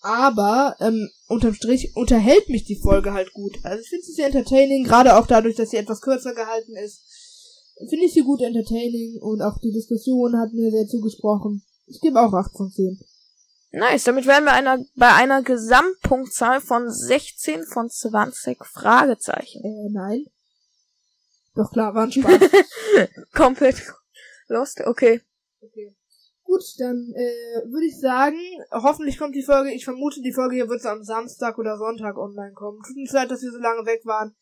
Aber, 0.02 0.76
ähm, 0.80 1.10
unterm 1.26 1.52
Strich 1.52 1.94
unterhält 1.94 2.48
mich 2.48 2.64
die 2.64 2.80
Folge 2.80 3.12
halt 3.12 3.34
gut. 3.34 3.58
Also 3.62 3.82
ich 3.82 3.88
finde 3.90 4.06
sie 4.06 4.12
sehr 4.12 4.26
entertaining, 4.26 4.84
gerade 4.84 5.16
auch 5.16 5.26
dadurch, 5.26 5.56
dass 5.56 5.70
sie 5.70 5.76
etwas 5.76 6.00
kürzer 6.00 6.32
gehalten 6.32 6.76
ist. 6.76 7.02
Finde 7.88 8.04
ich 8.04 8.12
sie 8.12 8.22
gut 8.22 8.42
entertaining 8.42 9.18
und 9.20 9.40
auch 9.42 9.58
die 9.58 9.72
Diskussion 9.72 10.38
hat 10.38 10.52
mir 10.52 10.70
sehr 10.70 10.86
zugesprochen. 10.86 11.62
Ich 11.86 12.00
gebe 12.00 12.20
auch 12.20 12.32
8 12.32 12.52
von 12.52 12.70
10. 12.70 13.00
Nice, 13.72 14.04
damit 14.04 14.26
wären 14.26 14.44
wir 14.44 14.52
einer, 14.52 14.84
bei 14.96 15.14
einer 15.14 15.42
Gesamtpunktzahl 15.42 16.60
von 16.60 16.90
16 16.90 17.64
von 17.64 17.88
20 17.88 18.58
Fragezeichen. 18.64 19.64
Äh, 19.64 19.90
nein. 19.92 20.26
Doch 21.54 21.70
klar, 21.72 21.94
war 21.94 22.04
ein 22.04 22.12
Spaß. 22.12 22.50
Komplett 23.32 23.82
lost, 24.48 24.80
okay. 24.86 25.20
okay. 25.60 25.94
Gut, 26.42 26.62
dann 26.78 27.12
äh, 27.14 27.70
würde 27.70 27.86
ich 27.86 28.00
sagen, 28.00 28.40
hoffentlich 28.72 29.18
kommt 29.18 29.36
die 29.36 29.44
Folge, 29.44 29.72
ich 29.72 29.84
vermute, 29.84 30.20
die 30.20 30.32
Folge 30.32 30.56
hier 30.56 30.68
wird 30.68 30.82
so 30.82 30.88
am 30.88 31.04
Samstag 31.04 31.56
oder 31.58 31.78
Sonntag 31.78 32.18
online 32.18 32.54
kommen. 32.54 32.80
Tut 32.84 32.96
uns 32.96 33.12
leid, 33.12 33.30
dass 33.30 33.42
wir 33.42 33.52
so 33.52 33.58
lange 33.58 33.86
weg 33.86 34.04
waren. 34.04 34.34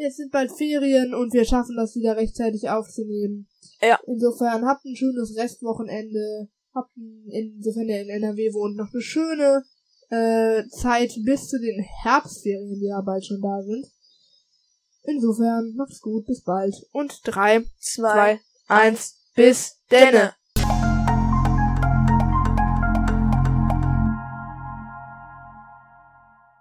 Jetzt 0.00 0.16
sind 0.16 0.32
bald 0.32 0.50
Ferien 0.50 1.14
und 1.14 1.34
wir 1.34 1.44
schaffen 1.44 1.76
das 1.76 1.94
wieder 1.94 2.16
rechtzeitig 2.16 2.70
aufzunehmen. 2.70 3.46
Ja. 3.82 4.00
Insofern 4.06 4.64
habt 4.64 4.82
ein 4.86 4.96
schönes 4.96 5.36
Restwochenende. 5.36 6.48
Habt 6.74 6.96
ein, 6.96 7.26
insofern 7.28 7.86
ihr 7.86 8.00
in 8.00 8.08
NRW 8.08 8.54
wohnt, 8.54 8.76
noch 8.76 8.90
eine 8.90 9.02
schöne 9.02 9.62
äh, 10.08 10.66
Zeit 10.68 11.12
bis 11.26 11.48
zu 11.48 11.60
den 11.60 11.84
Herbstferien, 12.02 12.80
die 12.80 12.86
ja 12.86 13.02
bald 13.02 13.26
schon 13.26 13.42
da 13.42 13.60
sind. 13.60 13.86
Insofern, 15.02 15.74
macht's 15.76 16.00
gut, 16.00 16.24
bis 16.24 16.42
bald. 16.44 16.74
Und 16.92 17.20
drei, 17.24 17.66
zwei, 17.78 18.40
eins, 18.68 19.18
bis 19.34 19.82
denne. 19.90 20.32